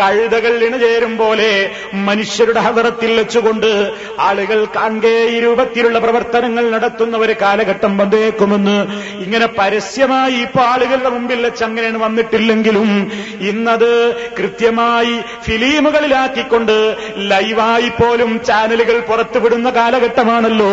കഴുതകൾ 0.00 0.52
ഇണചേരും 0.66 1.14
പോലെ 1.16 1.50
മനുഷ്യരുടെ 2.08 2.60
ഹദറത്തിൽ 2.60 3.12
വെച്ചുകൊണ്ട് 3.18 3.70
ആളുകൾ 4.26 4.60
കാണേ 4.76 5.14
ഈ 5.34 5.38
രൂപത്തിലുള്ള 5.40 5.98
പ്രവർത്തനങ്ങൾ 5.98 6.64
നടത്തുന്ന 6.70 7.16
ഒരു 7.16 7.36
കാലഘട്ടം 7.42 7.92
വന്നേക്കുമെന്ന് 7.98 8.76
ഇങ്ങനെ 9.24 9.46
പരസ്യമായി 9.58 10.36
ഇപ്പൊ 10.46 10.62
ആളുകളുടെ 10.64 11.10
മുമ്പിൽ 11.10 11.40
വെച്ച് 11.46 11.64
അങ്ങനെയാണ് 11.64 11.98
വന്നിട്ടില്ലെങ്കിലും 12.02 12.90
ഇന്നത് 13.48 13.90
കൃത്യമായി 14.38 15.14
ഫിലിമുകളിലാക്കിക്കൊണ്ട് 15.46 16.76
ലൈവായി 17.30 17.90
പോലും 18.00 18.30
ചാനലുകൾ 18.48 18.98
പുറത്തുവിടുന്ന 19.10 19.68
കാലഘട്ടമാണല്ലോ. 19.78 20.70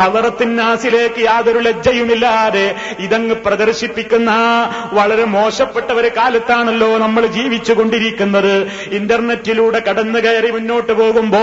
ഹവറത്തിനാസിലേക്ക് 0.00 1.20
യാതൊരു 1.28 1.60
ലജ്ജയുമില്ലാതെ 1.66 2.66
ഇതങ്ങ് 2.98 3.36
പ്രദർശിപ്പിക്കുന്ന 3.44 4.30
വളരെ 4.92 5.24
മോശപ്പെട്ട 5.36 5.88
ഒരു 6.00 6.10
കാലത്താണല്ലോ 6.16 6.90
നമ്മൾ 7.04 7.22
ജീവിച്ചുകൊണ്ടിരിക്കുന്നത്. 7.36 8.54
ഇന്റർനെറ്റിലൂടെ 8.98 9.80
കടന്നു 9.88 10.18
കയറി 10.24 10.50
മുന്നോട്ട് 10.50 10.92
പോകുമ്പോ 11.00 11.42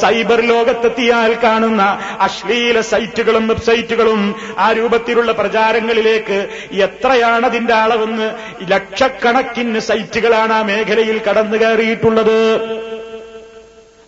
സൈബർ 0.00 0.40
ലോകത്തെത്തിയാൽ 0.52 1.32
കാണുന്ന 1.44 1.82
അശ്ലീല 2.26 2.80
സൈറ്റുകളും 2.92 3.44
വെബ്സൈറ്റുകളും 3.48 4.20
ആ 4.58 4.66
രൂപത്തിലുള്ള 4.78 5.30
പ്രചാരങ്ങളിലേക്ക് 5.40 6.38
എത്രയാണ് 6.86 7.46
അതിന്റെ 7.46 7.74
അളവെന്ന് 7.84 8.28
ലക്ഷക്കണക്കിന് 8.74 9.80
സൈറ്റുകളാണ് 9.80 10.52
ആ 10.52 10.62
മേഖലയിൽ 10.62 11.20
കടന്നു 11.28 11.56
കയറിയിട്ടുള്ളത്. 11.56 12.38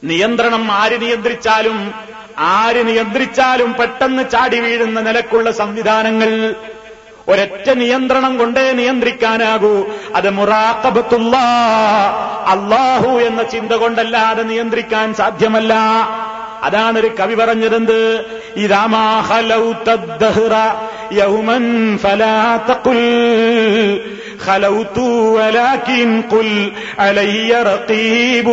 നിയന്ത്രണം 0.05 0.73
ആര് 0.73 1.01
നിയന്ത്രിച്ചാലും 1.01 1.95
ആര് 2.39 2.87
നിയന്ത്രിച്ചാലും 2.87 3.75
പെട്ടെന്ന് 3.81 4.23
ചാടി 4.33 4.59
വീഴുന്ന 4.61 5.01
നിലക്കുള്ള 5.01 5.51
സംവിധാനങ്ങൾ 5.51 6.55
ഒരൊറ്റ 7.29 7.71
നിയന്ത്രണം 7.71 8.39
കൊണ്ടേ 8.39 8.73
നിയന്ത്രിക്കാനാകൂ. 8.73 9.87
അത് 10.15 10.31
മുറാക്കബത്തുള്ള 10.31 11.37
അള്ളാഹു 12.47 13.19
എന്ന 13.19 13.43
ചിന്ത 13.43 13.73
കൊണ്ടല്ലാതെ 13.73 14.43
നിയന്ത്രിക്കാൻ 14.43 15.15
സാധ്യമല്ല. 15.15 15.75
അതാണ് 16.63 16.99
ഒരു 16.99 17.11
കവി 17.21 17.35
പറഞ്ഞതെന്ത്? 17.35 18.27
ഇതാമാഹലൗ 18.57 19.73
തദ്ദഹ്റ 19.73 20.55
യൗമൻ 21.13 21.65
ഫലാ 21.99 22.37
തഖുൽ. 22.71 23.03
خلوت 24.39 24.99
ولكن 24.99 26.23
قل 26.31 26.73
علي 26.99 27.63
رقيب؟ 27.63 28.49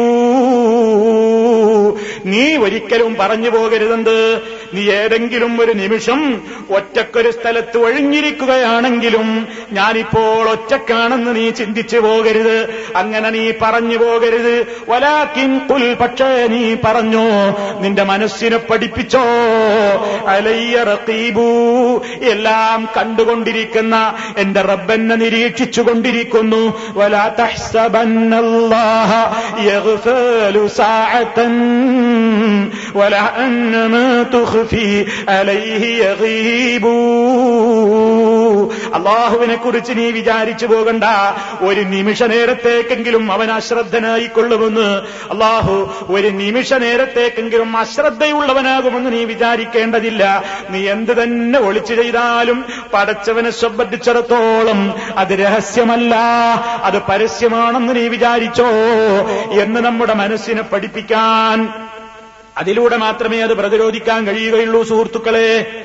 നീ 2.26 2.58
ഒരിക്കലും 2.58 3.16
പറഞ്ഞു 3.16 3.50
പോകരുതെന്ത്? 3.50 4.42
നീ 4.74 4.92
ഏതെങ്കിലും 4.92 5.62
ഒരു 5.62 5.72
നിമിഷം 5.72 6.42
ഒറ്റക്കൊരു 6.70 7.32
സ്ഥലത്ത് 7.32 7.78
ഒഴിഞ്ഞിരിക്കുകയാണെങ്കിലും 7.78 9.48
ഞാനിപ്പോൾ 9.72 10.50
ഒറ്റക്കാണെന്ന് 10.50 11.36
നീ 11.36 11.50
ചിന്തിച്ചു 11.50 11.98
പോകരുത്. 11.98 12.88
അങ്ങനെ 12.96 13.30
നീ 13.30 13.52
പറഞ്ഞു 13.62 13.98
പോകരുത്. 13.98 14.68
വലാക്കിൻ 14.90 15.60
പുൽ 15.60 15.94
പക്ഷേ 15.94 16.48
നീ 16.48 16.76
പറഞ്ഞോ 16.86 17.26
നിന്റെ 17.80 18.04
മനസ്സിനെ 18.04 18.58
പഠിപ്പിച്ചോ? 18.58 19.24
അലയ്യ 20.28 20.84
റീബൂ 20.84 21.50
എല്ലാം 22.24 22.90
കണ്ടുകൊണ്ടിരിക്കുന്ന 22.98 24.14
എന്റെ 24.38 24.62
റബ്ബെന്നെ 24.62 25.16
നിരീക്ഷിച്ചുകൊണ്ടിരിക്കുന്നു. 25.16 26.82
വലാ 26.94 27.28
തഹ്സബന്നല്ലാഹ 27.40 29.12
യഗ്ഫലു 29.64 30.68
സാഅതൻ. 30.68 31.73
ولأن 32.95 33.73
ما 33.89 34.23
تخفي 34.25 34.91
عليه 35.31 35.83
يغيب 36.01 36.85
അള്ളാഹുവിനെ 38.99 39.57
കുറിച്ച് 39.57 39.93
നീ 39.99 40.07
വിചാരിച്ചു 40.11 40.67
പോകണ്ട 40.67 41.05
ഒരു 41.69 41.83
നിമിഷ 41.95 42.21
നേരത്തേക്കെങ്കിലും 42.33 43.25
അവൻ 43.35 43.49
അശ്രദ്ധനായിക്കൊള്ളുമെന്ന് 43.53 44.87
അള്ളാഹു 45.35 45.75
ഒരു 46.17 46.31
നിമിഷ 46.41 46.73
നേരത്തേക്കെങ്കിലും 46.85 47.71
അശ്രദ്ധയുള്ളവനാകുമെന്ന് 47.77 49.11
നീ 49.13 49.23
വിചാരിക്കേണ്ടതില്ല 49.25 50.23
നീ 50.71 50.81
എന്ത് 50.95 51.13
തന്നെ 51.21 51.61
ഒളിച്ചു 51.69 51.95
ചെയ്താലും 52.01 52.59
പടച്ചവനെ 52.95 53.53
സംബന്ധിച്ചിടത്തോളം 53.63 54.81
അത് 55.19 55.35
രഹസ്യമല്ല 55.43 56.15
അത് 56.89 56.99
പരസ്യമാണെന്ന് 57.11 57.95
നീ 57.97 58.07
വിചാരിച്ചോ 58.09 58.71
എന്ന് 59.63 59.83
നമ്മുടെ 59.87 60.17
മനസ്സിനെ 60.23 60.65
പഠിപ്പിക്കാൻ 60.73 61.59
അതിലൂടെ 62.58 62.98
മാത്രമേ 62.98 63.42
അത് 63.42 63.54
പ്രതിരോധിക്കാൻ 63.54 64.28
കഴിയുകയുള്ളൂ 64.28 64.84
സുഹൃത്തുക്കളെ. 64.84 65.84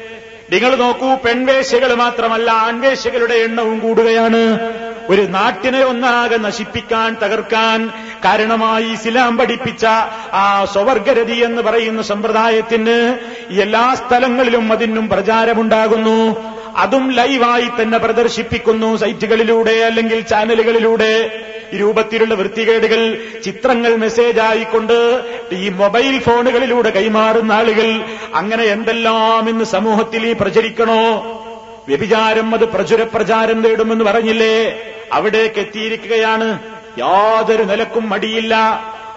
നിങ്ങൾ 0.50 0.74
നോക്കൂ 0.74 1.14
പെൺവേശ്യകൾ 1.14 1.94
മാത്രമല്ല 1.94 2.50
ആൺവേശ്യകളുടെ 2.50 3.34
എണ്ണവും 3.34 3.78
കൂടുകയാണ്. 3.78 4.60
ഒരു 5.08 5.22
നാട്ടിനെ 5.22 5.84
ഒന്നാകെ 5.84 6.36
നശിപ്പിക്കാൻ 6.36 7.16
തകർക്കാൻ 7.22 7.90
കാരണമായി 8.24 8.84
ഇസ്ലാം 8.84 9.36
പഠിപ്പിച്ച 9.36 9.86
ആ 10.32 10.64
സ്വവർഗരതി 10.72 11.32
എന്ന് 11.32 11.62
പറയുന്ന 11.62 12.02
സമ്പ്രദായത്തിന് 12.02 13.18
എല്ലാ 13.60 13.94
സ്ഥലങ്ങളിലും 13.94 14.72
അതിനും 14.72 15.08
പ്രചാരമുണ്ടാകുന്നു. 15.08 16.36
അതും 16.78 17.12
ലൈവായി 17.12 17.82
തന്നെ 17.82 17.98
പ്രദർശിപ്പിക്കുന്നു 17.98 18.96
സൈറ്റുകളിലൂടെ 18.96 19.70
അല്ലെങ്കിൽ 19.70 20.20
ചാനലുകളിലൂടെ. 20.20 21.42
രൂപത്തിലുള്ള 21.74 22.34
വൃത്തികേടുകൾ 22.34 23.18
ചിത്രങ്ങൾ 23.44 23.96
മെസ്സേജ് 23.96 24.40
ആയിക്കൊണ്ട് 24.40 25.22
ഈ 25.52 25.68
മൊബൈൽ 25.68 26.18
ഫോണുകളിലൂടെ 26.18 26.90
കൈമാറുന്ന 26.90 27.52
ആളുകൾ 27.52 28.04
അങ്ങനെ 28.34 28.64
എന്തെല്ലാം 28.64 29.48
ഇന്ന് 29.48 29.64
സമൂഹത്തിൽ 29.64 30.26
ഈ 30.26 30.32
പ്രചരിക്കണോ? 30.32 31.04
വ്യഭിചാരം 31.88 32.54
അത് 32.54 32.64
പ്രചുര 32.64 33.02
പ്രചാരം 33.02 33.62
നേടുമെന്ന് 33.62 34.04
പറഞ്ഞില്ലേ? 34.04 34.82
അവിടേക്ക് 35.12 35.60
എത്തിയിരിക്കുകയാണ്. 35.60 36.58
യാതൊരു 36.98 37.62
നിലക്കും 37.62 38.10
മടിയില്ല. 38.10 38.54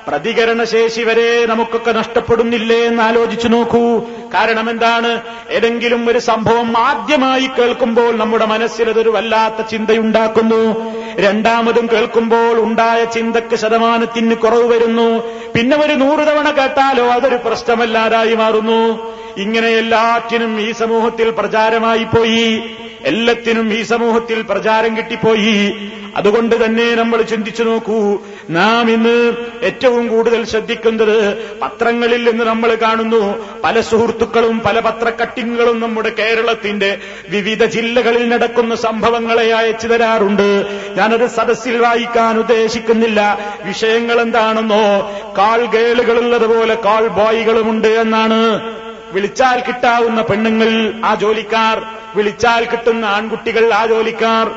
പ്രതികരണശേഷി 0.08 1.02
വരെ 1.02 1.45
നമുക്കൊക്കെ 1.45 1.91
നഷ്ടപ്പെടുന്നില്ലേ 1.91 2.86
എന്ന് 2.86 3.04
ആലോചിച്ചു 3.04 3.47
നോക്കൂ. 3.47 3.99
കാരണം 4.34 4.70
എന്താണ്? 4.70 5.22
ഏതെങ്കിലും 5.49 6.10
ഒരു 6.10 6.20
സംഭവം 6.20 6.78
ആദ്യമായി 6.78 7.49
കേൾക്കുമ്പോൾ 7.60 8.18
നമ്മുടെ 8.18 8.45
മനസ്സിൽ 8.45 8.89
അതൊരു 8.89 9.10
വല്ലാത്ത 9.10 9.68
ചിന്തയുണ്ടാക്കുന്നു. 9.68 10.91
രണ്ടാമതും 11.16 11.89
കേൾക്കുമ്പോൾ 11.91 12.60
ഉണ്ടായ 12.60 13.06
ചിന്തക്ക് 13.06 13.56
ശതമാനത്തിന് 13.56 14.36
കുറവ് 14.36 14.74
വരുന്നു. 14.74 15.24
പിന്നെ 15.56 15.78
ഒരു 15.78 15.93
നൂറ് 15.93 16.20
തവണ 16.20 16.49
കേട്ടാലോ 16.49 17.08
അതൊരു 17.08 17.36
പ്രശ്നമല്ലാതായി 17.36 18.36
മാറുന്നു. 18.36 19.12
ഇങ്ങനെ 19.38 19.67
എല്ലാറ്റിനും 19.67 20.61
ഈ 20.61 20.71
സമൂഹത്തിൽ 20.71 21.29
പ്രചാരമായി 21.29 22.03
പോയി. 22.03 22.63
എല്ലാത്തിനും 23.03 23.73
ഈ 23.73 23.82
സമൂഹത്തിൽ 23.82 24.41
പ്രചാരം 24.41 24.97
കിട്ടിപ്പോയി. 24.97 25.89
അതുകൊണ്ട് 26.15 26.65
തന്നെ 26.65 26.95
നമ്മൾ 26.95 27.21
ചിന്തിച്ചു 27.21 27.63
നോക്കൂ 27.63 28.19
നാം 28.49 28.91
ഇന്ന് 28.91 29.34
ഏറ്റവും 29.63 30.07
കൂടുതൽ 30.07 30.45
ശ്രദ്ധിക്കുന്നത് 30.45 31.38
പത്രങ്ങളിൽ 31.61 32.32
നിന്ന് 32.32 32.45
നമ്മൾ 32.45 32.75
കാണുന്നു. 32.75 33.47
പല 33.63 33.82
സുഹൃത്തുക്കളും 33.82 34.59
പല 34.59 34.79
പത്രക്കട്ടിങ്ങുകളും 34.79 35.79
നമ്മുടെ 35.79 36.09
കേരളത്തിന്റെ 36.09 36.97
വിവിധ 37.29 37.65
ജില്ലകളിൽ 37.65 38.29
നടക്കുന്ന 38.29 38.75
സംഭവങ്ങളെ 38.75 39.53
അയച്ചു 39.53 39.88
തരാറുണ്ട്. 39.88 40.65
ഞാനത് 40.95 41.27
സദസ്സിൽ 41.27 41.77
വായിക്കാൻ 41.77 42.39
ഉദ്ദേശിക്കുന്നില്ല. 42.39 43.39
വിഷയങ്ങൾ 43.63 44.21
എന്താണെന്നോ 44.21 45.11
കാൾ 45.38 45.65
ഗേളുകളുള്ളതുപോലെ 45.65 46.75
കാൾ 46.75 47.07
ബോയ്കളുമുണ്ട് 47.07 47.88
എന്നാണ്. 47.88 48.82
വിളിച്ചാൽ 49.12 49.64
കിട്ടാവുന്ന 49.68 50.22
പെണ്ണുങ്ങൾ 50.22 51.01
ആ 51.05 51.16
ജോലിക്കാർ 51.16 51.86
വിളിച്ചാൽ 52.16 52.66
കിട്ടുന്ന 52.66 53.05
ആൺകുട്ടികൾ 53.05 53.74
ആ 53.74 53.86
ജോലിക്കാർ. 53.86 54.51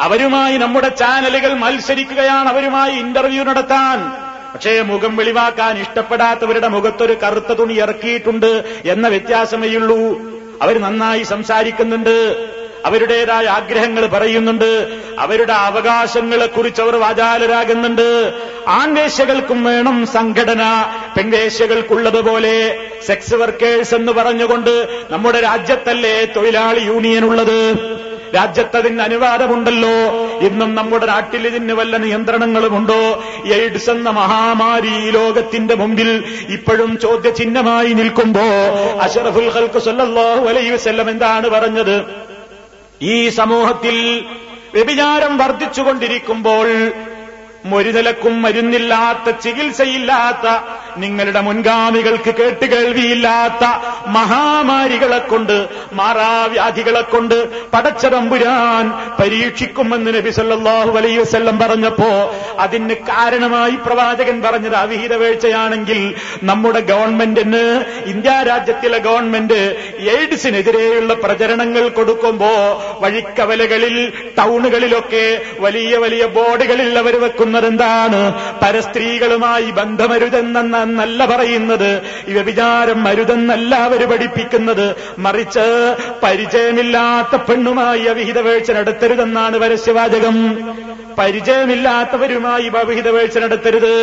അവരുമായി 0.00 0.56
നമ്മുടെ 0.56 0.88
ചാനലുകൾ 0.88 1.54
മത്സരിക്കുകയാണ് 1.54 2.48
അവരുമായി 2.48 2.92
ഇന്റർവ്യൂ 2.92 3.44
നടത്താൻ. 3.44 3.98
പക്ഷേ 4.54 4.80
മുഖം 4.80 5.16
വെളിവാക്കാൻ 5.16 5.78
ഇഷ്ടപ്പെടാത്തവരുടെ 5.78 6.68
മുഖത്തൊരു 6.68 7.12
കറുത്ത 7.12 7.52
തുണി 7.52 7.74
ഇറക്കിയിട്ടുണ്ട് 7.74 8.80
എന്ന 8.84 9.08
വ്യത്യാസമേയുള്ളൂ. 9.08 9.98
അവർ 10.62 10.80
നന്നായി 10.80 11.22
സംസാരിക്കുന്നുണ്ട്. 11.22 12.16
അവരുടേതായ 12.84 13.46
ആഗ്രഹങ്ങൾ 13.46 14.06
പറയുന്നുണ്ട്. 14.06 14.98
അവരുടെ 15.18 15.52
അവകാശങ്ങളെക്കുറിച്ച് 15.52 16.82
അവർ 16.82 16.96
വാചാലരാകുന്നുണ്ട്. 16.96 18.32
ആൺവേശകൾക്കും 18.68 19.64
വേണം 19.64 20.06
സംഘടന. 20.06 20.62
പെൺവേശകൾക്കുള്ളതുപോലെ 21.16 22.78
സെക്സ് 23.06 23.34
വർക്കേഴ്സ് 23.34 23.94
എന്ന് 23.94 24.12
പറഞ്ഞുകൊണ്ട് 24.12 24.88
നമ്മുടെ 25.10 25.40
രാജ്യത്തല്ലേ 25.40 26.24
തൊഴിലാളി 26.24 26.80
യൂണിയൻ 26.80 27.24
ഉള്ളത്? 27.24 27.76
രാജ്യത്തതിന് 28.34 29.02
അനുവാദമുണ്ടല്ലോ. 29.02 30.12
ഇന്നും 30.46 30.74
നമ്മുടെ 30.74 31.06
നാട്ടിൽ 31.06 31.46
ഇതിന് 31.46 31.72
വല്ല 31.72 31.96
നിയന്ത്രണങ്ങളുമുണ്ടോ 31.96 33.24
എയ്ഡ്സ് 33.46 33.90
എന്ന 33.90 34.10
മഹാമാരി 34.10 35.10
ലോകത്തിന്റെ 35.10 35.74
മുമ്പിൽ 35.74 36.24
ഇപ്പോഴും 36.48 36.98
ചോദ്യചിഹ്നമായി 36.98 37.92
നിൽക്കുമ്പോ 37.92 38.42
അഷറഫുൽ 39.00 39.52
ഖൽക്ക് 39.54 39.78
സല്ലാഹു 39.78 40.46
അലൈഹി 40.46 40.70
വസല്ലം 40.70 41.10
എന്താണ് 41.10 41.48
പറഞ്ഞത്? 41.50 42.26
ഈ 43.02 43.28
സമൂഹത്തിൽ 43.28 43.96
വ്യഭിചാരം 44.74 45.38
വർദ്ധിച്ചുകൊണ്ടിരിക്കുമ്പോൾ 45.38 46.68
ഒരു 47.64 47.90
മരുന്നില്ലാത്ത 48.40 49.30
ചികിത്സയില്ലാത്ത 49.30 50.46
നിങ്ങളുടെ 50.96 51.40
മുൻഗാമികൾക്ക് 51.40 52.32
കേട്ട് 52.34 52.66
കേൾവിയില്ലാത്ത 52.66 53.64
മഹാമാരികളെ 54.16 55.20
കൊണ്ട് 55.24 55.56
മാറാവ്യാധികളെ 55.92 57.02
കൊണ്ട് 57.06 57.36
പടച്ചതമ്പുരാൻ 57.72 58.84
പരീക്ഷിക്കുമെന്ന് 59.20 60.12
നബി 60.14 60.30
സല്ലാഹു 60.30 60.92
അലൈഹി 60.98 61.18
വസല്ലം 61.18 61.58
പറഞ്ഞപ്പോ 61.58 62.10
അതിന് 62.58 62.96
കാരണമായി 63.08 63.76
പ്രവാചകൻ 63.86 64.36
പറഞ്ഞത് 64.42 64.76
അവിഹിത 64.76 65.14
വീഴ്ചയാണെങ്കിൽ 65.16 66.00
നമ്മുടെ 66.44 66.80
ഗവൺമെന്റിന് 66.90 67.64
ഇന്ത്യ 68.06 68.36
രാജ്യത്തിലെ 68.48 68.98
ഗവൺമെന്റ് 69.00 69.60
എയ്ഡ്സിനെതിരെയുള്ള 70.08 71.12
പ്രചരണങ്ങൾ 71.24 71.84
കൊടുക്കുമ്പോ 71.90 72.52
വഴിക്കവലകളിൽ 73.00 73.96
ടൗണുകളിലൊക്കെ 74.38 75.24
വലിയ 75.60 75.96
വലിയ 75.96 76.24
ബോർഡുകളിൽ 76.36 76.90
അവർ 76.98 77.16
വെക്കുന്നത് 77.20 77.66
എന്താണ് 77.66 78.20
പരസ്ത്രീകളുമായി 78.62 79.68
ബന്ധമരുതെന്നല്ല 80.86 81.24
പറയുന്നത്. 81.24 82.02
വ്യഭിചാരം 82.28 83.02
മരുതെന്നല്ല 83.04 83.74
അവർ 83.74 84.10
പഠിപ്പിക്കുന്നത്. 84.10 84.94
മറിച്ച് 85.18 85.96
പരിചയമില്ലാത്ത 86.22 87.36
പെണ്ണുമായി 87.48 88.04
അവിഹിത 88.04 88.38
വീഴ്ച 88.38 88.70
നടത്തരുതെന്നാണ് 88.70 89.58
പരസ്യവാചകം. 89.58 90.36
പരിചയമില്ലാത്തവരുമായി 91.18 92.66
അവിഹിത 92.68 93.08
വീഴ്ച 93.08 93.38
നടത്തരുത്. 93.38 93.94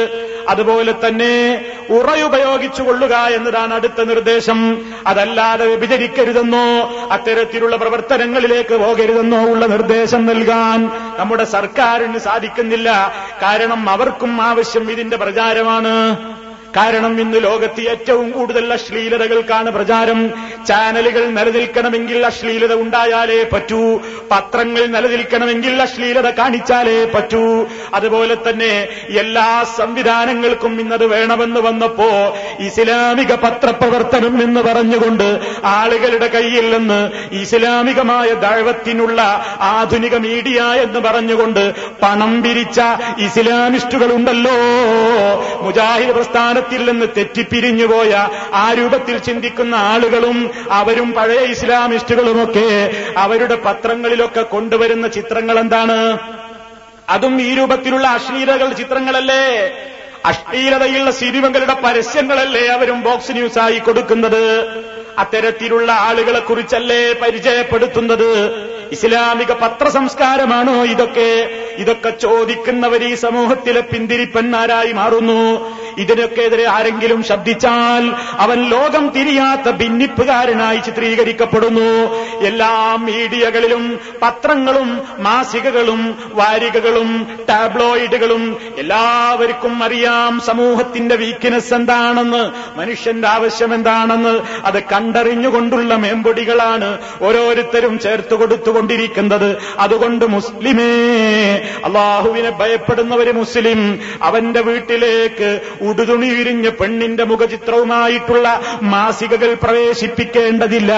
അതുപോലെ 0.50 0.94
തന്നെ 1.08 1.66
ഉറയുപയോഗിച്ചുകൊള്ളുക 1.90 3.16
എന്നതാണ് 3.16 3.74
അടുത്ത 3.74 4.04
നിർദ്ദേശം. 4.04 4.60
അതല്ലാതെ 5.08 5.66
വ്യഭിചരിക്കരുതെന്നോ 5.66 6.68
അത്തരത്തിലുള്ള 7.12 7.76
പ്രവർത്തനങ്ങളിലേക്ക് 7.76 8.76
പോകരുതെന്നോ 8.76 9.42
ഉള്ള 9.54 9.66
നിർദ്ദേശം 9.66 10.26
നൽകാൻ 10.26 10.80
നമ്മുടെ 11.20 11.44
സർക്കാരിന് 11.44 12.18
സാധിക്കുന്നില്ല. 12.18 13.14
കാരണം 13.42 13.90
അവർക്കും 13.90 14.42
ആവശ്യം 14.42 14.92
ഇതിന്റെ 14.92 15.18
പ്രചാരമാണ്. 15.18 15.94
കാരണം 16.76 17.22
ഇന്ന് 17.22 17.44
ലോകത്ത് 17.44 17.82
ഏറ്റവും 17.82 18.32
കൂടുതൽ 18.32 18.74
അശ്ലീലതകൾക്കാണ് 18.74 19.72
പ്രചാരം. 19.72 20.32
ചാനലുകൾ 20.68 21.26
നിലനിൽക്കണമെങ്കിൽ 21.26 22.26
അശ്ലീലത 22.26 22.74
ഉണ്ടായാലേ 22.74 23.44
പറ്റൂ. 23.54 23.98
പത്രങ്ങൾ 24.32 24.86
നിലനിൽക്കണമെങ്കിൽ 24.86 25.82
അശ്ലീലത 25.82 26.30
കാണിച്ചാലേ 26.30 27.06
പറ്റൂ. 27.06 27.66
അതുപോലെ 27.94 28.38
തന്നെ 28.50 28.88
എല്ലാ 29.10 29.66
സംവിധാനങ്ങൾക്കും 29.78 30.82
ഇന്നത് 30.82 31.06
വേണമെന്ന് 31.06 31.60
വന്നപ്പോ 31.60 32.38
ഇസ്ലാമിക 32.60 33.36
പത്രപ്രവർത്തനം 33.36 34.44
എന്ന് 34.44 34.62
പറഞ്ഞുകൊണ്ട് 34.62 35.40
ആളുകളുടെ 35.66 36.28
കയ്യിൽ 36.28 36.78
നിന്ന് 36.78 37.12
ഇസ്ലാമികമായ 37.36 38.34
ദഴവത്തിനുള്ള 38.34 39.22
ആധുനിക 39.60 40.18
മീഡിയ 40.18 40.62
എന്ന് 40.62 41.00
പറഞ്ഞുകൊണ്ട് 41.00 41.74
പണം 42.02 42.44
പിരിച്ച 42.44 42.82
ഇസ്ലാമിസ്റ്റുകളുണ്ടല്ലോ. 43.20 44.58
മുജാഹിദ് 45.62 46.16
പ്രസ്ഥാന 46.16 46.63
രൂപത്തിൽ 46.64 46.92
നിന്ന് 46.92 47.08
തെറ്റിപ്പിരിഞ്ഞുപോയ 47.18 48.12
ആ 48.54 48.74
രൂപത്തിൽ 48.74 49.18
ചിന്തിക്കുന്ന 49.18 49.76
ആളുകളും 49.76 50.38
അവരും 50.72 51.14
പഴയ 51.14 51.42
ഇസ്ലാമിസ്റ്റുകളുമൊക്കെ 51.46 52.68
അവരുടെ 53.18 53.56
പത്രങ്ങളിലൊക്കെ 53.56 54.42
കൊണ്ടുവരുന്ന 54.42 55.08
ചിത്രങ്ങൾ 55.08 55.60
എന്താണ് 55.60 55.98
അതും 57.10 57.42
ഈ 57.42 57.56
രൂപത്തിലുള്ള 57.56 58.08
അശ്ലീലകൾ 58.08 58.74
ചിത്രങ്ങളല്ലേ? 58.74 59.44
അശ്ലീലതയുള്ള 60.26 61.12
സിനിമകളുടെ 61.12 61.74
പരസ്യങ്ങളല്ലേ 61.74 62.66
അവരും 62.68 63.00
ബോക്സ് 63.04 63.32
ന്യൂസായി 63.32 63.80
കൊടുക്കുന്നത്? 63.80 64.44
അത്തരത്തിലുള്ള 65.20 65.92
ആളുകളെ 65.92 66.40
കുറിച്ചല്ലേ 66.40 67.14
പരിചയപ്പെടുത്തുന്നത്? 67.14 68.64
ഇസ്ലാമിക 68.92 69.52
പത്രസംസ്കാരമാണോ 69.52 70.86
ഇതൊക്കെ? 70.86 71.60
ഇതൊക്കെ 71.78 72.10
ചോദിക്കുന്നവർ 72.10 73.04
ഈ 73.04 73.16
സമൂഹത്തിലെ 73.16 73.82
പിന്തിരിപ്പന്മാരായി 73.82 74.92
മാറുന്നു. 74.92 75.74
ഇതിനൊക്കെതിരെ 75.98 76.70
ആരെങ്കിലും 76.70 77.24
ശബ്ദിച്ചാൽ 77.24 78.14
അവൻ 78.40 78.64
ലോകം 78.64 79.10
തിരിയാത്ത 79.10 79.70
ഭിന്നിപ്പുകാരനായി 79.70 80.78
ചിത്രീകരിക്കപ്പെടുന്നു. 80.78 82.16
എല്ലാ 82.46 82.96
മീഡിയകളിലും 82.96 84.00
പത്രങ്ങളും 84.22 85.02
മാസികകളും 85.20 86.18
വാരികകളും 86.34 87.28
ടാബ്ലോയിഡുകളും 87.50 88.58
എല്ലാവർക്കും 88.78 89.84
അറിയാം 89.84 90.42
സമൂഹത്തിന്റെ 90.46 91.16
വീക്ക്നെസ് 91.16 91.74
എന്താണെന്ന് 91.74 92.78
മനുഷ്യന്റെ 92.80 93.28
ആവശ്യം 93.28 93.74
എന്താണെന്ന്. 93.74 94.42
അത് 94.64 94.84
കണ്ടറിഞ്ഞുകൊണ്ടുള്ള 95.04 95.96
മേമ്പൊടികളാണ് 95.96 96.90
ഓരോരുത്തരും 97.22 98.00
ചേർത്ത് 98.00 98.36
കൊടുത്തുകൊണ്ടിരിക്കുന്നത്. 98.36 99.58
അതുകൊണ്ട് 99.80 100.26
മുസ്ലിമേ 100.26 100.92
അള്ളാഹുവിനെ 101.86 102.50
ഭയപ്പെടുന്നവര് 102.50 103.32
മുസ്ലിം. 103.32 103.80
അവന്റെ 104.22 104.62
വീട്ടിലേക്ക് 104.62 105.50
ഉടുതുണി 105.82 106.30
വിരിഞ്ഞ് 106.30 106.70
പെണ്ണിന്റെ 106.70 107.24
മുഖചിത്രവുമായിട്ടുള്ള 107.24 108.48
മാസികകൾ 108.82 109.54
പ്രവേശിപ്പിക്കേണ്ടതില്ല. 109.64 110.92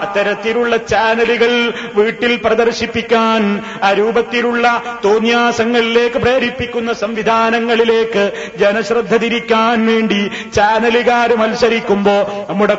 അത്തരത്തിലുള്ള 0.00 0.76
ചാനലുകൾ 0.76 1.52
വീട്ടിൽ 1.94 2.36
പ്രദർശിപ്പിക്കാൻ 2.36 3.42
ആ 3.82 3.92
രൂപത്തിലുള്ള 3.92 4.66
തോന്യാസങ്ങളിലേക്ക് 5.04 6.18
പ്രേരിപ്പിക്കുന്ന 6.18 6.92
സംവിധാനങ്ങളിലേക്ക് 6.92 8.24
ജനശ്രദ്ധ 8.58 9.14
തിരിക്കാൻ 9.16 9.86
വേണ്ടി 9.86 10.20
ചാനലുകാർ 10.54 11.36
മത്സരിക്കുമ്പോ 11.36 12.16
നമ്മുടെ 12.48 12.74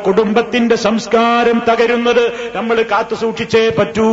കുടുംബത്തിന്റെ 0.62 0.76
സംസ്കാരം 0.88 1.58
തകരുന്നത് 1.68 2.24
നമ്മൾ 2.56 2.76
കാത്തു 2.90 3.14
സൂക്ഷിച്ചേ 3.14 3.62
പറ്റൂ. 3.78 4.06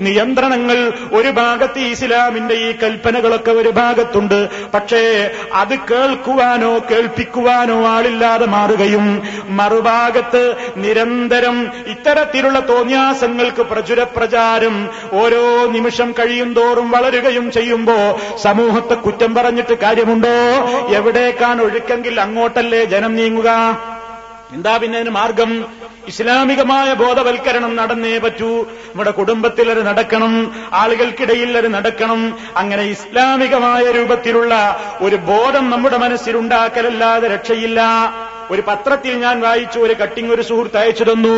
നിയന്ത്രണങ്ങൾ 0.00 0.78
ഒരു 1.12 1.30
ഭാഗത്ത് 1.38 1.80
ഇസ്ലാമിന്റെ 1.94 2.54
ഈ 2.54 2.68
കൽപ്പനകളൊക്കെ 2.82 3.50
ഒരു 3.50 3.70
ഭാഗത്തുണ്ട്. 3.78 4.38
പക്ഷേ 4.74 5.02
അത് 5.54 5.74
കേൾക്കുവാനോ 5.90 6.70
കേൾപ്പിക്കുവാനോ 6.90 7.78
ആളില്ലാതെ 7.94 8.46
മാറുകയും 8.46 9.06
മറുഭാഗത്ത് 9.58 10.44
നിരന്തരം 10.76 11.58
ഇത്തരത്തിലുള്ള 11.86 12.60
തോന്യാസങ്ങൾക്ക് 12.68 13.62
പ്രചുര 13.72 14.02
പ്രചാരം 14.16 14.76
ഓരോ 15.12 15.44
നിമിഷം 15.66 16.14
കഴിയും 16.18 16.52
തോറും 16.54 16.88
വളരുകയും 16.90 17.48
ചെയ്യുമ്പോ 17.50 17.98
സമൂഹത്തെ 18.42 18.94
കുറ്റം 18.94 19.34
പറഞ്ഞിട്ട് 19.34 19.74
കാര്യമുണ്ടോ? 19.74 20.36
എവിടേക്കാണ് 20.94 21.60
ഒഴുക്കെങ്കിൽ 21.62 22.14
അങ്ങോട്ടല്ലേ 22.20 22.84
ജനം 22.94 23.12
നീങ്ങുക? 23.16 23.50
എന്താ 24.52 24.76
പിന്നെ 24.76 24.98
അതിന് 24.98 25.10
മാർഗം? 25.10 25.64
ഇസ്ലാമികമായ 26.08 26.92
ബോധവൽക്കരണം 26.94 27.76
നടന്നേ 27.76 28.18
പറ്റൂ. 28.18 28.62
നമ്മുടെ 28.62 29.10
കുടുംബത്തിൽ 29.10 29.70
അത് 29.70 29.86
നടക്കണം. 29.86 30.54
ആളുകൾക്കിടയിൽ 30.72 31.58
അത് 31.58 31.74
നടക്കണം. 31.74 32.38
അങ്ങനെ 32.56 32.82
ഇസ്ലാമികമായ 32.82 33.90
രൂപത്തിലുള്ള 33.90 34.80
ഒരു 35.00 35.16
ബോധം 35.16 35.70
നമ്മുടെ 35.70 35.96
മനസ്സിലുണ്ടാക്കലല്ലാതെ 35.96 37.28
രക്ഷയില്ല. 37.28 37.80
ഒരു 38.50 38.62
പത്രത്തിൽ 38.66 39.14
ഞാൻ 39.14 39.40
വായിച്ചു 39.40 39.78
ഒരു 39.78 39.92
കട്ടിങ് 39.92 40.32
ഒരു 40.32 40.42
സുഹൃത്ത് 40.42 40.76
അയച്ചു 40.76 41.04
തന്നു. 41.04 41.36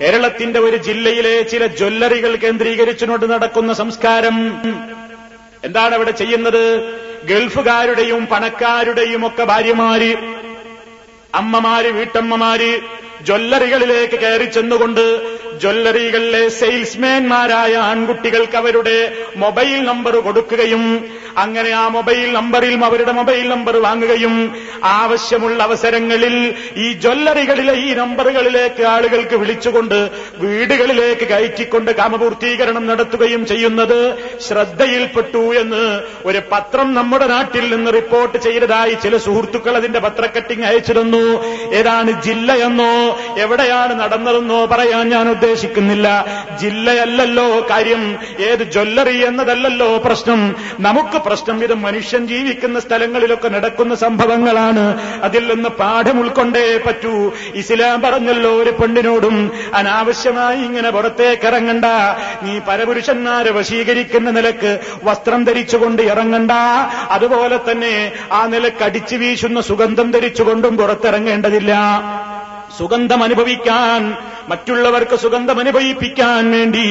കേരളത്തിന്റെ 0.00 0.60
ഒരു 0.60 0.76
ജില്ലയിലെ 0.76 1.42
ചില 1.42 1.66
ജ്വല്ലറികൾ 1.66 2.36
കേന്ദ്രീകരിച്ചുകൊണ്ട് 2.36 3.32
നടക്കുന്ന 3.32 3.72
സംസ്കാരം. 3.72 4.62
എന്താണ് 5.64 5.94
അവിടെ 5.94 6.10
ചെയ്യുന്നത്? 6.10 6.94
ഗൾഫുകാരുടെയും 7.24 8.26
പണക്കാരുടെയും 8.26 9.26
ഒക്കെ 9.26 9.44
ഭാര്യമാര് 9.44 10.41
അമ്മമാര് 11.34 11.90
വീട്ടമ്മമാര് 11.90 12.72
ജ്വല്ലറികളിലേക്ക് 13.20 14.16
കയറി 14.20 14.46
ചെന്നുകൊണ്ട് 14.46 15.04
ജ്വല്ലറികളിലെ 15.60 16.42
സെയിൽസ്മാൻമാരായ 16.58 17.74
ആൺകുട്ടികൾക്ക് 17.88 18.56
അവരുടെ 18.56 18.96
മൊബൈൽ 19.36 19.78
നമ്പർ 19.84 20.16
കൊടുക്കുകയും 20.18 20.84
അങ്ങനെ 21.38 21.70
ആ 21.70 21.88
മൊബൈൽ 21.88 22.32
നമ്പറിൽ 22.32 22.84
അവരുടെ 22.84 23.12
മൊബൈൽ 23.12 23.48
നമ്പർ 23.48 23.76
വാങ്ങുകയും 23.76 24.56
ആവശ്യമുള്ള 24.84 25.62
അവസരങ്ങളിൽ 25.62 26.54
ഈ 26.76 26.92
ജ്വല്ലറികളിലെ 26.92 27.74
ഈ 27.74 27.94
നമ്പറുകളിലേക്ക് 27.94 28.82
ആളുകൾക്ക് 28.82 29.36
വിളിച്ചുകൊണ്ട് 29.36 30.10
വീടുകളിലേക്ക് 30.36 31.28
കയറ്റിക്കൊണ്ട് 31.28 31.90
കാമപൂർത്തീകരണം 31.90 32.86
നടത്തുകയും 32.86 33.46
ചെയ്യുന്നത് 33.46 34.14
ശ്രദ്ധയിൽപ്പെട്ടു 34.40 35.54
എന്ന് 35.54 36.00
ഒരു 36.24 36.42
പത്രം 36.52 36.94
നമ്മുടെ 36.94 37.26
നാട്ടിൽ 37.26 37.76
നിന്ന് 37.76 37.92
റിപ്പോർട്ട് 37.92 38.38
ചെയ്തതായി 38.38 38.94
ചില 38.94 39.16
സുഹൃത്തുക്കൾ 39.16 39.76
അതിന്റെ 39.76 39.98
പത്രക്കട്ടിങ് 39.98 40.64
അയച്ചിരുന്നു. 40.64 41.44
ഏതാണ് 41.72 42.22
ജില്ലയെന്നോ 42.22 43.18
എവിടെയാണ് 43.38 44.00
നടന്നതെന്നോ 44.00 44.66
പറയാൻ 44.66 45.08
ഞാൻ 45.08 45.30
ഉദ്ദേശിക്കുന്നില്ല. 45.30 46.26
ജില്ലയല്ലല്ലോ 46.60 47.66
കാര്യം. 47.70 48.18
ഏത് 48.40 48.62
ജ്വല്ലറി 48.62 49.26
എന്നതല്ലല്ലോ 49.26 49.98
പ്രശ്നം. 49.98 50.56
നമുക്ക് 50.80 51.21
പ്രശ്നം 51.26 51.64
ഇത് 51.64 51.74
മനുഷ്യൻ 51.74 52.26
ജീവിക്കുന്ന 52.26 52.80
സ്ഥലങ്ങളിലൊക്കെ 52.80 53.48
നടക്കുന്ന 53.48 53.94
സംഭവങ്ങളാണ്. 53.94 54.84
അതിൽ 55.22 55.54
നിന്ന് 55.54 55.68
പാഠം 55.68 56.20
ഉൾക്കൊണ്ടേ 56.20 56.64
പറ്റൂ. 56.86 57.32
ഇസ്ലാം 57.54 58.02
പറഞ്ഞല്ലോ 58.02 58.52
ഒരു 58.62 58.70
പെണ്ണിനോടും 58.70 59.36
അനാവശ്യമായി 59.74 60.60
ഇങ്ങനെ 60.62 60.90
പുറത്തേക്ക് 60.90 61.46
ഇറങ്ങണ്ട 61.46 61.84
നീ 62.42 62.58
പരപുരുഷന്മാരെ 62.58 63.50
വശീകരിക്കുന്ന 63.50 64.30
നിലയ്ക്ക് 64.30 64.72
വസ്ത്രം 65.04 65.44
ധരിച്ചുകൊണ്ട് 65.44 66.02
ഇറങ്ങണ്ട. 66.02 66.52
അതുപോലെ 67.10 67.58
തന്നെ 67.70 68.12
ആ 68.32 68.46
നിലയ്ക്ക് 68.46 68.82
അടിച്ചു 68.84 69.16
വീശുന്ന 69.16 69.60
സുഗന്ധം 69.60 70.10
ധരിച്ചുകൊണ്ടും 70.10 70.76
പുറത്തിറങ്ങേണ്ടതില്ല. 70.76 71.72
സുഗന്ധം 72.78 73.22
അനുഭവിക്കാൻ 73.22 74.02
മറ്റുള്ളവർക്ക് 74.50 75.16
സുഗന്ധം 75.24 75.58
അനുഭവിപ്പിക്കാൻ 75.60 76.44
വേണ്ടി 76.54 76.86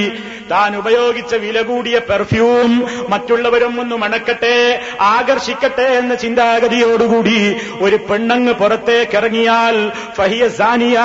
താൻ 0.51 0.71
ഉപയോഗിച്ച 0.77 1.33
വില 1.35 1.61
കൂടിയ 1.61 1.97
പെർഫ്യൂം 2.09 2.71
മറ്റുള്ളവരും 3.09 3.79
ഒന്ന് 3.79 3.95
മണക്കട്ടെ 3.95 4.55
ആകർഷിക്കട്ടെ 5.01 5.87
എന്ന 5.99 6.15
ചിന്താഗതിയോടുകൂടി 6.15 7.39
ഒരു 7.81 7.97
പെണ്ണങ്ങ് 8.09 8.53
പുറത്തേക്ക് 8.53 9.17
ഇറങ്ങിയാൽ 9.17 9.77
ഫഹിയ 10.17 10.47
സാനിയ 10.59 10.97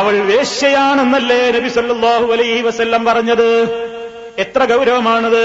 അവൾ 0.00 0.16
വേശ്യയാണെന്നല്ലേ 0.32 1.42
നബി 1.56 1.68
സല്ലല്ലാഹു 1.68 2.26
അലൈഹി 2.32 2.60
വസല്ലം 2.60 3.04
പറഞ്ഞത്? 3.04 3.48
എത്ര 4.38 4.64
ഗൗരവമാണത്? 4.64 5.44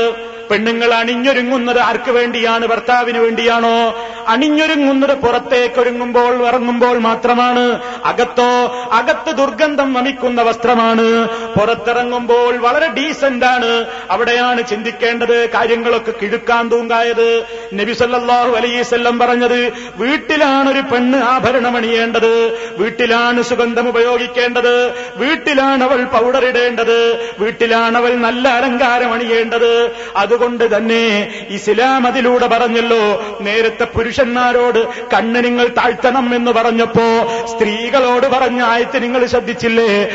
പെണ്ണുങ്ങൾ 0.51 0.93
അണിഞ്ഞൊരുങ്ങുന്നത് 0.93 1.79
ആർക്ക് 1.79 2.11
വേണ്ടിയാണ്? 2.11 2.65
ഭർത്താവിന് 2.67 3.17
വേണ്ടിയാണോ? 3.17 4.05
അണിഞ്ഞൊരുങ്ങുന്നത് 4.27 5.17
പുറത്തേക്കൊരുങ്ങുമ്പോൾ 5.17 6.47
ഇറങ്ങുമ്പോൾ 6.47 6.97
മാത്രമാണ്. 6.97 7.79
അകത്തോ 8.05 8.49
അകത്ത് 8.91 9.31
ദുർഗന്ധം 9.31 9.93
വമിക്കുന്ന 9.93 10.41
വസ്ത്രമാണ്. 10.41 11.27
പുറത്തിറങ്ങുമ്പോൾ 11.59 12.57
വളരെ 12.57 12.87
ഡീസന്റ് 12.87 13.45
ആണ്. 13.45 13.85
അവിടെയാണ് 14.09 14.67
ചിന്തിക്കേണ്ടത് 14.67 15.49
കാര്യങ്ങളൊക്കെ 15.49 16.13
കിഴുക്കാൻ 16.21 16.71
തൂങ്കായത്. 16.71 17.43
നബിസല്ലാഹു 17.73 18.55
അലൈവല്ലം 18.55 19.19
പറഞ്ഞത് 19.19 19.73
വീട്ടിലാണ് 19.95 20.69
ഒരു 20.69 20.79
പെണ്ണ് 20.79 21.17
ആഭരണം 21.17 21.77
അണിയേണ്ടത്. 21.77 22.51
വീട്ടിലാണ് 22.77 23.41
സുഗന്ധം 23.41 23.89
ഉപയോഗിക്കേണ്ടത്. 23.89 24.91
വീട്ടിലാണ് 25.15 25.83
അവൾ 25.83 26.03
പൗഡർ 26.03 26.45
ഇടേണ്ടത്. 26.45 27.29
വീട്ടിലാണ് 27.39 27.97
അവൾ 27.97 28.13
നല്ല 28.13 28.47
അലങ്കാരം 28.47 29.13
അണിയേണ്ടത്. 29.13 29.91
അതുകൊണ്ട് 30.39 30.77
തന്നെ 30.77 31.31
ഇസ്ലാം 31.49 32.07
അതിലൂടെ 32.07 32.47
പറഞ്ഞല്ലോ 32.47 33.23
നേരത്തെ 33.41 33.83
പുരുഷന്മാരോട് 33.83 34.87
കണ്ണ് 34.87 35.43
നിങ്ങൾ 35.43 35.67
താഴ്ത്തണം 35.67 36.35
എന്ന് 36.35 36.51
പറഞ്ഞപ്പോ 36.51 37.07
സ്ത്രീകളോട് 37.45 38.27
പറഞ്ഞ 38.27 38.61
ആയത്ത് 38.63 39.03
നിങ്ങൾ 39.03 39.25
ശ്രദ്ധിച്ചില്ലേ? 39.25 40.09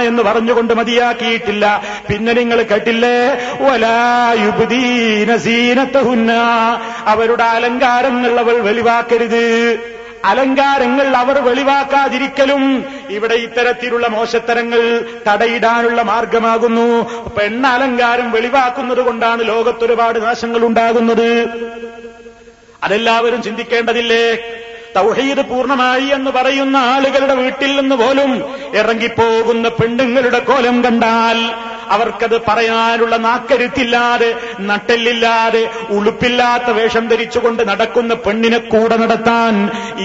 എന്ന് 0.00 0.22
പറഞ്ഞുകൊണ്ട് 0.22 0.74
മതിയാക്കിയിട്ടില്ല. 0.74 1.82
പിന്നെ 2.10 2.32
നിങ്ങൾ 2.32 2.62
കേട്ടില്ലേ? 2.62 3.18
വലാ 3.60 4.34
യുബ്ദീന 4.44 5.36
സീനത്തഹുന്ന 5.36 6.32
അവരുടെ 7.06 7.44
അലങ്കാരങ്ങൾ 7.44 8.40
അവൾ 8.40 8.52
വെളിവാക്കരുത്. 8.52 9.78
അലങ്കാരങ്ങൾ 10.24 11.16
അവർ 11.16 11.38
വെളിവാക്കാതിരിക്കലും 11.38 12.62
ഇവിടെ 13.10 13.34
ഇത്തരത്തിലുള്ള 13.34 14.06
മോശത്തരങ്ങൾ 14.06 14.80
തടയിടാനുള്ള 15.28 16.02
മാർഗമാകുന്നു. 16.02 16.88
പെണ്ണ 17.38 17.66
അലങ്കാരം 17.66 18.30
വെളിവാക്കുന്നത് 18.32 19.00
കൊണ്ടാണ് 19.00 19.48
ലോകത്തൊരുപാട് 19.48 20.22
നാശങ്ങൾ 20.22 20.64
ഉണ്ടാകുന്നത്. 20.64 21.30
അതെല്ലാവരും 22.82 23.42
ചിന്തിക്കേണ്ടതില്ലേ? 23.42 24.24
തൗഹീദ് 24.96 25.42
പൂർണമായി 25.50 26.06
എന്ന് 26.16 26.30
പറയുന്ന 26.30 26.76
ആളുകളുടെ 26.94 27.34
വീട്ടിൽ 27.42 27.70
നിന്ന് 27.80 27.96
പോലും 28.02 28.30
ഇറങ്ങിപ്പോകുന്ന 28.80 29.68
പെണ്ണുങ്ങളുടെ 29.80 30.40
കോലം 30.50 30.76
കണ്ടാൽ 30.86 31.38
അവർക്കത് 31.94 32.36
പറയാനുള്ള 32.48 33.14
നാക്കരുത്തില്ലാതെ 33.24 34.28
നട്ടെല്ലില്ലാതെ 34.68 35.62
ഉളുപ്പില്ലാത്ത 35.96 36.68
വേഷം 36.76 37.04
ധരിച്ചുകൊണ്ട് 37.08 37.62
നടക്കുന്ന 37.70 38.12
പെണ്ണിനെ 38.26 38.60
കൂടെ 38.72 38.96
നടത്താൻ 39.02 39.54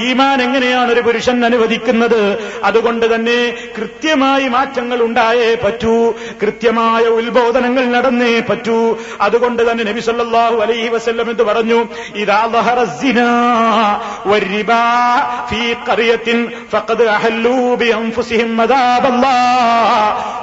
ഈമാൻ 0.05 0.37
എങ്ങനെയാണ് 0.45 0.89
ഒരു 0.95 1.03
പുരുഷൻ 1.07 1.45
അനുവദിക്കുന്നത്? 1.49 2.23
അതുകൊണ്ട് 2.69 3.05
തന്നെ 3.13 3.37
കൃത്യമായി 3.77 4.47
മാറ്റങ്ങൾ 4.55 4.99
ഉണ്ടായേ 5.07 5.55
പറ്റൂ 5.65 5.95
കൃത്യമായ 6.41 7.03
ഉത്ബോധനങ്ങൾ 7.19 7.85
നടന്നേ 7.95 8.33
പറ്റൂ. 8.49 8.79
അതുകൊണ്ട് 9.27 9.71
തന്നെ 9.71 9.83
നബി 9.91 10.03
സല്ലല്ലാഹു 10.09 10.57
അലൈഹി 10.65 10.89
വസ്ല്ലം 10.95 11.29
എന്ന് 11.33 11.43
പറഞ്ഞു? 11.43 11.79
ഇദാ 12.23 12.41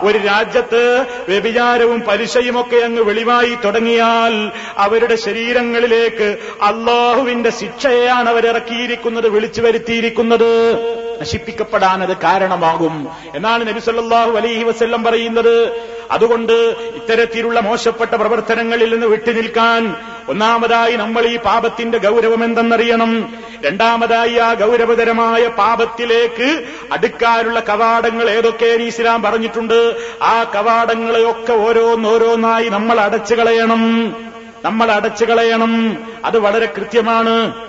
ഒരു 0.03 0.19
രാജ്യത്ത് 0.19 1.07
വ്യഭിചാരവും 1.29 2.01
പലിശയും 2.01 2.61
ഒക്കെ 2.61 2.77
അങ്ങ് 2.77 3.03
വെളിവായി 3.03 3.59
തുടങ്ങിയാൽ 3.65 4.53
അവരുടെ 4.79 5.17
ശരീരങ്ങളിലേക്ക് 5.17 6.37
അള്ളാഹുവിന്റെ 6.63 7.51
ശിക്ഷയാണ് 7.51 8.29
അവരിറക്കിയിരിക്കുന്നത് 8.29 9.29
വിളിച്ചു 9.29 9.61
വരുത്തിയിരിക്കുന്നത്. 9.61 10.79
നശിപ്പിക്കപ്പെടാനത് 11.21 12.17
കാരണമാകും. 12.17 13.09
എന്നാണ് 13.35 13.69
നബിസല്ലാഹു 13.69 14.31
അലൈഹി 14.31 14.63
വസ്ല്ലം 14.63 15.05
പറയുന്നത്. 15.05 15.94
അതുകൊണ്ട് 16.11 16.53
ഇത്തരത്തിലുള്ള 16.97 17.61
മോശപ്പെട്ട 17.61 18.15
പ്രവർത്തനങ്ങളിൽ 18.15 18.93
നിന്ന് 18.93 19.07
വിട്ടുനിൽക്കാൻ 19.07 19.97
ഒന്നാമതായി 20.29 20.97
നമ്മൾ 20.97 21.27
ഈ 21.27 21.37
പാപത്തിന്റെ 21.37 21.99
ഗൗരവം 21.99 22.45
എന്തെന്നറിയണം. 22.45 23.35
രണ്ടാമതായി 23.65 24.37
ആ 24.37 24.53
ഗൗരവതരമായ 24.53 25.49
പാപത്തിലേക്ക് 25.49 26.65
അടുക്കാനുള്ള 26.93 27.61
കവാടങ്ങൾ 27.61 28.31
ഏതൊക്കെ 28.31 28.67
ഇസ്ലാം 28.67 29.23
പറഞ്ഞിട്ടുണ്ട്. 29.23 29.97
ആ 30.23 30.45
കവാടങ്ങളെയൊക്കെ 30.45 31.53
ഓരോന്നോരോന്നായി 31.53 32.69
നമ്മൾ 32.69 33.01
അടച്ചു 33.01 33.35
കളയണം 33.35 34.17
നമ്മൾ 34.65 34.93
അടച്ചു 34.93 35.25
കളയണം 35.25 35.99
അത് 36.25 36.39
വളരെ 36.39 36.67
കൃത്യമാണ്. 36.67 37.65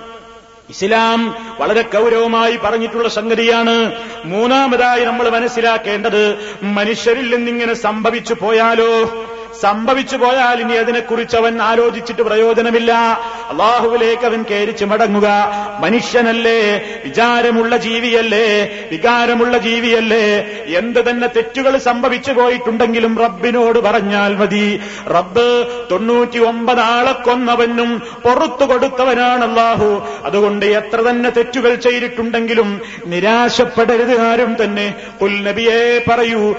ഇസ്ലാം 0.70 1.36
വളരെ 1.60 1.82
ഗൗരവമായി 1.82 2.58
പറഞ്ഞിട്ടുള്ള 2.58 3.10
സംഗതിയാണ്. 3.10 3.92
മൂന്നാമതായി 4.26 5.06
നമ്മൾ 5.06 5.30
മനസ്സിലാക്കേണ്ടത് 5.30 6.56
മനുഷ്യരിൽ 6.64 7.36
നിന്നിങ്ങനെ 7.36 7.74
സംഭവിച്ചു 7.74 8.34
പോയാലോ? 8.34 9.26
സംഭവിച്ചു 9.62 10.18
പോയാൽ 10.18 10.60
ഇനി 10.60 10.74
അതിനെക്കുറിച്ച് 10.74 11.38
അവൻ 11.38 11.62
ആലോചിച്ചിട്ട് 11.62 12.22
പ്രയോജനമില്ല. 12.22 12.92
അള്ളാഹുവിലേക്ക് 13.50 14.26
അവൻ 14.26 14.46
കയറിച്ച് 14.52 14.86
മടങ്ങുക 14.86 15.28
മനുഷ്യനല്ലേ? 15.80 16.82
വിചാരമുള്ള 17.04 17.78
ജീവിയല്ലേ? 17.78 18.70
വികാരമുള്ള 18.92 19.58
ജീവിയല്ലേ? 19.58 20.26
എന്ത് 20.78 21.10
തന്നെ 21.10 21.28
തെറ്റുകൾ 21.28 21.78
സംഭവിച്ചു 21.78 22.32
പോയിട്ടുണ്ടെങ്കിലും 22.32 23.20
റബ്ബിനോട് 23.20 23.80
പറഞ്ഞാൽ 23.80 24.36
മതി. 24.36 24.82
റബ്ബ് 25.08 25.66
തൊണ്ണൂറ്റി 25.92 26.40
ഒമ്പത് 26.40 26.80
ആളെ 26.80 27.12
കൊന്നവനും 27.12 28.02
പുറത്തു 28.24 28.66
കൊടുത്തവനാണ് 28.66 29.44
അള്ളാഹു 29.50 30.02
അതുകൊണ്ട് 30.26 30.66
എത്ര 30.66 31.02
തന്നെ 31.02 31.30
തെറ്റുകൾ 31.30 31.76
ചെയ്തിട്ടുണ്ടെങ്കിലും 31.76 32.82
നിരാശപ്പെടരുത് 33.06 34.22
ആരും 34.22 34.64
തന്നെ. 34.64 34.96
പുൽ 35.22 35.44
നബിയെ 35.44 36.04
പറയൂ 36.10 36.56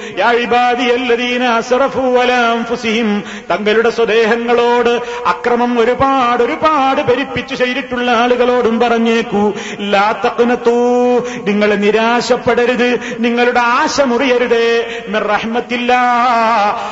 അൻഫുസിഹിം 2.86 3.24
തങ്ങളുടെ 3.50 3.90
സ്വദേഹങ്ങളോട് 3.90 4.90
അക്രമം 5.26 5.72
ഒരുപാട് 5.80 6.42
ഒരുപാട് 6.42 7.00
പെരുപ്പിച്ചു 7.02 7.54
ചെയ്തിട്ടുള്ള 7.54 8.10
ആളുകളോടും 8.10 8.80
പറഞ്ഞേക്കൂ. 8.80 9.52
ലാത്തക്കുനത്തൂ 9.92 10.78
നിങ്ങൾ 11.46 11.74
നിരാശപ്പെടരുത് 11.74 12.88
നിങ്ങളുടെ 13.18 13.60
ആശ 13.60 14.00
മുറിയരുതേ 14.00 14.68
റഹ്മത്തില്ല 15.32 15.92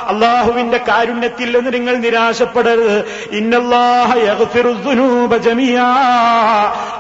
അള്ളാഹുവിന്റെ 0.09 0.81
കാരുണ്യത്തിൽ 0.89 1.49
നിന്ന് 1.57 1.73
നിങ്ങൾ 1.73 1.97
നിരാശപ്പെടരുത്. 1.97 2.99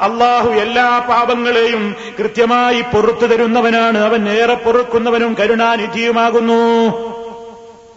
അള്ളാഹു 0.05 0.51
എല്ലാ 0.65 0.89
പാപങ്ങളെയും 1.09 1.85
കൃത്യമായി 2.19 2.81
പൊറത്തു 2.81 3.27
തരുന്നവനാണ്. 3.27 3.99
അവൻ 3.99 4.23
ഏറെ 4.29 4.55
പൊറുക്കുന്നവനും 4.55 5.37
കരുണാനിധിയുമാകുന്നു. 5.41 6.65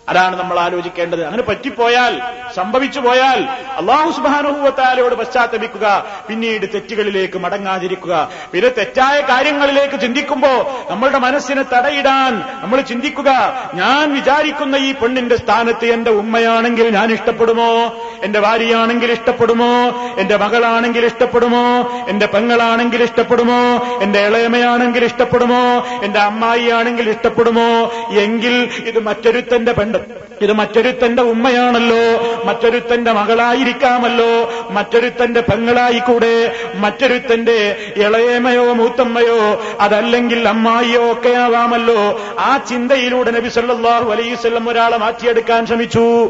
അതാണ് 0.10 0.40
നമ്മൾ 0.40 0.60
ആലോചിക്കേണ്ടത്. 0.60 1.26
അങ്ങനെ 1.26 1.44
പറ്റിപ്പോയാൽ 1.44 2.22
സംഭവിച്ചു 2.56 3.00
പോയാൽ 3.00 3.44
അള്ളാഹു 3.78 4.12
സുബാനുഭവത്താലോട് 4.12 5.16
പശ്ചാത്തപിക്കുക 5.16 6.06
പിന്നീട് 6.30 6.66
തെറ്റുകളിലേക്ക് 6.74 7.38
മടങ്ങാതിരിക്കുക. 7.38 8.30
പിന്നെ 8.54 8.70
തെറ്റായ 8.70 9.22
കാര്യങ്ങളിലേക്ക് 9.22 10.00
ചിന്തിക്കുമ്പോ 10.00 10.86
നമ്മളുടെ 10.90 11.18
മനസ്സിനെ 11.18 11.64
തടയിടാൻ 11.64 12.44
നമ്മൾ 12.62 12.82
ചിന്തിക്കുക. 12.82 13.32
ഞാൻ 13.74 14.14
വിചാരിക്കുന്ന 14.14 14.76
ഈ 14.76 14.94
പെണ്ണിന്റെ 14.94 15.38
സ്ഥാനത്ത് 15.38 15.86
എന്റെ 15.86 16.12
ഉമ്മയാണെങ്കിൽ 16.12 16.90
ഞാൻ 16.90 17.12
ഇഷ്ടപ്പെടുമോ? 17.12 17.96
എന്റെ 18.24 18.40
ഭാര്യയാണെങ്കിൽ 18.40 19.12
ഇഷ്ടപ്പെടുമോ? 19.12 19.74
എന്റെ 20.18 20.38
മകളാണെങ്കിൽ 20.38 21.06
ഇഷ്ടപ്പെടുമോ? 21.06 21.92
എന്റെ 22.10 22.26
പെങ്ങളാണെങ്കിൽ 22.26 23.04
ഇഷ്ടപ്പെടുമോ? 23.04 23.62
എന്റെ 24.02 24.20
ഇളയമയാണെങ്കിൽ 24.20 25.06
ഇഷ്ടപ്പെടുമോ? 25.06 25.86
എന്റെ 26.04 26.20
അമ്മായിയാണെങ്കിൽ 26.20 27.10
ഇഷ്ടപ്പെടുമോ? 27.10 27.92
എങ്കിൽ 28.10 28.70
ഇത് 28.86 29.00
മറ്റൊരുത്തന്റെ 29.00 29.72
പെണ്ണ് 29.72 29.97
ഇത് 30.42 30.54
മറ്റൊരുത്തന്റെ 30.54 31.22
ഉമ്മയാണല്ലോ. 31.24 32.24
മറ്റൊരുത്തന്റെ 32.46 33.12
മകളായിരിക്കാമല്ലോ. 33.12 34.52
മറ്റൊരുത്തന്റെ 34.72 35.42
പെങ്ങളായിക്കൂടെ. 35.42 36.56
മറ്റൊരുത്തന്റെ 36.76 37.76
ഇളയമയോ 37.96 38.74
മൂത്തമ്മയോ 38.74 39.62
അതല്ലെങ്കിൽ 39.80 40.48
അമ്മായിയോ 40.50 41.12
ഒക്കെ 41.12 41.30
ആവാമല്ലോ. 41.30 42.22
ആ 42.40 42.58
ചിന്തയിലൂടെ 42.58 43.32
നബി 43.32 43.50
സല്ലല്ലാഹു 43.50 44.12
അലൈഹി 44.12 44.34
വസല്ലം 44.34 44.70
ഒരാളെ 44.70 44.98
മാറ്റിയെടുക്കാൻ 44.98 45.66
ശ്രമിച്ചു. 45.66 46.30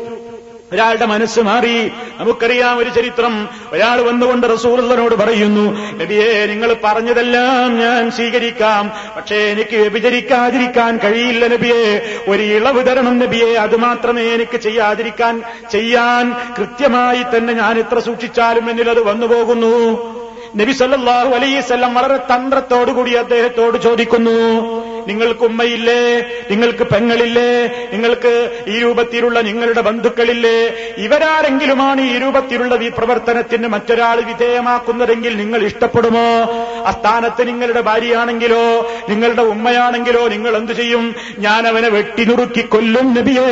ഒരാളുടെ 0.74 1.06
മനസ്സ് 1.06 1.40
മാറി. 1.40 1.92
നമുക്കറിയാം 2.20 2.78
ഒരു 2.78 2.90
ചരിത്രം. 2.90 3.50
ഒരാൾ 3.72 4.02
വന്നുകൊണ്ട് 4.02 4.48
റസൂറുള്ളനോട് 4.54 5.16
പറയുന്നു 5.16 5.66
നബിയെ 5.98 6.46
നിങ്ങൾ 6.46 6.76
പറഞ്ഞതെല്ലാം 6.84 7.80
ഞാൻ 7.80 8.12
സ്വീകരിക്കാം. 8.12 8.92
പക്ഷേ 9.18 9.36
എനിക്ക് 9.36 9.78
വ്യഭിചരിക്കാതിരിക്കാൻ 9.78 10.98
കഴിയില്ല 10.98 11.48
നബിയെ. 11.48 12.20
ഒരു 12.28 12.44
ഇളവ് 12.44 12.86
തരണം 12.88 13.20
നബിയെ. 13.20 13.56
അത് 13.56 13.78
മാത്രമേ 13.78 14.24
എനിക്ക് 14.24 14.58
ചെയ്യാതിരിക്കാൻ 14.58 15.44
ചെയ്യാൻ 15.72 16.36
കൃത്യമായി 16.58 17.24
തന്നെ 17.24 17.54
ഞാൻ 17.54 17.80
എത്ര 17.80 18.00
സൂക്ഷിച്ചാലും 18.00 18.70
എന്നിൽ 18.70 18.90
അത് 18.90 19.04
വന്നുപോകുന്നു 19.04 19.74
നബി 20.56 20.72
സല്ലല്ലാഹു 20.72 21.30
അലൈസ് 21.30 21.74
വളരെ 21.74 22.18
തന്ത്രത്തോടുകൂടി 22.18 23.14
അദ്ദേഹത്തോട് 23.14 23.78
ചോദിക്കുന്നു 23.78 24.38
നിങ്ങൾക്ക് 25.08 25.44
ഉമ്മയില്ലേ? 25.50 26.02
നിങ്ങൾക്ക് 26.52 26.84
പെങ്ങളില്ലേ? 26.84 27.50
നിങ്ങൾക്ക് 27.94 28.34
ഈ 28.68 28.80
രൂപത്തിലുള്ള 28.80 29.42
നിങ്ങളുടെ 29.42 29.82
ബന്ധുക്കളില്ലേ? 29.82 30.58
ഇവരാരെങ്കിലുമാണ് 30.98 32.02
ഈ 32.02 32.18
രൂപത്തിലുള്ള 32.20 32.76
ഈ 32.76 32.90
പ്രവർത്തനത്തിന് 32.98 33.68
മറ്റൊരാൾ 33.68 34.18
വിധേയമാക്കുന്നതെങ്കിൽ 34.22 35.38
നിങ്ങൾ 35.38 35.64
ഇഷ്ടപ്പെടുമോ? 35.64 36.28
ആ 36.88 36.92
സ്ഥാനത്ത് 36.92 37.48
നിങ്ങളുടെ 37.48 37.82
ഭാര്യയാണെങ്കിലോ 37.82 38.64
നിങ്ങളുടെ 39.10 39.42
ഉമ്മയാണെങ്കിലോ 39.42 40.28
നിങ്ങൾ 40.28 40.58
എന്തു 40.58 40.74
ചെയ്യും? 40.74 41.16
ഞാൻ 41.40 41.68
അവനെ 41.68 41.90
വെട്ടിനുറുക്കി 41.90 42.62
കൊല്ലും 42.62 43.14
നബിയേ 43.14 43.50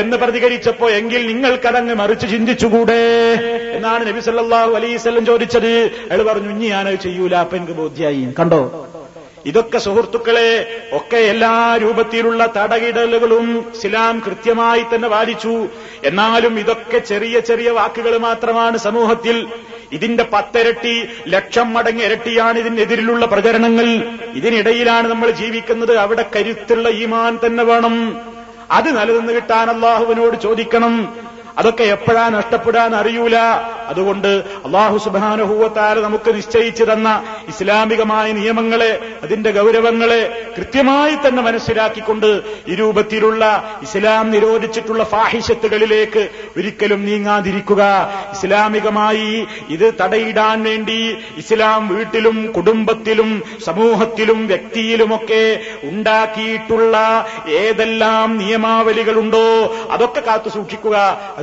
എന്ന് 0.00 0.16
പ്രതികരിച്ചപ്പോ 0.16 0.90
എങ്കിൽ 0.90 1.26
നിങ്ങൾക്കതങ്ങ് 1.26 1.94
മറിച്ച് 1.94 2.26
ചിന്തിച്ചുകൂടെ? 2.26 3.02
എന്നാണ് 3.76 4.06
നബി 4.06 4.20
സല്ലാഹു 4.20 4.72
അലൈസ് 4.74 5.04
ചോദിച്ചത്. 5.26 5.72
അയാൾ 6.10 6.22
പറഞ്ഞു 6.22 6.50
ഇനി 6.50 6.68
ഞാനത് 6.68 6.98
ചെയ്യൂല 7.02 7.34
അപ്പൊ 7.34 7.56
എനിക്ക് 7.56 7.72
ബോധ്യായി. 7.72 8.28
കണ്ടോ? 8.40 8.60
ഇതൊക്കെ 9.46 9.78
സുഹൃത്തുക്കളെ 9.78 10.80
ഒക്കെ 10.92 11.16
എല്ലാ 11.16 11.78
രൂപത്തിലുള്ള 11.82 12.52
തടകിടലുകളും 12.56 13.72
ഇസ്ലാം 13.74 14.22
കൃത്യമായി 14.26 14.84
തന്നെ 14.94 15.08
വാദിച്ചു 15.08 15.68
എന്നാലും 16.04 16.58
ഇതൊക്കെ 16.58 16.98
ചെറിയ 16.98 17.40
ചെറിയ 17.40 17.70
വാക്കുകൾ 17.70 18.18
മാത്രമാണ് 18.18 18.76
സമൂഹത്തിൽ. 18.76 19.48
ഇതിന്റെ 19.92 20.24
പത്തിരട്ടി 20.32 21.08
ലക്ഷം 21.28 21.74
മടങ്ങ് 21.74 22.04
ഇരട്ടിയാണ് 22.04 22.58
ഇതിനെതിരിലുള്ള 22.58 23.26
പ്രചരണങ്ങൾ. 23.26 23.86
ഇതിനിടയിലാണ് 24.34 25.08
നമ്മൾ 25.08 25.30
ജീവിക്കുന്നത്. 25.30 25.96
അവിടെ 25.96 26.24
കരുത്തുള്ള 26.36 26.88
ഈമാൻ 26.88 27.38
തന്നെ 27.46 27.64
വേണം. 27.64 28.20
അത് 28.70 28.88
നിലനിന്ന് 28.88 29.32
കിട്ടാൻ 29.32 29.70
അള്ളാഹുവിനോട് 29.70 30.36
ചോദിക്കണം. 30.36 31.25
അതൊക്കെ 31.58 31.82
എപ്പോഴാ 31.82 32.28
നഷ്ടപ്പെടാൻ 32.28 32.94
അറിയൂല. 32.94 33.36
അതുകൊണ്ട് 33.86 34.28
അള്ളാഹു 34.64 34.98
സുബാനുഭൂവത്താൽ 34.98 36.02
നമുക്ക് 36.02 36.36
നിശ്ചയിച്ചു 36.36 36.84
തന്ന 36.84 37.24
ഇസ്ലാമികമായ 37.48 38.32
നിയമങ്ങളെ 38.32 39.16
അതിന്റെ 39.22 39.50
ഗൗരവങ്ങളെ 39.50 40.52
കൃത്യമായി 40.56 41.14
തന്നെ 41.14 41.42
മനസ്സിലാക്കിക്കൊണ്ട് 41.42 42.42
ഈ 42.68 42.74
രൂപത്തിലുള്ള 42.74 43.42
ഇസ്ലാം 43.82 44.30
നിരോധിച്ചിട്ടുള്ള 44.30 45.04
ഫാഹിഷത്തുകളിലേക്ക് 45.04 46.28
ഒരിക്കലും 46.56 47.06
നീങ്ങാതിരിക്കുക. 47.06 47.82
ഇസ്ലാമികമായി 48.32 49.46
ഇത് 49.68 49.94
തടയിടാൻ 50.00 50.62
വേണ്ടി 50.62 51.16
ഇസ്ലാം 51.36 51.88
വീട്ടിലും 51.88 52.52
കുടുംബത്തിലും 52.52 53.42
സമൂഹത്തിലും 53.64 54.46
വ്യക്തിയിലുമൊക്കെ 54.46 55.60
ഉണ്ടാക്കിയിട്ടുള്ള 55.82 57.26
ഏതെല്ലാം 57.48 58.38
നിയമാവലികളുണ്ടോ 58.38 59.46
അതൊക്കെ 59.90 60.20
കാത്തു 60.20 60.48
സൂക്ഷിക്കുക. 60.48 60.96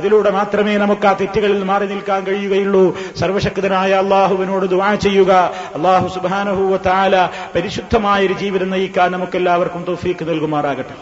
അതിലൂടെ 0.04 0.30
മാത്രമേ 0.30 0.76
നമുക്ക് 0.76 1.06
ആ 1.06 1.12
തെറ്റുകളിൽ 1.12 1.62
മാറി 1.64 1.86
നിൽക്കാൻ 1.86 2.24
കഴിയുകയുള്ളൂ. 2.26 2.98
സർവശക്തനായ 3.16 3.92
അള്ളാഹുവിനോട് 3.92 4.66
ദുവാ 4.70 4.94
ചെയ്യുക. 4.94 5.32
അള്ളാഹു 5.74 6.08
സുബാനഹുവ 6.08 6.76
താല 6.76 7.30
പരിശുദ്ധമായ 7.54 8.26
ഒരു 8.26 8.32
ജീവിതം 8.32 8.70
നയിക്കാൻ 8.70 9.10
നമുക്കെല്ലാവർക്കും 9.10 9.84
തോഫീക്ക് 9.88 10.28
നൽകുമാറാകട്ടെ. 10.28 10.96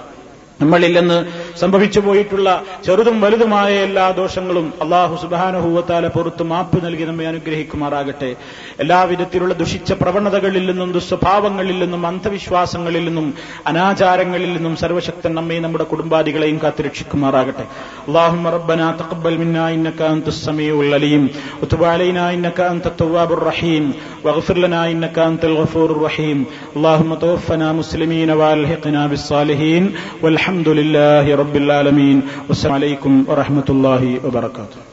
നമ്മളിൽ 0.60 0.92
നിന്ന് 1.00 1.18
സംഭവിച്ചു 1.61 1.99
പോയിട്ടുള്ള 2.05 2.49
ചെറുതും 2.87 3.17
വലുതുമായ 3.23 3.73
എല്ലാ 3.87 4.05
ദോഷങ്ങളും 4.21 4.67
അള്ളാഹു 4.85 5.15
സുബാനുഭൂവത്താല 5.23 6.09
പുറത്ത് 6.17 6.45
മാപ്പ് 6.51 6.79
നൽകി 6.85 7.05
നമ്മെ 7.09 7.27
അനുഗ്രഹിക്കുമാറാകട്ടെ 7.31 8.31
എല്ലാവിധത്തിലുള്ള 8.83 9.53
ദുഷിച്ച 9.61 9.91
പ്രവണതകളിൽ 10.01 10.65
നിന്നും 10.71 10.89
ദുസ്വഭാവങ്ങളിൽ 10.97 11.77
നിന്നും 11.83 12.03
അന്ധവിശ്വാസങ്ങളിൽ 12.11 13.05
നിന്നും 13.09 13.27
അനാചാരങ്ങളിൽ 13.71 14.51
നിന്നും 14.55 14.73
സർവശക്തൻ 14.83 15.33
നമ്മെ 15.37 15.59
നമ്മുടെ 15.63 15.87
കുടുംബാദികളെയും 15.93 16.59
കാത്തുരക്ഷിക്കുമാറാകട്ടെ 16.65 17.65
اللهم 18.09 18.45
ربنا 18.49 18.87
تقبل 18.93 19.33
منا 19.37 19.65
انك 19.75 19.99
انت 20.13 20.27
السميع 20.29 20.73
العليم 20.79 21.23
وتب 21.61 21.81
علينا 21.85 22.23
انك 22.35 22.59
انت 22.73 22.85
التواب 22.87 23.29
الرحيم 23.31 23.83
واغفر 24.25 24.57
لنا 24.57 24.81
انك 24.87 25.17
انت 25.21 25.43
الغفور 25.45 25.89
الرحيم 25.91 26.37
اللهم 26.75 27.11
توفنا 27.17 27.67
مسلمين 27.73 28.29
والحقنا 28.33 29.01
بالصالحين 29.07 29.83
والحمد 30.23 30.67
لله 30.71 31.25
رب 31.40 31.40
العالمين. 31.50 32.22
والسلام 32.48 32.74
عليكم 32.74 33.24
ورحمة 33.28 33.68
الله 33.68 34.20
وبركاته. 34.24 34.91